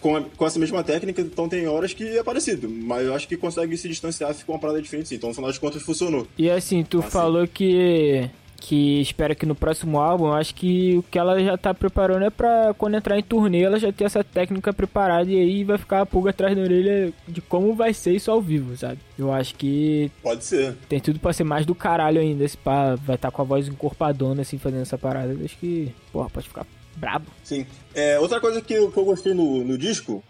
Com, 0.00 0.16
a- 0.16 0.22
com 0.22 0.46
essa 0.46 0.58
mesma 0.58 0.82
técnica, 0.82 1.20
então 1.20 1.46
tem 1.46 1.66
horas 1.68 1.92
que 1.92 2.02
é 2.16 2.22
parecido. 2.24 2.68
Mas 2.70 3.04
eu 3.06 3.14
acho 3.14 3.28
que 3.28 3.36
consegue 3.36 3.76
se 3.76 3.86
distanciar, 3.86 4.32
fica 4.34 4.50
uma 4.50 4.58
parada 4.58 4.80
diferente 4.80 5.10
sim. 5.10 5.16
Então, 5.16 5.28
no 5.28 5.34
final 5.34 5.52
de 5.52 5.60
contas, 5.60 5.82
funcionou. 5.82 6.26
E 6.38 6.48
assim, 6.50 6.82
tu 6.82 7.00
Assim. 7.00 7.10
falou 7.10 7.46
que 7.46 8.28
que 8.60 9.00
espera 9.00 9.34
que 9.34 9.46
no 9.46 9.54
próximo 9.54 9.98
álbum, 9.98 10.26
eu 10.26 10.34
acho 10.34 10.54
que 10.54 10.96
o 10.98 11.02
que 11.02 11.18
ela 11.18 11.42
já 11.42 11.56
tá 11.56 11.72
preparando 11.74 12.24
é 12.24 12.30
pra 12.30 12.74
quando 12.76 12.94
entrar 12.96 13.18
em 13.18 13.22
turnê, 13.22 13.62
ela 13.62 13.78
já 13.78 13.90
ter 13.92 14.04
essa 14.04 14.22
técnica 14.22 14.72
preparada 14.72 15.30
e 15.30 15.38
aí 15.38 15.64
vai 15.64 15.78
ficar 15.78 16.02
a 16.02 16.06
pulga 16.06 16.30
atrás 16.30 16.54
da 16.54 16.62
orelha 16.62 17.12
de 17.26 17.40
como 17.40 17.74
vai 17.74 17.92
ser 17.94 18.12
isso 18.14 18.30
ao 18.30 18.40
vivo, 18.40 18.76
sabe? 18.76 18.98
Eu 19.18 19.32
acho 19.32 19.54
que 19.54 20.10
Pode 20.22 20.44
ser. 20.44 20.74
tem 20.88 21.00
tudo 21.00 21.18
pra 21.18 21.32
ser 21.32 21.44
mais 21.44 21.64
do 21.66 21.74
caralho 21.74 22.20
ainda, 22.20 22.44
esse 22.44 22.56
pá 22.56 22.94
vai 22.94 23.16
estar 23.16 23.30
com 23.30 23.42
a 23.42 23.44
voz 23.44 23.66
encorpadona 23.66 24.42
assim 24.42 24.58
fazendo 24.58 24.82
essa 24.82 24.98
parada. 24.98 25.32
Eu 25.32 25.44
acho 25.44 25.56
que, 25.56 25.90
porra, 26.12 26.28
pode 26.30 26.46
ficar 26.48 26.66
brabo. 26.96 27.26
Sim. 27.42 27.66
É, 27.94 28.18
outra 28.20 28.40
coisa 28.40 28.60
que 28.60 28.74
eu, 28.74 28.90
que 28.90 28.98
eu 28.98 29.04
gostei 29.04 29.32
no, 29.32 29.64
no 29.64 29.78
disco 29.78 30.22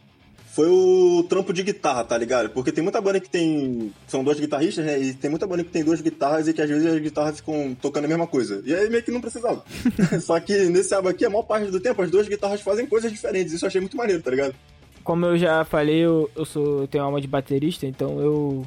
foi 0.52 0.68
o 0.68 1.24
trampo 1.28 1.52
de 1.52 1.62
guitarra, 1.62 2.02
tá 2.04 2.18
ligado? 2.18 2.50
Porque 2.50 2.72
tem 2.72 2.82
muita 2.82 3.00
banda 3.00 3.20
que 3.20 3.28
tem. 3.30 3.92
São 4.06 4.24
dois 4.24 4.38
guitarristas, 4.40 4.84
né? 4.84 4.98
E 5.00 5.14
tem 5.14 5.30
muita 5.30 5.46
banda 5.46 5.62
que 5.62 5.70
tem 5.70 5.84
duas 5.84 6.00
guitarras 6.00 6.48
e 6.48 6.52
que 6.52 6.60
às 6.60 6.68
vezes 6.68 6.86
as 6.86 7.00
guitarras 7.00 7.36
ficam 7.36 7.76
tocando 7.80 8.04
a 8.06 8.08
mesma 8.08 8.26
coisa. 8.26 8.60
E 8.64 8.74
aí 8.74 8.90
meio 8.90 9.02
que 9.02 9.10
não 9.10 9.20
precisava. 9.20 9.64
Só 10.20 10.38
que 10.40 10.66
nesse 10.66 10.92
álbum 10.94 11.08
aqui, 11.08 11.24
a 11.24 11.30
maior 11.30 11.44
parte 11.44 11.70
do 11.70 11.78
tempo, 11.80 12.02
as 12.02 12.10
duas 12.10 12.26
guitarras 12.28 12.60
fazem 12.60 12.86
coisas 12.86 13.10
diferentes. 13.10 13.52
Isso 13.52 13.64
eu 13.64 13.68
achei 13.68 13.80
muito 13.80 13.96
maneiro, 13.96 14.22
tá 14.22 14.30
ligado? 14.30 14.54
Como 15.04 15.24
eu 15.24 15.38
já 15.38 15.64
falei, 15.64 16.00
eu, 16.00 16.30
eu 16.36 16.44
sou 16.44 16.80
eu 16.82 16.86
tenho 16.88 17.04
alma 17.04 17.20
de 17.20 17.26
baterista, 17.28 17.86
então 17.86 18.20
eu 18.20 18.66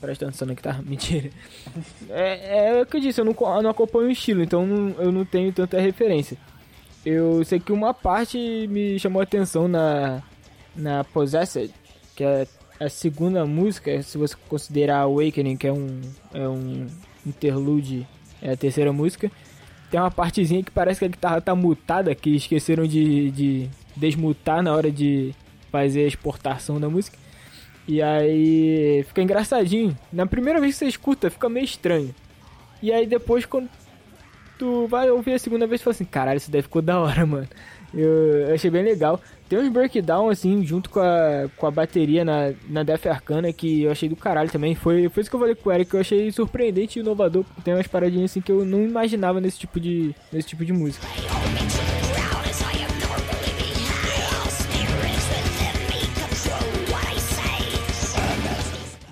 Presta 0.00 0.26
atenção 0.26 0.46
na 0.46 0.54
guitarra, 0.54 0.82
mentira. 0.86 1.30
É, 2.10 2.68
é 2.78 2.82
o 2.82 2.86
que 2.86 2.96
eu 2.98 3.00
disse, 3.00 3.20
eu 3.20 3.24
não, 3.24 3.34
eu 3.34 3.62
não 3.62 3.70
acompanho 3.70 4.08
o 4.08 4.10
estilo, 4.10 4.42
então 4.42 4.66
não- 4.66 4.94
eu 5.02 5.10
não 5.10 5.24
tenho 5.24 5.52
tanta 5.52 5.80
referência. 5.80 6.36
Eu 7.04 7.44
sei 7.44 7.58
que 7.58 7.72
uma 7.72 7.94
parte 7.94 8.38
me 8.68 8.98
chamou 8.98 9.20
a 9.20 9.22
atenção 9.22 9.66
na, 9.66 10.22
na 10.76 11.04
Possessed, 11.04 11.72
que 12.14 12.24
é 12.24 12.46
a 12.78 12.88
segunda 12.88 13.44
música, 13.46 14.02
se 14.02 14.18
você 14.18 14.36
considerar 14.48 15.00
Awakening, 15.00 15.56
que 15.56 15.66
é 15.66 15.72
um, 15.72 16.00
é 16.34 16.48
um 16.48 16.86
interlude, 17.26 18.06
é 18.42 18.52
a 18.52 18.56
terceira 18.56 18.92
música. 18.92 19.30
Tem 19.90 19.98
uma 19.98 20.10
partezinha 20.10 20.62
que 20.62 20.70
parece 20.70 20.98
que 20.98 21.04
a 21.04 21.08
guitarra 21.08 21.40
tá 21.40 21.54
mutada, 21.54 22.14
que 22.14 22.36
esqueceram 22.36 22.86
de, 22.86 23.30
de 23.30 23.70
desmutar 23.96 24.62
na 24.62 24.74
hora 24.74 24.90
de 24.90 25.34
fazer 25.70 26.04
a 26.04 26.08
exportação 26.08 26.80
da 26.80 26.88
música. 26.88 27.16
E 27.88 28.02
aí 28.02 29.04
fica 29.08 29.22
engraçadinho. 29.22 29.96
Na 30.12 30.26
primeira 30.26 30.60
vez 30.60 30.74
que 30.74 30.80
você 30.80 30.86
escuta, 30.86 31.30
fica 31.30 31.48
meio 31.48 31.64
estranho. 31.64 32.14
E 32.82 32.92
aí 32.92 33.06
depois 33.06 33.46
quando 33.46 33.68
tu 34.58 34.86
vai 34.86 35.10
ouvir 35.10 35.34
a 35.34 35.38
segunda 35.38 35.66
vez, 35.66 35.80
tu 35.80 35.84
fala 35.84 35.94
assim, 35.94 36.04
caralho, 36.04 36.38
isso 36.38 36.50
daí 36.50 36.62
ficou 36.62 36.82
da 36.82 36.98
hora, 36.98 37.24
mano. 37.24 37.48
Eu 37.94 38.54
achei 38.54 38.70
bem 38.70 38.82
legal. 38.82 39.20
Tem 39.48 39.58
uns 39.58 39.68
breakdown, 39.68 40.28
assim, 40.28 40.64
junto 40.64 40.90
com 40.90 40.98
a, 40.98 41.48
com 41.56 41.66
a 41.66 41.70
bateria 41.70 42.24
na, 42.24 42.52
na 42.68 42.82
Def 42.82 43.06
Arcana, 43.06 43.52
que 43.52 43.84
eu 43.84 43.92
achei 43.92 44.08
do 44.08 44.16
caralho 44.16 44.50
também. 44.50 44.74
Foi, 44.74 45.08
foi 45.08 45.20
isso 45.20 45.30
que 45.30 45.36
eu 45.36 45.40
falei 45.40 45.54
com 45.54 45.68
o 45.68 45.72
Eric, 45.72 45.90
que 45.90 45.96
eu 45.96 46.00
achei 46.00 46.32
surpreendente 46.32 46.98
e 46.98 47.02
inovador. 47.02 47.44
Tem 47.62 47.72
umas 47.72 47.86
paradinhas, 47.86 48.32
assim, 48.32 48.40
que 48.40 48.50
eu 48.50 48.64
não 48.64 48.82
imaginava 48.82 49.40
nesse 49.40 49.58
tipo 49.60 49.78
de, 49.78 50.12
nesse 50.32 50.48
tipo 50.48 50.64
de 50.64 50.72
música. 50.72 51.06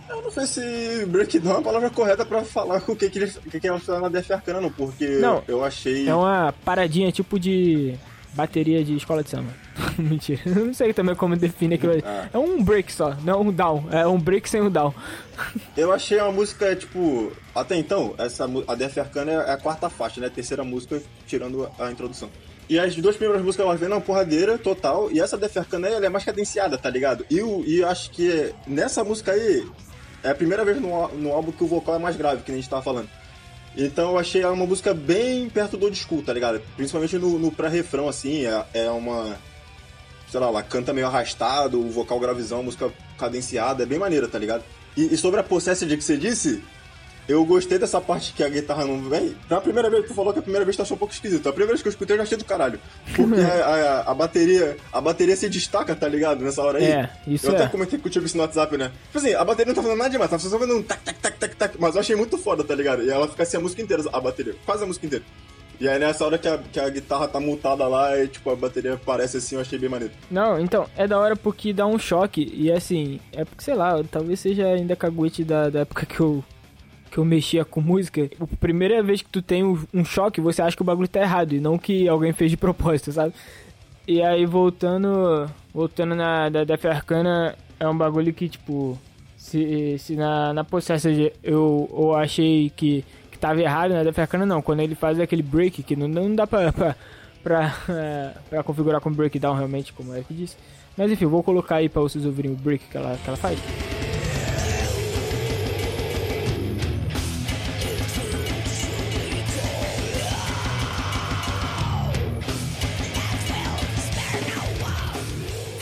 Eu 0.08 0.22
não 0.22 0.30
sei 0.32 0.46
se 0.46 1.06
breakdown 1.06 1.56
é 1.56 1.58
a 1.58 1.62
palavra 1.62 1.90
correta 1.90 2.26
pra 2.26 2.42
falar 2.42 2.82
o 2.88 2.96
que, 2.96 3.08
que, 3.08 3.18
eles, 3.20 3.36
o 3.36 3.42
que, 3.42 3.60
que 3.60 3.68
elas 3.68 3.80
fizeram 3.82 4.00
na 4.00 4.08
Def 4.08 4.28
Arcana, 4.32 4.60
não, 4.60 4.70
porque 4.70 5.06
Não, 5.06 5.44
eu 5.46 5.64
achei. 5.64 6.08
É 6.08 6.14
uma 6.14 6.52
paradinha 6.64 7.12
tipo 7.12 7.38
de 7.38 7.94
bateria 8.34 8.84
de 8.84 8.96
escola 8.96 9.22
de 9.22 9.30
samba. 9.30 9.50
Mentira, 9.98 10.40
eu 10.46 10.66
não 10.66 10.74
sei 10.74 10.92
também 10.92 11.14
como 11.14 11.36
define 11.36 11.74
aquilo 11.74 11.92
ali. 11.92 12.02
Ah. 12.06 12.28
É 12.32 12.38
um 12.38 12.62
break 12.62 12.92
só, 12.92 13.14
não 13.24 13.42
um 13.42 13.52
down. 13.52 13.86
É 13.90 14.06
um 14.06 14.18
break 14.18 14.48
sem 14.48 14.60
o 14.60 14.70
down. 14.70 14.92
Eu 15.76 15.92
achei 15.92 16.18
uma 16.20 16.32
música, 16.32 16.74
tipo. 16.76 17.32
Até 17.54 17.76
então, 17.76 18.14
essa, 18.18 18.48
a 18.68 18.74
Def 18.74 18.98
Arcana 18.98 19.30
é 19.32 19.52
a 19.52 19.56
quarta 19.56 19.88
faixa, 19.88 20.20
né? 20.20 20.26
A 20.26 20.30
terceira 20.30 20.64
música, 20.64 21.00
tirando 21.26 21.68
a 21.78 21.90
introdução. 21.90 22.28
E 22.68 22.78
as 22.78 22.94
duas 22.96 23.16
primeiras 23.16 23.44
músicas 23.44 23.66
elas 23.66 23.78
vêm 23.80 23.88
na 23.88 24.00
porradeira 24.00 24.56
total. 24.58 25.10
E 25.12 25.20
essa 25.20 25.36
Def 25.36 25.56
Arcana 25.56 25.88
ela 25.88 26.06
é 26.06 26.08
mais 26.08 26.24
cadenciada, 26.24 26.78
tá 26.78 26.88
ligado? 26.90 27.24
E, 27.30 27.42
o- 27.42 27.62
e 27.66 27.80
eu 27.80 27.88
acho 27.88 28.10
que 28.10 28.52
nessa 28.66 29.04
música 29.04 29.32
aí 29.32 29.66
é 30.22 30.30
a 30.30 30.34
primeira 30.34 30.64
vez 30.64 30.80
no, 30.80 31.08
no 31.08 31.32
álbum 31.32 31.52
que 31.52 31.62
o 31.62 31.66
vocal 31.66 31.96
é 31.96 31.98
mais 31.98 32.16
grave, 32.16 32.42
que 32.42 32.50
nem 32.50 32.58
a 32.58 32.62
gente 32.62 32.70
tava 32.70 32.82
falando. 32.82 33.08
Então 33.76 34.12
eu 34.12 34.18
achei 34.18 34.42
ela 34.42 34.52
uma 34.52 34.66
música 34.66 34.94
bem 34.94 35.48
perto 35.48 35.76
do 35.76 35.92
school, 35.94 36.22
tá 36.22 36.32
ligado? 36.32 36.60
Principalmente 36.76 37.18
no, 37.18 37.38
no 37.38 37.50
pré-refrão, 37.50 38.08
assim, 38.08 38.46
é, 38.46 38.64
é 38.72 38.90
uma. 38.90 39.36
Sei 40.30 40.40
lá, 40.40 40.46
ela 40.46 40.62
canta 40.62 40.92
meio 40.92 41.06
arrastado, 41.06 41.80
o 41.80 41.90
vocal 41.90 42.18
gravizão, 42.20 42.62
música 42.62 42.92
cadenciada, 43.18 43.82
é 43.82 43.86
bem 43.86 43.98
maneira, 43.98 44.28
tá 44.28 44.38
ligado? 44.38 44.64
E, 44.96 45.14
e 45.14 45.16
sobre 45.16 45.40
a 45.40 45.42
Possessed 45.42 45.96
que 45.96 46.02
você 46.02 46.16
disse, 46.16 46.62
eu 47.28 47.44
gostei 47.44 47.78
dessa 47.78 48.00
parte 48.00 48.32
que 48.32 48.42
a 48.42 48.48
guitarra 48.48 48.84
não 48.84 49.00
vem. 49.08 49.34
Na 49.48 49.60
primeira 49.60 49.88
vez, 49.88 50.06
tu 50.06 50.14
falou 50.14 50.32
que 50.32 50.38
a 50.38 50.42
primeira 50.42 50.64
vez 50.64 50.76
tu 50.76 50.82
achou 50.82 50.94
um 50.94 50.98
pouco 50.98 51.14
esquisito. 51.14 51.48
A 51.48 51.52
primeira 51.52 51.72
vez 51.72 51.82
que 51.82 51.88
eu 51.88 51.90
escutei 51.92 52.14
eu 52.14 52.18
já 52.18 52.22
achei 52.24 52.36
do 52.38 52.44
caralho. 52.44 52.78
Porque 53.16 53.40
a, 53.40 54.02
a- 54.06 54.10
a 54.10 54.14
bateria. 54.14 54.76
A 54.92 55.00
bateria 55.00 55.34
se 55.36 55.48
destaca, 55.48 55.94
tá 55.94 56.06
ligado? 56.08 56.44
Nessa 56.44 56.62
hora 56.62 56.78
aí. 56.78 56.84
É, 56.84 57.10
isso 57.26 57.46
Eu 57.46 57.52
é. 57.52 57.56
até 57.56 57.68
comentei 57.68 57.98
contigo 57.98 58.26
isso 58.26 58.36
no 58.36 58.42
WhatsApp, 58.42 58.76
né? 58.76 58.90
Tipo 59.06 59.18
assim, 59.18 59.34
a 59.34 59.44
bateria 59.44 59.72
não 59.72 59.74
tá 59.74 59.82
fazendo 59.82 59.98
nada 59.98 60.10
demais, 60.10 60.30
tá 60.30 60.38
só 60.38 60.50
fazendo 60.58 60.78
um 60.78 60.82
tac, 60.82 61.02
tac, 61.02 61.18
tac, 61.18 61.38
tac, 61.38 61.56
tac. 61.56 61.76
Mas 61.78 61.94
eu 61.94 62.00
achei 62.00 62.14
muito 62.16 62.36
foda, 62.36 62.62
tá 62.62 62.74
ligado? 62.74 63.02
E 63.02 63.10
ela 63.10 63.26
fica 63.28 63.42
assim 63.42 63.56
a 63.56 63.60
música 63.60 63.80
inteira, 63.82 64.02
a 64.12 64.20
bateria. 64.20 64.54
Quase 64.66 64.84
a 64.84 64.86
música 64.86 65.06
inteira. 65.06 65.24
E 65.80 65.88
aí 65.88 65.98
nessa 65.98 66.24
hora 66.24 66.38
que 66.38 66.46
a, 66.46 66.56
que 66.58 66.78
a 66.78 66.88
guitarra 66.88 67.26
tá 67.26 67.40
mutada 67.40 67.86
lá 67.88 68.16
e 68.16 68.28
tipo, 68.28 68.48
a 68.48 68.54
bateria 68.54 68.94
aparece 68.94 69.38
assim, 69.38 69.56
eu 69.56 69.60
achei 69.60 69.76
bem 69.78 69.88
maneiro. 69.88 70.14
Não, 70.30 70.58
então, 70.60 70.86
é 70.96 71.06
da 71.08 71.18
hora 71.18 71.34
porque 71.34 71.72
dá 71.72 71.84
um 71.86 71.98
choque. 71.98 72.48
E 72.54 72.70
assim, 72.70 73.18
é 73.32 73.44
porque, 73.44 73.64
sei 73.64 73.74
lá, 73.74 74.00
talvez 74.08 74.38
seja 74.38 74.66
ainda 74.68 74.94
caguete 74.94 75.42
da, 75.42 75.68
da 75.70 75.80
época 75.80 76.06
que 76.06 76.20
eu. 76.20 76.44
Que 77.14 77.20
eu 77.20 77.24
mexia 77.24 77.64
com 77.64 77.80
música. 77.80 78.28
A 78.40 78.56
primeira 78.56 79.00
vez 79.00 79.22
que 79.22 79.28
tu 79.28 79.40
tem 79.40 79.62
um, 79.62 80.04
choque, 80.04 80.40
você 80.40 80.60
acha 80.60 80.74
que 80.74 80.82
o 80.82 80.84
bagulho 80.84 81.06
tá 81.06 81.20
errado. 81.20 81.54
E 81.54 81.60
não 81.60 81.78
que 81.78 82.08
alguém 82.08 82.32
fez 82.32 82.50
de 82.50 82.56
propósito, 82.56 83.12
sabe? 83.12 83.32
E 84.04 84.20
aí, 84.20 84.44
voltando. 84.44 85.48
Voltando 85.72 86.16
na 86.16 86.48
da 86.48 86.64
Arcana, 86.90 87.54
é 87.78 87.88
um 87.88 87.96
bagulho 87.96 88.34
que, 88.34 88.48
tipo. 88.48 88.98
Se, 89.36 89.96
se 90.00 90.16
na, 90.16 90.52
na 90.52 90.64
Possessed 90.64 91.32
eu, 91.40 91.88
eu 91.92 92.16
achei 92.16 92.72
que, 92.74 93.04
que 93.30 93.38
tava 93.38 93.62
errado, 93.62 93.92
na 93.92 94.02
Def 94.02 94.18
Arcana 94.18 94.44
não. 94.44 94.60
Quando 94.60 94.80
ele 94.80 94.96
faz 94.96 95.20
aquele 95.20 95.42
break, 95.42 95.84
que 95.84 95.94
não, 95.94 96.08
não 96.08 96.34
dá 96.34 96.48
pra, 96.48 96.72
pra, 96.72 96.96
pra, 97.44 97.74
pra 98.50 98.62
configurar 98.64 99.00
como 99.00 99.14
breakdown 99.14 99.54
realmente, 99.54 99.92
como 99.92 100.12
é 100.16 100.22
que 100.22 100.34
disse. 100.34 100.56
Mas 100.96 101.12
enfim, 101.12 101.26
vou 101.26 101.44
colocar 101.44 101.76
aí 101.76 101.88
pra 101.88 102.02
vocês 102.02 102.26
ouvirem 102.26 102.50
o 102.50 102.56
break 102.56 102.86
que 102.88 102.96
ela, 102.96 103.16
que 103.22 103.28
ela 103.28 103.36
faz. 103.36 103.93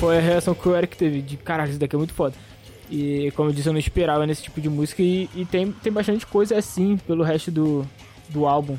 Foi 0.02 0.18
a 0.18 0.20
reação 0.20 0.52
que 0.52 0.68
o 0.68 0.74
Eric 0.74 0.96
teve 0.96 1.22
de 1.22 1.36
caralho, 1.36 1.70
isso 1.70 1.78
daqui 1.78 1.94
é 1.94 1.96
muito 1.96 2.12
foda. 2.12 2.34
E 2.90 3.30
como 3.36 3.50
eu 3.50 3.54
disse, 3.54 3.68
eu 3.68 3.72
não 3.72 3.78
esperava 3.78 4.26
nesse 4.26 4.42
tipo 4.42 4.60
de 4.60 4.68
música 4.68 5.00
e, 5.00 5.30
e 5.32 5.44
tem, 5.44 5.70
tem 5.70 5.92
bastante 5.92 6.26
coisa 6.26 6.58
assim 6.58 6.96
pelo 6.96 7.22
resto 7.22 7.52
do, 7.52 7.86
do 8.28 8.44
álbum. 8.44 8.76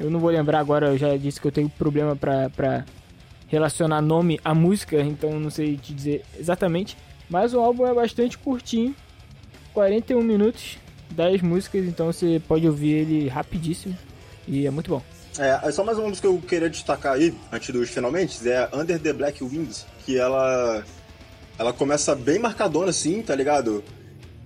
Eu 0.00 0.10
não 0.10 0.18
vou 0.18 0.30
lembrar 0.30 0.58
agora, 0.58 0.88
eu 0.88 0.98
já 0.98 1.16
disse 1.16 1.40
que 1.40 1.46
eu 1.46 1.52
tenho 1.52 1.68
problema 1.68 2.16
pra, 2.16 2.50
pra 2.50 2.84
relacionar 3.46 4.02
nome 4.02 4.40
à 4.44 4.52
música, 4.52 5.00
então 5.00 5.38
não 5.38 5.48
sei 5.48 5.76
te 5.76 5.94
dizer 5.94 6.24
exatamente. 6.36 6.96
Mas 7.30 7.54
o 7.54 7.60
álbum 7.60 7.86
é 7.86 7.94
bastante 7.94 8.36
curtinho, 8.36 8.96
41 9.72 10.20
minutos, 10.24 10.76
10 11.12 11.40
músicas, 11.40 11.86
então 11.86 12.06
você 12.06 12.42
pode 12.48 12.66
ouvir 12.66 12.94
ele 12.94 13.28
rapidíssimo 13.28 13.96
e 14.48 14.66
é 14.66 14.70
muito 14.72 14.90
bom. 14.90 15.17
É, 15.38 15.68
é 15.68 15.72
só 15.72 15.84
mais 15.84 15.98
uma 15.98 16.08
música 16.08 16.28
que 16.28 16.34
eu 16.34 16.40
queria 16.40 16.70
destacar 16.70 17.14
aí, 17.14 17.34
antes 17.52 17.70
dos 17.70 17.90
finalmente, 17.90 18.48
é 18.48 18.68
Under 18.72 18.98
the 18.98 19.12
Black 19.12 19.42
Wings, 19.42 19.86
que 20.04 20.18
ela. 20.18 20.84
Ela 21.58 21.72
começa 21.72 22.14
bem 22.14 22.38
marcadona 22.38 22.90
assim, 22.90 23.20
tá 23.20 23.34
ligado? 23.34 23.82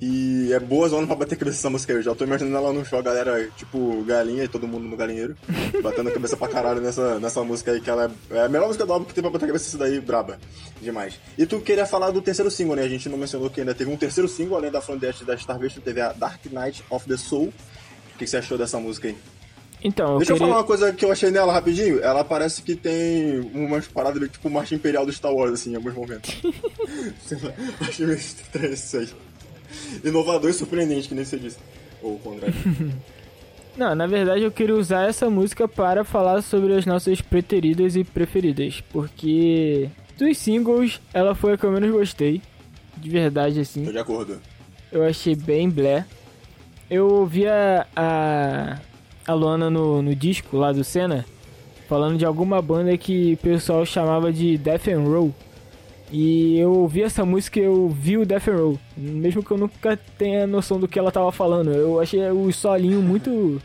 E 0.05 0.53
é 0.53 0.59
boa 0.59 0.88
zona 0.88 1.07
pra 1.07 1.14
bater 1.14 1.38
cabeça 1.38 1.59
essa 1.59 1.71
música. 1.71 1.92
Eu 1.92 2.03
já 2.03 2.12
tô 2.12 2.25
imaginando 2.25 2.57
ela 2.57 2.73
no 2.73 2.85
show, 2.85 2.99
a 2.99 3.03
galera, 3.03 3.49
tipo, 3.57 4.03
galinha 4.03 4.42
e 4.42 4.49
todo 4.49 4.66
mundo 4.66 4.88
no 4.88 4.97
galinheiro, 4.97 5.37
batendo 5.81 6.09
a 6.09 6.12
cabeça 6.12 6.37
pra 6.37 6.49
caralho 6.49 6.81
nessa, 6.81 7.21
nessa 7.21 7.45
música 7.45 7.71
aí, 7.71 7.81
que 7.81 7.88
ela 7.88 8.11
é, 8.29 8.38
é 8.38 8.40
a 8.40 8.49
melhor 8.49 8.66
música 8.66 8.85
do 8.85 8.92
álbum 8.92 9.05
que 9.05 9.14
tem 9.14 9.23
pra 9.23 9.31
bater 9.31 9.45
a 9.45 9.49
cabeça 9.49 9.68
isso 9.68 9.79
daí, 9.79 10.01
braba. 10.01 10.40
Demais. 10.81 11.21
E 11.38 11.47
tu 11.47 11.61
queria 11.61 11.87
falar 11.87 12.11
do 12.11 12.21
terceiro 12.21 12.51
single, 12.51 12.75
né? 12.75 12.83
A 12.83 12.88
gente 12.88 13.09
não 13.09 13.16
mencionou 13.16 13.49
que 13.49 13.61
ainda 13.61 13.77
teve 13.77 13.92
um 13.92 13.97
terceiro 13.97 14.29
single, 14.29 14.57
além 14.57 14.73
da 14.73 14.81
Frontest 14.81 15.23
da 15.25 15.35
Starvation, 15.37 15.81
teve 15.81 16.01
a 16.01 16.12
Dark 16.12 16.40
Knight 16.47 16.83
of 16.90 17.07
the 17.07 17.16
Soul. 17.16 17.53
O 18.14 18.18
que, 18.18 18.25
que 18.25 18.27
você 18.27 18.38
achou 18.38 18.59
dessa 18.59 18.81
música 18.81 19.07
aí? 19.07 19.16
Então, 19.85 20.12
eu 20.12 20.18
Deixa 20.18 20.33
eu 20.33 20.37
queria... 20.37 20.49
falar 20.49 20.61
uma 20.61 20.66
coisa 20.66 20.92
que 20.92 21.05
eu 21.05 21.11
achei 21.11 21.31
nela 21.31 21.53
rapidinho. 21.53 22.01
Ela 22.01 22.23
parece 22.23 22.62
que 22.62 22.77
tem 22.77 23.40
umas 23.53 23.87
paradas 23.88 24.31
tipo 24.31 24.49
marcha 24.49 24.75
imperial 24.75 25.05
do 25.05 25.12
Star 25.12 25.35
Wars, 25.35 25.53
assim, 25.53 25.73
em 25.73 25.77
alguns 25.77 25.95
momentos. 25.95 26.35
Sei 27.21 27.38
lá, 27.42 27.53
achei 27.81 28.07
meio 28.07 28.18
estranho 28.18 28.73
isso 28.73 28.97
aí. 28.97 29.09
Inovador 30.05 30.51
e 30.51 30.53
surpreendente, 30.53 31.09
que 31.09 31.14
nem 31.14 31.25
você 31.25 31.38
disse. 31.38 31.59
Ou 32.01 32.14
o 32.14 32.18
contrário. 32.18 32.55
Não, 33.77 33.95
na 33.95 34.07
verdade 34.07 34.42
eu 34.42 34.51
queria 34.51 34.75
usar 34.75 35.09
essa 35.09 35.31
música 35.31 35.66
para 35.66 36.05
falar 36.05 36.42
sobre 36.42 36.75
as 36.75 36.85
nossas 36.85 37.23
preteridas 37.23 37.97
e 37.97 38.05
preferidas, 38.05 38.83
porque 38.92 39.88
dos 40.18 40.37
singles 40.37 41.01
ela 41.14 41.35
foi 41.35 41.55
a 41.55 41.57
que 41.57 41.64
eu 41.64 41.73
menos 41.73 41.90
gostei, 41.90 42.42
de 42.99 43.09
verdade 43.09 43.61
assim. 43.61 43.85
Tô 43.85 43.92
de 43.92 43.99
acordo. 43.99 44.38
Eu 44.90 45.03
achei 45.05 45.35
bem 45.35 45.71
blé. 45.71 46.05
Eu 46.90 47.09
ouvi 47.09 47.47
a, 47.49 47.87
a, 47.97 48.79
a 49.27 49.35
Luana 49.35 49.71
no, 49.71 50.03
no 50.03 50.15
disco 50.15 50.57
lá 50.57 50.73
do 50.73 50.83
Senna 50.83 51.25
falando 51.93 52.17
de 52.17 52.25
alguma 52.25 52.63
banda 52.63 52.97
que 52.97 53.35
o 53.35 53.37
pessoal 53.37 53.85
chamava 53.85 54.33
de 54.33 54.57
Death 54.57 54.89
and 54.89 55.05
Roll. 55.05 55.35
E 56.11 56.59
eu 56.59 56.73
ouvi 56.73 57.03
essa 57.03 57.23
música 57.23 57.61
eu 57.61 57.87
vi 57.89 58.17
o 58.17 58.25
Death 58.25 58.49
and 58.49 58.57
Roll. 58.57 58.79
Mesmo 58.97 59.43
que 59.43 59.51
eu 59.51 59.59
nunca 59.59 59.99
tenha 60.17 60.47
noção 60.47 60.81
do 60.81 60.89
que 60.89 60.99
ela 60.99 61.13
tava 61.13 61.31
falando. 61.31 61.71
Eu 61.71 62.01
achei 62.01 62.21
o 62.31 62.51
solinho 62.51 63.03
muito. 63.03 63.61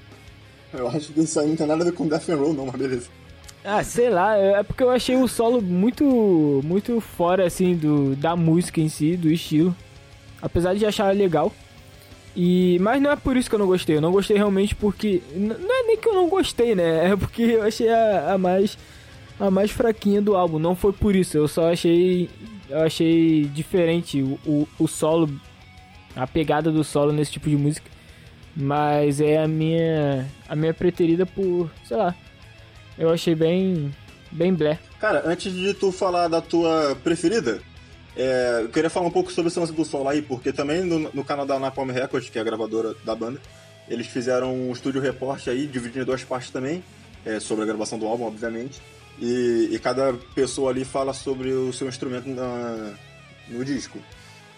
Eu 0.74 0.90
acho 0.90 1.14
que 1.14 1.22
isso 1.22 1.40
aí 1.40 1.48
não 1.48 1.56
tem 1.56 1.66
nada 1.68 1.84
a 1.84 1.86
ver 1.86 1.94
com 1.94 2.06
Death 2.06 2.28
and 2.28 2.36
Roll, 2.36 2.54
não, 2.54 2.66
mas 2.66 2.76
beleza. 2.76 3.08
Ah, 3.64 3.82
sei 3.82 4.10
lá, 4.10 4.36
é 4.36 4.62
porque 4.62 4.84
eu 4.84 4.90
achei 4.90 5.16
o 5.16 5.28
solo 5.28 5.62
muito 5.62 6.62
muito 6.66 7.00
fora 7.00 7.46
assim 7.46 7.76
do 7.76 8.14
da 8.16 8.36
música 8.36 8.82
em 8.82 8.90
si, 8.90 9.16
do 9.16 9.30
estilo. 9.30 9.74
Apesar 10.42 10.74
de 10.74 10.86
achar 10.86 11.16
legal. 11.16 11.52
E 12.40 12.78
mas 12.82 13.02
não 13.02 13.10
é 13.10 13.16
por 13.16 13.36
isso 13.36 13.50
que 13.50 13.56
eu 13.56 13.60
não 13.60 13.66
gostei. 13.66 13.98
Eu 13.98 14.02
não 14.02 14.12
gostei 14.12 14.38
realmente 14.38 14.76
porque 14.76 15.24
não 15.34 15.56
é 15.56 15.84
nem 15.88 15.98
que 15.98 16.08
eu 16.08 16.14
não 16.14 16.30
gostei, 16.30 16.76
né? 16.76 17.10
É 17.12 17.16
porque 17.16 17.42
eu 17.42 17.64
achei 17.64 17.90
a, 17.90 18.34
a 18.34 18.38
mais 18.38 18.78
a 19.40 19.50
mais 19.50 19.72
fraquinha 19.72 20.22
do 20.22 20.36
álbum. 20.36 20.60
Não 20.60 20.76
foi 20.76 20.94
por 20.94 21.16
isso. 21.16 21.36
Eu 21.36 21.48
só 21.48 21.72
achei 21.72 22.30
eu 22.70 22.80
achei 22.82 23.46
diferente 23.46 24.22
o, 24.22 24.40
o, 24.46 24.68
o 24.78 24.88
solo, 24.88 25.28
a 26.16 26.28
pegada 26.28 26.72
do 26.72 26.84
solo 26.84 27.12
nesse 27.12 27.32
tipo 27.32 27.50
de 27.50 27.58
música. 27.58 27.90
Mas 28.56 29.20
é 29.20 29.42
a 29.42 29.48
minha 29.48 30.28
a 30.48 30.56
minha 30.56 30.76
preferida 30.76 31.26
por, 31.26 31.72
sei 31.86 31.98
lá, 31.98 32.14
eu 33.00 33.10
achei 33.10 33.34
bem. 33.34 33.92
bem 34.32 34.54
blé. 34.54 34.78
Cara, 35.00 35.24
antes 35.26 35.52
de 35.52 35.74
tu 35.74 35.92
falar 35.92 36.28
da 36.28 36.40
tua 36.40 36.96
preferida, 37.04 37.62
é, 38.18 38.62
eu 38.64 38.70
queria 38.70 38.90
falar 38.90 39.08
um 39.08 39.12
pouco 39.12 39.32
sobre 39.32 39.50
esse 39.50 39.60
lance 39.60 39.72
do 39.72 39.86
solo 39.86 40.10
aí, 40.10 40.22
porque 40.22 40.52
também 40.52 40.82
no, 40.84 41.00
no 41.14 41.24
canal 41.24 41.46
da 41.46 41.60
Napalm 41.60 41.90
Records, 41.92 42.30
que 42.30 42.38
é 42.38 42.42
a 42.42 42.44
gravadora 42.44 42.94
da 43.06 43.16
banda, 43.16 43.40
eles 43.88 44.08
fizeram 44.08 44.54
um 44.54 44.72
estúdio 44.74 45.00
reporte 45.00 45.50
aí, 45.50 45.66
dividindo 45.68 46.02
em 46.02 46.06
duas 46.06 46.24
partes 46.24 46.50
também, 46.50 46.84
é, 47.26 47.40
sobre 47.40 47.64
a 47.64 47.68
gravação 47.68 47.98
do 47.98 48.06
álbum, 48.08 48.26
obviamente. 48.26 48.82
E, 49.20 49.70
e 49.72 49.80
cada 49.80 50.14
pessoa 50.36 50.70
ali 50.72 50.84
fala 50.86 51.14
sobre 51.14 51.52
o 51.52 51.72
seu 51.74 51.88
instrumento 51.88 52.28
na- 52.30 52.94
no 53.50 53.64
disco. 53.64 53.98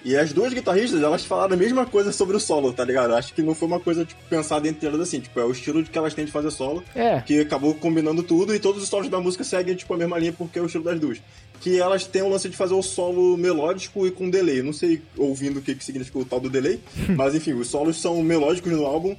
E 0.04 0.16
as 0.16 0.32
duas 0.32 0.54
guitarristas, 0.54 1.02
elas 1.04 1.26
falaram 1.26 1.54
a 1.54 1.58
mesma 1.58 1.86
coisa 1.86 2.12
sobre 2.14 2.36
o 2.36 2.40
solo, 2.40 2.72
tá 2.72 2.86
ligado? 2.86 3.14
Acho 3.16 3.34
que 3.34 3.42
não 3.42 3.54
foi 3.54 3.68
uma 3.68 3.82
coisa, 3.82 4.06
tipo, 4.06 4.22
pensada 4.30 4.66
entre 4.68 4.88
elas 4.88 5.02
assim. 5.02 5.20
Tipo, 5.20 5.40
é 5.42 5.44
o 5.44 5.52
estilo 5.52 5.84
que 5.84 5.98
elas 5.98 6.14
têm 6.14 6.24
de 6.24 6.32
fazer 6.32 6.52
solo. 6.52 6.82
É. 6.96 7.20
Que 7.20 7.42
acabou 7.42 7.76
combinando 7.76 8.24
tudo 8.24 8.56
e 8.56 8.60
todos 8.60 8.82
os 8.82 8.88
solos 8.88 9.10
da 9.10 9.20
música 9.20 9.44
seguem, 9.44 9.76
tipo, 9.76 9.94
a 9.94 9.98
mesma 9.98 10.18
linha 10.18 10.32
porque 10.32 10.58
é 10.58 10.62
o 10.62 10.66
estilo 10.68 10.86
das 10.86 10.98
duas. 11.00 11.22
Que 11.62 11.80
elas 11.80 12.06
têm 12.06 12.22
o 12.22 12.30
lance 12.30 12.48
de 12.48 12.56
fazer 12.56 12.74
o 12.74 12.82
solo 12.82 13.38
melódico 13.38 14.08
e 14.08 14.12
com 14.12 14.30
delay. 14.30 14.62
Não 14.62 14.74
sei 14.74 15.02
ouvindo 15.18 15.60
o 15.60 15.62
que, 15.62 15.76
que 15.76 15.84
significa 15.84 16.20
o 16.20 16.26
tal 16.26 16.40
do 16.40 16.50
delay, 16.50 16.80
mas 17.16 17.36
enfim, 17.36 17.54
os 17.54 17.68
solos 17.68 18.02
são 18.02 18.22
melódicos 18.22 18.72
no 18.72 18.86
álbum. 18.86 19.16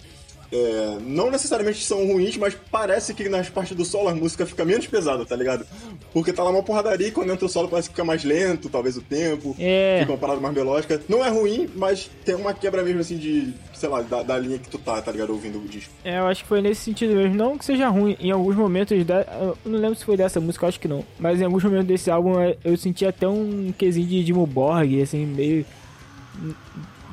É, 0.52 0.98
não 1.02 1.30
necessariamente 1.30 1.84
são 1.84 2.04
ruins, 2.06 2.36
mas 2.36 2.56
parece 2.72 3.14
que 3.14 3.28
nas 3.28 3.48
partes 3.48 3.76
do 3.76 3.84
solo 3.84 4.08
a 4.08 4.14
música 4.14 4.44
fica 4.44 4.64
menos 4.64 4.86
pesada, 4.86 5.24
tá 5.24 5.36
ligado? 5.36 5.64
Porque 6.12 6.32
tá 6.32 6.42
lá 6.42 6.50
uma 6.50 6.62
porradaria 6.62 7.06
e 7.06 7.12
quando 7.12 7.32
entra 7.32 7.46
o 7.46 7.48
solo 7.48 7.68
parece 7.68 7.88
que 7.88 7.94
fica 7.94 8.04
mais 8.04 8.24
lento, 8.24 8.68
talvez 8.68 8.96
o 8.96 9.00
tempo, 9.00 9.54
É. 9.60 9.98
fica 10.00 10.10
uma 10.12 10.18
parada 10.18 10.40
mais 10.40 10.52
melódica. 10.52 11.00
Não 11.08 11.24
é 11.24 11.28
ruim, 11.28 11.68
mas 11.76 12.10
tem 12.24 12.34
uma 12.34 12.52
quebra 12.52 12.82
mesmo 12.82 13.00
assim 13.00 13.16
de, 13.16 13.54
sei 13.74 13.88
lá, 13.88 14.02
da, 14.02 14.24
da 14.24 14.36
linha 14.38 14.58
que 14.58 14.68
tu 14.68 14.76
tá, 14.78 15.00
tá 15.00 15.12
ligado? 15.12 15.30
Ouvindo 15.30 15.58
o 15.58 15.68
disco. 15.68 15.92
É, 16.04 16.18
eu 16.18 16.26
acho 16.26 16.42
que 16.42 16.48
foi 16.48 16.60
nesse 16.60 16.80
sentido 16.82 17.14
mesmo. 17.14 17.36
Não 17.36 17.56
que 17.56 17.64
seja 17.64 17.88
ruim, 17.88 18.16
em 18.18 18.32
alguns 18.32 18.56
momentos. 18.56 19.04
Da, 19.06 19.20
eu 19.40 19.56
não 19.64 19.78
lembro 19.78 19.96
se 19.96 20.04
foi 20.04 20.16
dessa 20.16 20.40
música, 20.40 20.64
eu 20.64 20.68
acho 20.68 20.80
que 20.80 20.88
não. 20.88 21.04
Mas 21.18 21.40
em 21.40 21.44
alguns 21.44 21.62
momentos 21.62 21.86
desse 21.86 22.10
álbum 22.10 22.34
eu 22.64 22.76
senti 22.76 23.06
até 23.06 23.28
um 23.28 23.72
quesinho 23.78 24.08
de 24.08 24.24
Dimo 24.24 24.44
Borg, 24.48 25.00
assim, 25.00 25.24
meio. 25.26 25.64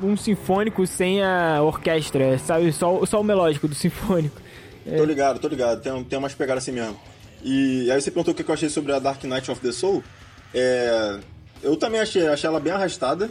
Um 0.02 0.16
sinfônico 0.16 0.86
sem 0.86 1.22
a 1.22 1.62
orquestra, 1.62 2.38
sabe? 2.38 2.72
Só, 2.72 3.04
só 3.04 3.20
o 3.20 3.24
melódico 3.24 3.66
do 3.66 3.74
sinfônico. 3.74 4.40
Tô 4.84 5.04
ligado, 5.04 5.38
tô 5.38 5.48
ligado. 5.48 5.82
Tem, 5.82 6.04
tem 6.04 6.18
umas 6.18 6.34
pegadas 6.34 6.62
assim 6.62 6.72
mesmo. 6.72 6.98
E 7.42 7.90
aí 7.90 8.00
você 8.00 8.10
perguntou 8.10 8.32
o 8.32 8.36
que 8.36 8.48
eu 8.48 8.54
achei 8.54 8.68
sobre 8.68 8.92
a 8.92 8.98
Dark 8.98 9.22
Knight 9.24 9.50
of 9.50 9.60
the 9.60 9.72
Soul. 9.72 10.02
É, 10.54 11.18
eu 11.62 11.76
também 11.76 12.00
achei, 12.00 12.26
achei 12.26 12.48
ela 12.48 12.60
bem 12.60 12.72
arrastada. 12.72 13.30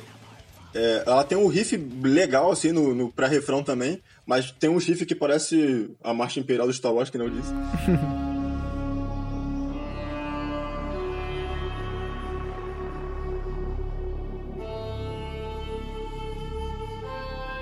É, 0.74 1.04
ela 1.06 1.24
tem 1.24 1.38
um 1.38 1.48
riff 1.48 1.76
legal, 2.04 2.52
assim, 2.52 2.72
no, 2.72 2.94
no 2.94 3.12
pré-refrão 3.12 3.64
também. 3.64 4.02
Mas 4.26 4.52
tem 4.52 4.70
um 4.70 4.78
riff 4.78 5.06
que 5.06 5.16
parece 5.16 5.90
a 6.04 6.14
marcha 6.14 6.40
imperial 6.40 6.68
do 6.68 6.74
Star 6.74 6.94
Wars, 6.94 7.10
que 7.10 7.18
não 7.18 7.26
eu 7.26 7.32
disse. 7.32 7.52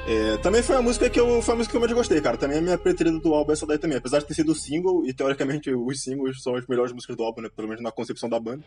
É, 0.08 0.38
também 0.38 0.62
foi 0.62 0.76
a 0.76 0.82
música 0.84 1.10
que 1.10 1.20
eu 1.20 1.42
foi 1.42 1.56
a 1.56 1.58
música 1.58 1.72
que 1.72 1.78
eu 1.78 1.82
mais 1.82 1.92
gostei, 1.92 2.22
cara. 2.22 2.38
Também 2.38 2.58
é 2.58 2.60
a 2.60 2.64
minha 2.64 2.78
preferida 2.78 3.18
do 3.20 3.34
álbum 3.34 3.52
essa 3.52 3.66
daí 3.66 3.80
também. 3.80 3.98
Apesar 3.98 4.20
de 4.20 4.26
ter 4.26 4.36
sido 4.36 4.54
single, 4.54 5.04
e 5.06 5.12
teoricamente 5.14 5.72
os 5.74 6.02
singles 6.02 6.44
são 6.44 6.56
as 6.56 6.68
melhores 6.68 6.92
músicas 6.94 7.16
do 7.16 7.24
álbum, 7.24 7.42
né? 7.42 7.50
Pelo 7.56 7.68
menos 7.68 7.84
na 7.84 7.92
concepção 7.92 8.30
da 8.30 8.40
banda. 8.40 8.64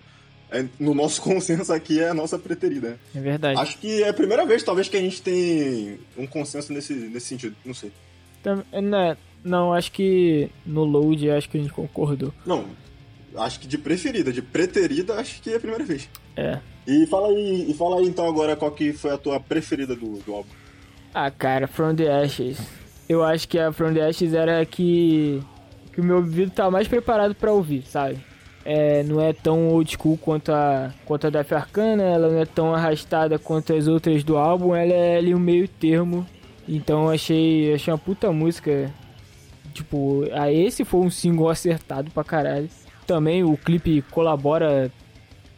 É, 0.51 0.65
no 0.81 0.95
nosso 0.95 1.21
consenso 1.23 1.73
aqui 1.73 2.01
é 2.01 2.09
a 2.09 2.15
nossa 2.15 2.39
preferida, 2.39 2.91
né? 2.91 2.99
É 3.15 3.21
verdade. 3.21 3.61
Acho 3.61 3.79
que 3.79 4.03
é 4.03 4.09
a 4.09 4.15
primeira 4.15 4.45
vez, 4.45 4.65
talvez, 4.65 4.89
que 4.89 4.97
a 4.97 5.01
gente 5.01 5.23
tem 5.23 6.01
um 6.17 6.27
consenso 6.27 6.73
nesse, 6.73 6.95
nesse 6.95 7.27
sentido. 7.27 7.55
Não 7.65 7.75
sei. 7.75 7.93
Tam- 8.43 8.65
né, 8.73 9.17
não, 9.45 9.73
acho 9.73 9.93
que 9.93 10.51
no 10.67 10.85
load 10.85 11.31
acho 11.31 11.49
que 11.49 11.59
a 11.59 11.61
gente 11.61 11.73
concordou. 11.73 12.33
Não, 12.45 12.67
acho 13.37 13.61
que 13.61 13.69
de 13.69 13.79
preferida, 13.79 14.33
de 14.33 14.43
preterida, 14.43 15.15
acho 15.15 15.41
que 15.41 15.51
é 15.51 15.57
a 15.57 15.61
primeira 15.61 15.85
vez. 15.85 16.09
É. 16.37 16.59
E 16.87 17.07
fala 17.07 17.29
aí, 17.29 17.71
e 17.71 17.75
fala 17.75 17.99
aí 17.99 18.07
então 18.07 18.27
agora 18.27 18.57
qual 18.57 18.73
que 18.73 18.93
foi 18.93 19.13
a 19.13 19.19
tua 19.19 19.39
preferida 19.39 19.95
do, 19.95 20.19
do 20.19 20.33
álbum. 20.33 20.49
Ah, 21.15 21.31
cara, 21.31 21.67
From 21.67 21.95
the 21.95 22.09
Ashes. 22.11 22.59
Eu 23.09 23.25
acho 23.25 23.49
que 23.49 23.59
a 23.59 23.73
From 23.73 23.95
the 23.95 24.07
Ashes 24.07 24.35
era 24.35 24.61
a 24.61 24.67
que, 24.67 25.43
que 25.93 26.01
o 26.01 26.05
meu 26.05 26.17
ouvido 26.17 26.51
tá 26.51 26.71
mais 26.71 26.87
preparado 26.87 27.35
pra 27.35 27.53
ouvir, 27.53 27.83
sabe? 27.87 28.19
É, 28.65 29.03
não 29.03 29.21
é 29.21 29.33
tão 29.33 29.69
old 29.69 29.91
school 29.91 30.19
quanto 30.19 30.53
a, 30.53 30.93
quanto 31.07 31.27
a 31.27 31.31
Death 31.31 31.53
Arcana, 31.53 32.03
ela 32.03 32.29
não 32.29 32.39
é 32.39 32.45
tão 32.45 32.75
arrastada 32.75 33.39
quanto 33.39 33.73
as 33.73 33.89
outras 33.89 34.23
do 34.23 34.37
álbum, 34.37 34.75
ela 34.75 34.93
é 34.93 35.17
ali 35.17 35.35
um 35.35 35.39
meio 35.39 35.67
termo. 35.67 36.27
Então 36.69 37.05
eu 37.05 37.11
achei, 37.11 37.73
achei 37.73 37.91
uma 37.91 37.99
puta 37.99 38.31
música. 38.31 38.93
Tipo, 39.73 40.25
a 40.33 40.53
esse 40.53 40.85
foi 40.85 41.01
um 41.01 41.11
single 41.11 41.49
acertado 41.49 42.11
pra 42.11 42.23
caralho. 42.23 42.69
Também 43.07 43.43
o 43.43 43.57
clipe 43.57 44.03
colabora, 44.11 44.93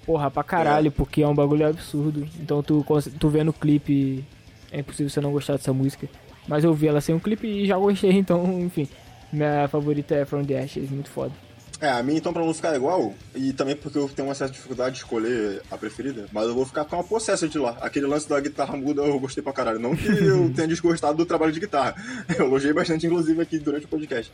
porra, 0.07 0.31
pra 0.31 0.45
caralho, 0.45 0.93
porque 0.93 1.23
é 1.23 1.27
um 1.27 1.35
bagulho 1.35 1.67
absurdo. 1.67 2.29
Então 2.39 2.63
tu, 2.63 2.87
tu 3.19 3.29
vendo 3.29 3.49
o 3.49 3.53
clipe, 3.53 4.25
é 4.73 4.81
impossível 4.81 5.11
você 5.11 5.21
não 5.21 5.33
gostar 5.33 5.55
dessa 5.55 5.73
música. 5.73 6.09
Mas 6.47 6.65
eu 6.65 6.73
vi 6.75 6.89
ela 6.89 7.01
sem 7.01 7.15
um 7.15 7.19
clipe 7.19 7.47
e 7.47 7.67
já 7.67 7.77
gostei, 7.77 8.13
então, 8.19 8.61
enfim. 8.61 8.89
Minha 9.33 9.69
favorita 9.69 10.15
é 10.15 10.25
From 10.25 10.45
the 10.45 10.61
Ashes, 10.61 10.91
muito 10.91 11.11
foda. 11.11 11.33
É, 11.81 11.89
a 11.89 12.03
minha 12.03 12.19
então 12.19 12.33
pra 12.33 12.45
não 12.45 12.53
ficar 12.53 12.77
igual, 12.77 13.15
e 13.35 13.55
também 13.55 13.75
porque 13.75 13.97
eu 13.97 14.07
tenho 14.09 14.29
uma 14.29 14.35
certa 14.35 14.53
dificuldade 14.53 14.97
de 14.97 15.01
escolher 15.01 15.63
a 15.71 15.79
preferida, 15.79 16.27
mas 16.31 16.47
eu 16.47 16.55
vou 16.55 16.67
ficar 16.67 16.85
com 16.85 17.01
a 17.01 17.03
Possessed 17.03 17.57
lá. 17.59 17.79
Aquele 17.81 18.07
lance 18.07 18.29
da 18.29 18.39
guitarra 18.39 18.77
muda 18.77 19.01
eu 19.03 19.19
gostei 19.19 19.43
pra 19.43 19.53
caralho. 19.53 19.79
Não 19.79 19.97
que 19.97 20.07
eu 20.07 20.53
tenha 20.55 20.69
desgostado 20.69 21.17
do 21.17 21.25
trabalho 21.25 21.53
de 21.53 21.61
guitarra. 21.61 21.95
Eu 22.39 22.47
elogiei 22.47 22.73
bastante, 22.75 23.07
inclusive, 23.07 23.41
aqui 23.41 23.59
durante 23.59 23.87
o 23.87 23.89
podcast. 23.89 24.31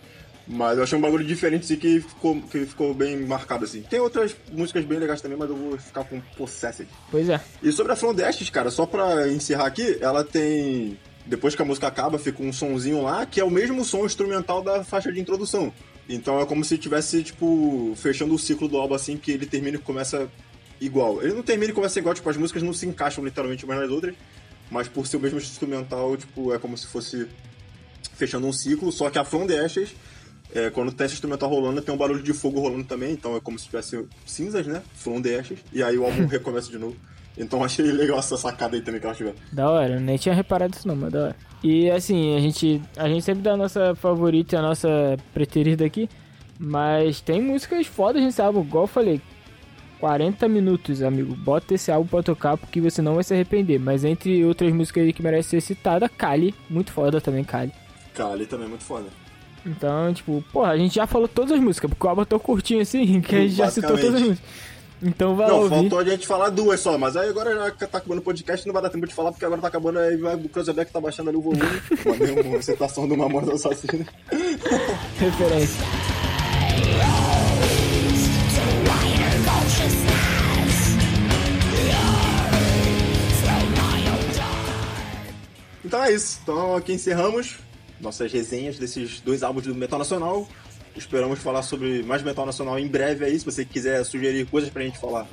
Mas 0.49 0.77
eu 0.77 0.85
achei 0.85 0.99
um 0.99 1.01
bagulho 1.01 1.25
diferente 1.25 1.65
assim 1.65 1.77
que 1.77 2.01
ficou, 2.01 2.41
que 2.43 2.67
ficou 2.67 2.93
bem 2.93 3.17
marcado 3.17 3.65
assim. 3.65 3.83
Tem 3.83 4.01
outras 4.01 4.35
músicas 4.53 4.85
bem 4.85 4.99
legais 4.99 5.21
também, 5.21 5.39
mas 5.39 5.49
eu 5.49 5.57
vou 5.57 5.79
ficar 5.79 6.03
com 6.05 6.21
Possessed. 6.37 6.89
Pois 7.11 7.29
é. 7.29 7.41
E 7.63 7.71
sobre 7.71 7.93
a 7.93 7.97
From 7.97 8.15
Dashes, 8.15 8.51
cara, 8.51 8.71
só 8.71 8.87
pra 8.87 9.29
encerrar 9.29 9.67
aqui, 9.67 9.99
ela 10.01 10.25
tem. 10.25 10.99
Depois 11.25 11.55
que 11.55 11.63
a 11.63 11.65
música 11.65 11.87
acaba, 11.89 12.19
fica 12.19 12.43
um 12.43 12.53
sonzinho 12.53 13.03
lá, 13.03 13.27
que 13.27 13.41
é 13.41 13.45
o 13.45 13.51
mesmo 13.51 13.85
som 13.85 14.05
instrumental 14.05 14.63
da 14.63 14.85
faixa 14.85 15.13
de 15.13 15.21
introdução. 15.21 15.73
Então 16.09 16.41
é 16.41 16.47
como 16.47 16.65
se 16.65 16.79
tivesse, 16.79 17.23
tipo, 17.23 17.93
fechando 17.97 18.35
o 18.35 18.39
ciclo 18.39 18.69
do 18.69 18.77
álbum 18.77 18.95
assim, 18.95 19.17
que 19.17 19.33
ele 19.33 19.47
termina 19.47 19.77
e 19.77 19.81
começa 19.81 20.31
igual. 20.81 21.23
Ele 21.23 21.35
não 21.35 21.43
termina 21.43 21.73
e 21.73 21.75
começa 21.75 21.99
igual, 21.99 22.15
tipo, 22.15 22.29
as 22.29 22.37
músicas 22.37 22.63
não 22.63 22.73
se 22.73 22.87
encaixam 22.87 23.25
literalmente 23.25 23.65
umas 23.65 23.79
nas 23.79 23.91
outras, 23.91 24.15
mas 24.71 24.89
por 24.89 25.07
ser 25.07 25.17
o 25.17 25.21
mesmo 25.21 25.39
instrumental, 25.39 26.17
tipo, 26.17 26.53
é 26.55 26.59
como 26.59 26.77
se 26.77 26.87
fosse 26.87 27.27
fechando 28.15 28.47
um 28.47 28.53
ciclo, 28.53 28.91
só 28.93 29.11
que 29.11 29.19
a 29.19 29.25
From 29.25 29.47
the 29.47 29.59
Ashes, 29.59 29.95
é, 30.55 30.71
quando 30.71 30.93
tem 30.93 31.07
esse 31.07 31.15
instrumental 31.15 31.49
rolando, 31.49 31.83
tem 31.83 31.95
um 31.95 31.99
barulho 31.99 32.23
de 32.23 32.33
fogo 32.33 32.61
rolando 32.61 32.85
também, 32.85 33.13
então 33.13 33.37
é 33.37 33.41
como 33.41 33.59
se 33.59 33.67
tivesse 33.67 34.05
cinzas, 34.25 34.67
né? 34.67 34.83
From 34.95 35.21
the 35.21 35.39
Ashes, 35.39 35.59
e 35.73 35.83
aí 35.83 35.99
o 35.99 36.05
álbum 36.05 36.27
recomeça 36.29 36.71
de 36.71 36.79
novo. 36.79 36.97
Então 37.37 37.63
achei 37.63 37.85
legal 37.85 38.19
essa 38.19 38.37
sacada 38.37 38.77
aí 38.77 38.83
também 38.83 39.01
que 39.01 39.07
elas 39.07 39.17
tiveram. 39.17 39.37
Da 39.53 39.69
hora, 39.71 39.95
eu 39.95 40.01
nem 40.01 40.17
tinha 40.17 40.35
reparado 40.35 40.75
isso 40.75 40.89
não, 40.89 40.97
mas 40.97 41.13
da 41.13 41.25
hora. 41.25 41.37
E 41.63 41.91
assim, 41.91 42.37
a 42.37 42.41
gente, 42.41 42.81
a 42.97 43.09
gente 43.09 43.23
sempre 43.23 43.43
dá 43.43 43.53
a 43.53 43.57
nossa 43.57 43.95
favorita 43.95 44.57
e 44.57 44.59
a 44.59 44.63
nossa 44.63 45.17
preferida 45.35 45.85
aqui, 45.85 46.09
mas 46.59 47.21
tem 47.21 47.43
músicas 47.43 47.87
fodas 47.87 48.23
nesse 48.23 48.41
álbum, 48.41 48.63
igual 48.63 48.85
eu 48.85 48.89
falei. 48.89 49.21
40 50.01 50.47
minutos, 50.49 51.03
amigo. 51.03 51.35
Bota 51.35 51.75
esse 51.75 51.91
álbum 51.91 52.07
pra 52.07 52.23
tocar 52.23 52.57
porque 52.57 52.81
você 52.81 53.01
não 53.01 53.15
vai 53.15 53.25
se 53.25 53.33
arrepender. 53.33 53.79
Mas 53.79 54.05
entre 54.05 54.45
outras 54.45 54.73
músicas 54.73 55.05
aí 55.05 55.13
que 55.13 55.23
merece 55.23 55.51
ser 55.51 55.61
citada, 55.61 56.09
Kali, 56.09 56.55
muito 56.69 56.93
foda 56.93 57.21
também, 57.21 57.43
Kali. 57.43 57.73
Kali 58.15 58.47
também 58.47 58.67
é 58.67 58.69
muito 58.69 58.85
foda. 58.85 59.07
Então, 59.65 60.13
tipo, 60.15 60.45
porra, 60.53 60.71
a 60.71 60.77
gente 60.77 60.95
já 60.95 61.07
falou 61.07 61.27
todas 61.27 61.53
as 61.53 61.61
músicas, 61.61 61.91
porque 61.91 62.07
o 62.07 62.11
álbum 62.11 62.23
é 62.23 62.25
tão 62.25 62.39
curtinho 62.39 62.81
assim 62.81 63.21
que 63.23 63.35
a 63.35 63.41
gente 63.41 63.55
já 63.55 63.71
citou 63.71 63.97
todas 63.97 64.15
as 64.15 64.21
músicas. 64.21 64.49
Então 65.03 65.37
vai 65.37 65.47
Não, 65.49 65.57
ouvir. 65.61 65.69
faltou 65.71 65.99
a 65.99 66.05
gente 66.05 66.27
falar 66.27 66.49
duas 66.51 66.81
só, 66.81 66.97
mas 66.97 67.17
aí 67.17 67.29
agora 67.29 67.55
já 67.55 67.71
que 67.71 67.87
tá 67.87 67.99
acabando 67.99 68.19
o 68.19 68.23
podcast, 68.23 68.67
não 68.67 68.73
vai 68.73 68.83
dar 68.83 68.89
tempo 68.91 69.07
de 69.07 69.15
falar, 69.15 69.31
porque 69.31 69.45
agora 69.45 69.61
tá 69.61 69.69
acabando, 69.69 69.99
aí 69.99 70.17
vai, 70.17 70.35
o 70.37 70.49
Cruzeback 70.49 70.91
tá 70.91 71.01
baixando 71.01 71.29
ali 71.29 71.37
o 71.39 71.43
volume. 71.43 71.63
Uma 72.47 72.63
citação 72.63 73.07
do 73.07 73.17
Mamonas 73.17 73.51
Assassina. 73.65 74.07
Referência. 75.19 75.85
Então 85.85 86.03
é 86.03 86.13
isso. 86.13 86.41
Então 86.43 86.75
aqui 86.77 86.93
encerramos 86.93 87.57
nossas 88.01 88.33
resenhas 88.33 88.79
desses 88.79 89.21
dois 89.21 89.43
álbuns 89.43 89.65
do 89.67 89.75
Metal 89.75 89.99
Nacional. 89.99 90.49
Esperamos 90.97 91.39
falar 91.41 91.63
sobre 91.63 92.03
mais 92.03 92.23
Metal 92.23 92.47
Nacional 92.47 92.79
em 92.79 92.89
breve 92.89 93.25
aí, 93.25 93.39
se 93.39 93.45
você 93.45 93.65
quiser 93.65 94.05
sugerir 94.05 94.47
coisas 94.47 94.71
pra 94.71 94.83
gente 94.83 94.99
falar 94.99 95.27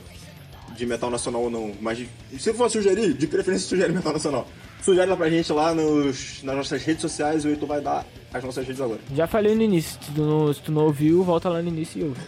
de 0.75 0.85
Metal 0.85 1.09
Nacional 1.09 1.43
ou 1.43 1.49
não. 1.49 1.73
Mas 1.79 2.05
se 2.37 2.53
for 2.53 2.69
sugerir, 2.69 3.13
de 3.13 3.27
preferência 3.27 3.67
sugere 3.67 3.93
Metal 3.93 4.13
Nacional. 4.13 4.47
Sugere 4.81 5.09
lá 5.09 5.15
pra 5.15 5.29
gente 5.29 5.53
lá 5.53 5.73
nos, 5.73 6.43
nas 6.43 6.55
nossas 6.57 6.83
redes 6.83 7.01
sociais, 7.01 7.45
o 7.45 7.47
Heitor 7.47 7.67
vai 7.67 7.79
dar 7.79 8.05
as 8.33 8.43
nossas 8.43 8.67
redes 8.67 8.81
agora. 8.81 8.99
Já 9.15 9.25
falei 9.27 9.55
no 9.55 9.61
início, 9.61 9.91
se 10.03 10.11
tu 10.11 10.21
não, 10.21 10.53
se 10.53 10.61
tu 10.61 10.71
não 10.71 10.83
ouviu, 10.83 11.23
volta 11.23 11.47
lá 11.47 11.61
no 11.61 11.69
início 11.69 12.01
e 12.01 12.03
ouve. 12.03 12.19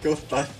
Que 0.00 0.06
otário. 0.08 0.57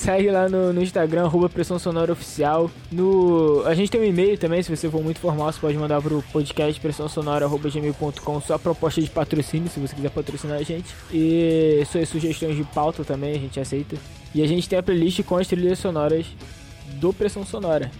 Segue 0.00 0.30
lá 0.30 0.48
no, 0.48 0.72
no 0.72 0.82
Instagram, 0.82 1.26
arroba 1.26 1.46
Pressão 1.50 1.78
Sonora 1.78 2.10
Oficial. 2.10 2.70
No, 2.90 3.62
a 3.66 3.74
gente 3.74 3.90
tem 3.90 4.00
um 4.00 4.04
e-mail 4.04 4.38
também, 4.38 4.62
se 4.62 4.74
você 4.74 4.88
for 4.88 5.02
muito 5.02 5.20
formal, 5.20 5.52
você 5.52 5.60
pode 5.60 5.76
mandar 5.76 6.00
pro 6.00 6.24
podcast 6.32 6.80
pressãosonora.gmail.com 6.80 8.40
sua 8.40 8.58
proposta 8.58 9.02
de 9.02 9.10
patrocínio, 9.10 9.68
se 9.68 9.78
você 9.78 9.94
quiser 9.94 10.10
patrocinar 10.10 10.56
a 10.56 10.62
gente. 10.62 10.88
E 11.12 11.84
suas 11.92 12.08
sugestões 12.08 12.56
de 12.56 12.64
pauta 12.64 13.04
também, 13.04 13.32
a 13.32 13.38
gente 13.38 13.60
aceita. 13.60 13.94
E 14.34 14.42
a 14.42 14.48
gente 14.48 14.66
tem 14.66 14.78
a 14.78 14.82
playlist 14.82 15.22
com 15.22 15.36
as 15.36 15.46
trilhas 15.46 15.78
sonoras 15.78 16.24
do 16.94 17.12
Pressão 17.12 17.44
Sonora. 17.44 17.90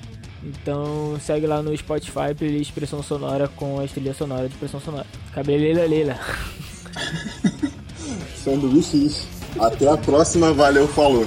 Então 0.42 1.18
segue 1.20 1.46
lá 1.46 1.62
no 1.62 1.76
Spotify, 1.76 2.34
playlist 2.34 2.72
Pressão 2.72 3.02
Sonora 3.02 3.46
com 3.46 3.78
as 3.78 3.92
trilhas 3.92 4.16
sonoras 4.16 4.50
de 4.50 4.56
Pressão 4.56 4.80
Sonora. 4.80 5.06
Cabeleira 5.34 5.84
Leila. 5.84 6.18
Sanduíche. 8.42 9.28
Até 9.58 9.86
a 9.86 9.98
próxima, 9.98 10.50
valeu, 10.54 10.88
falou. 10.88 11.26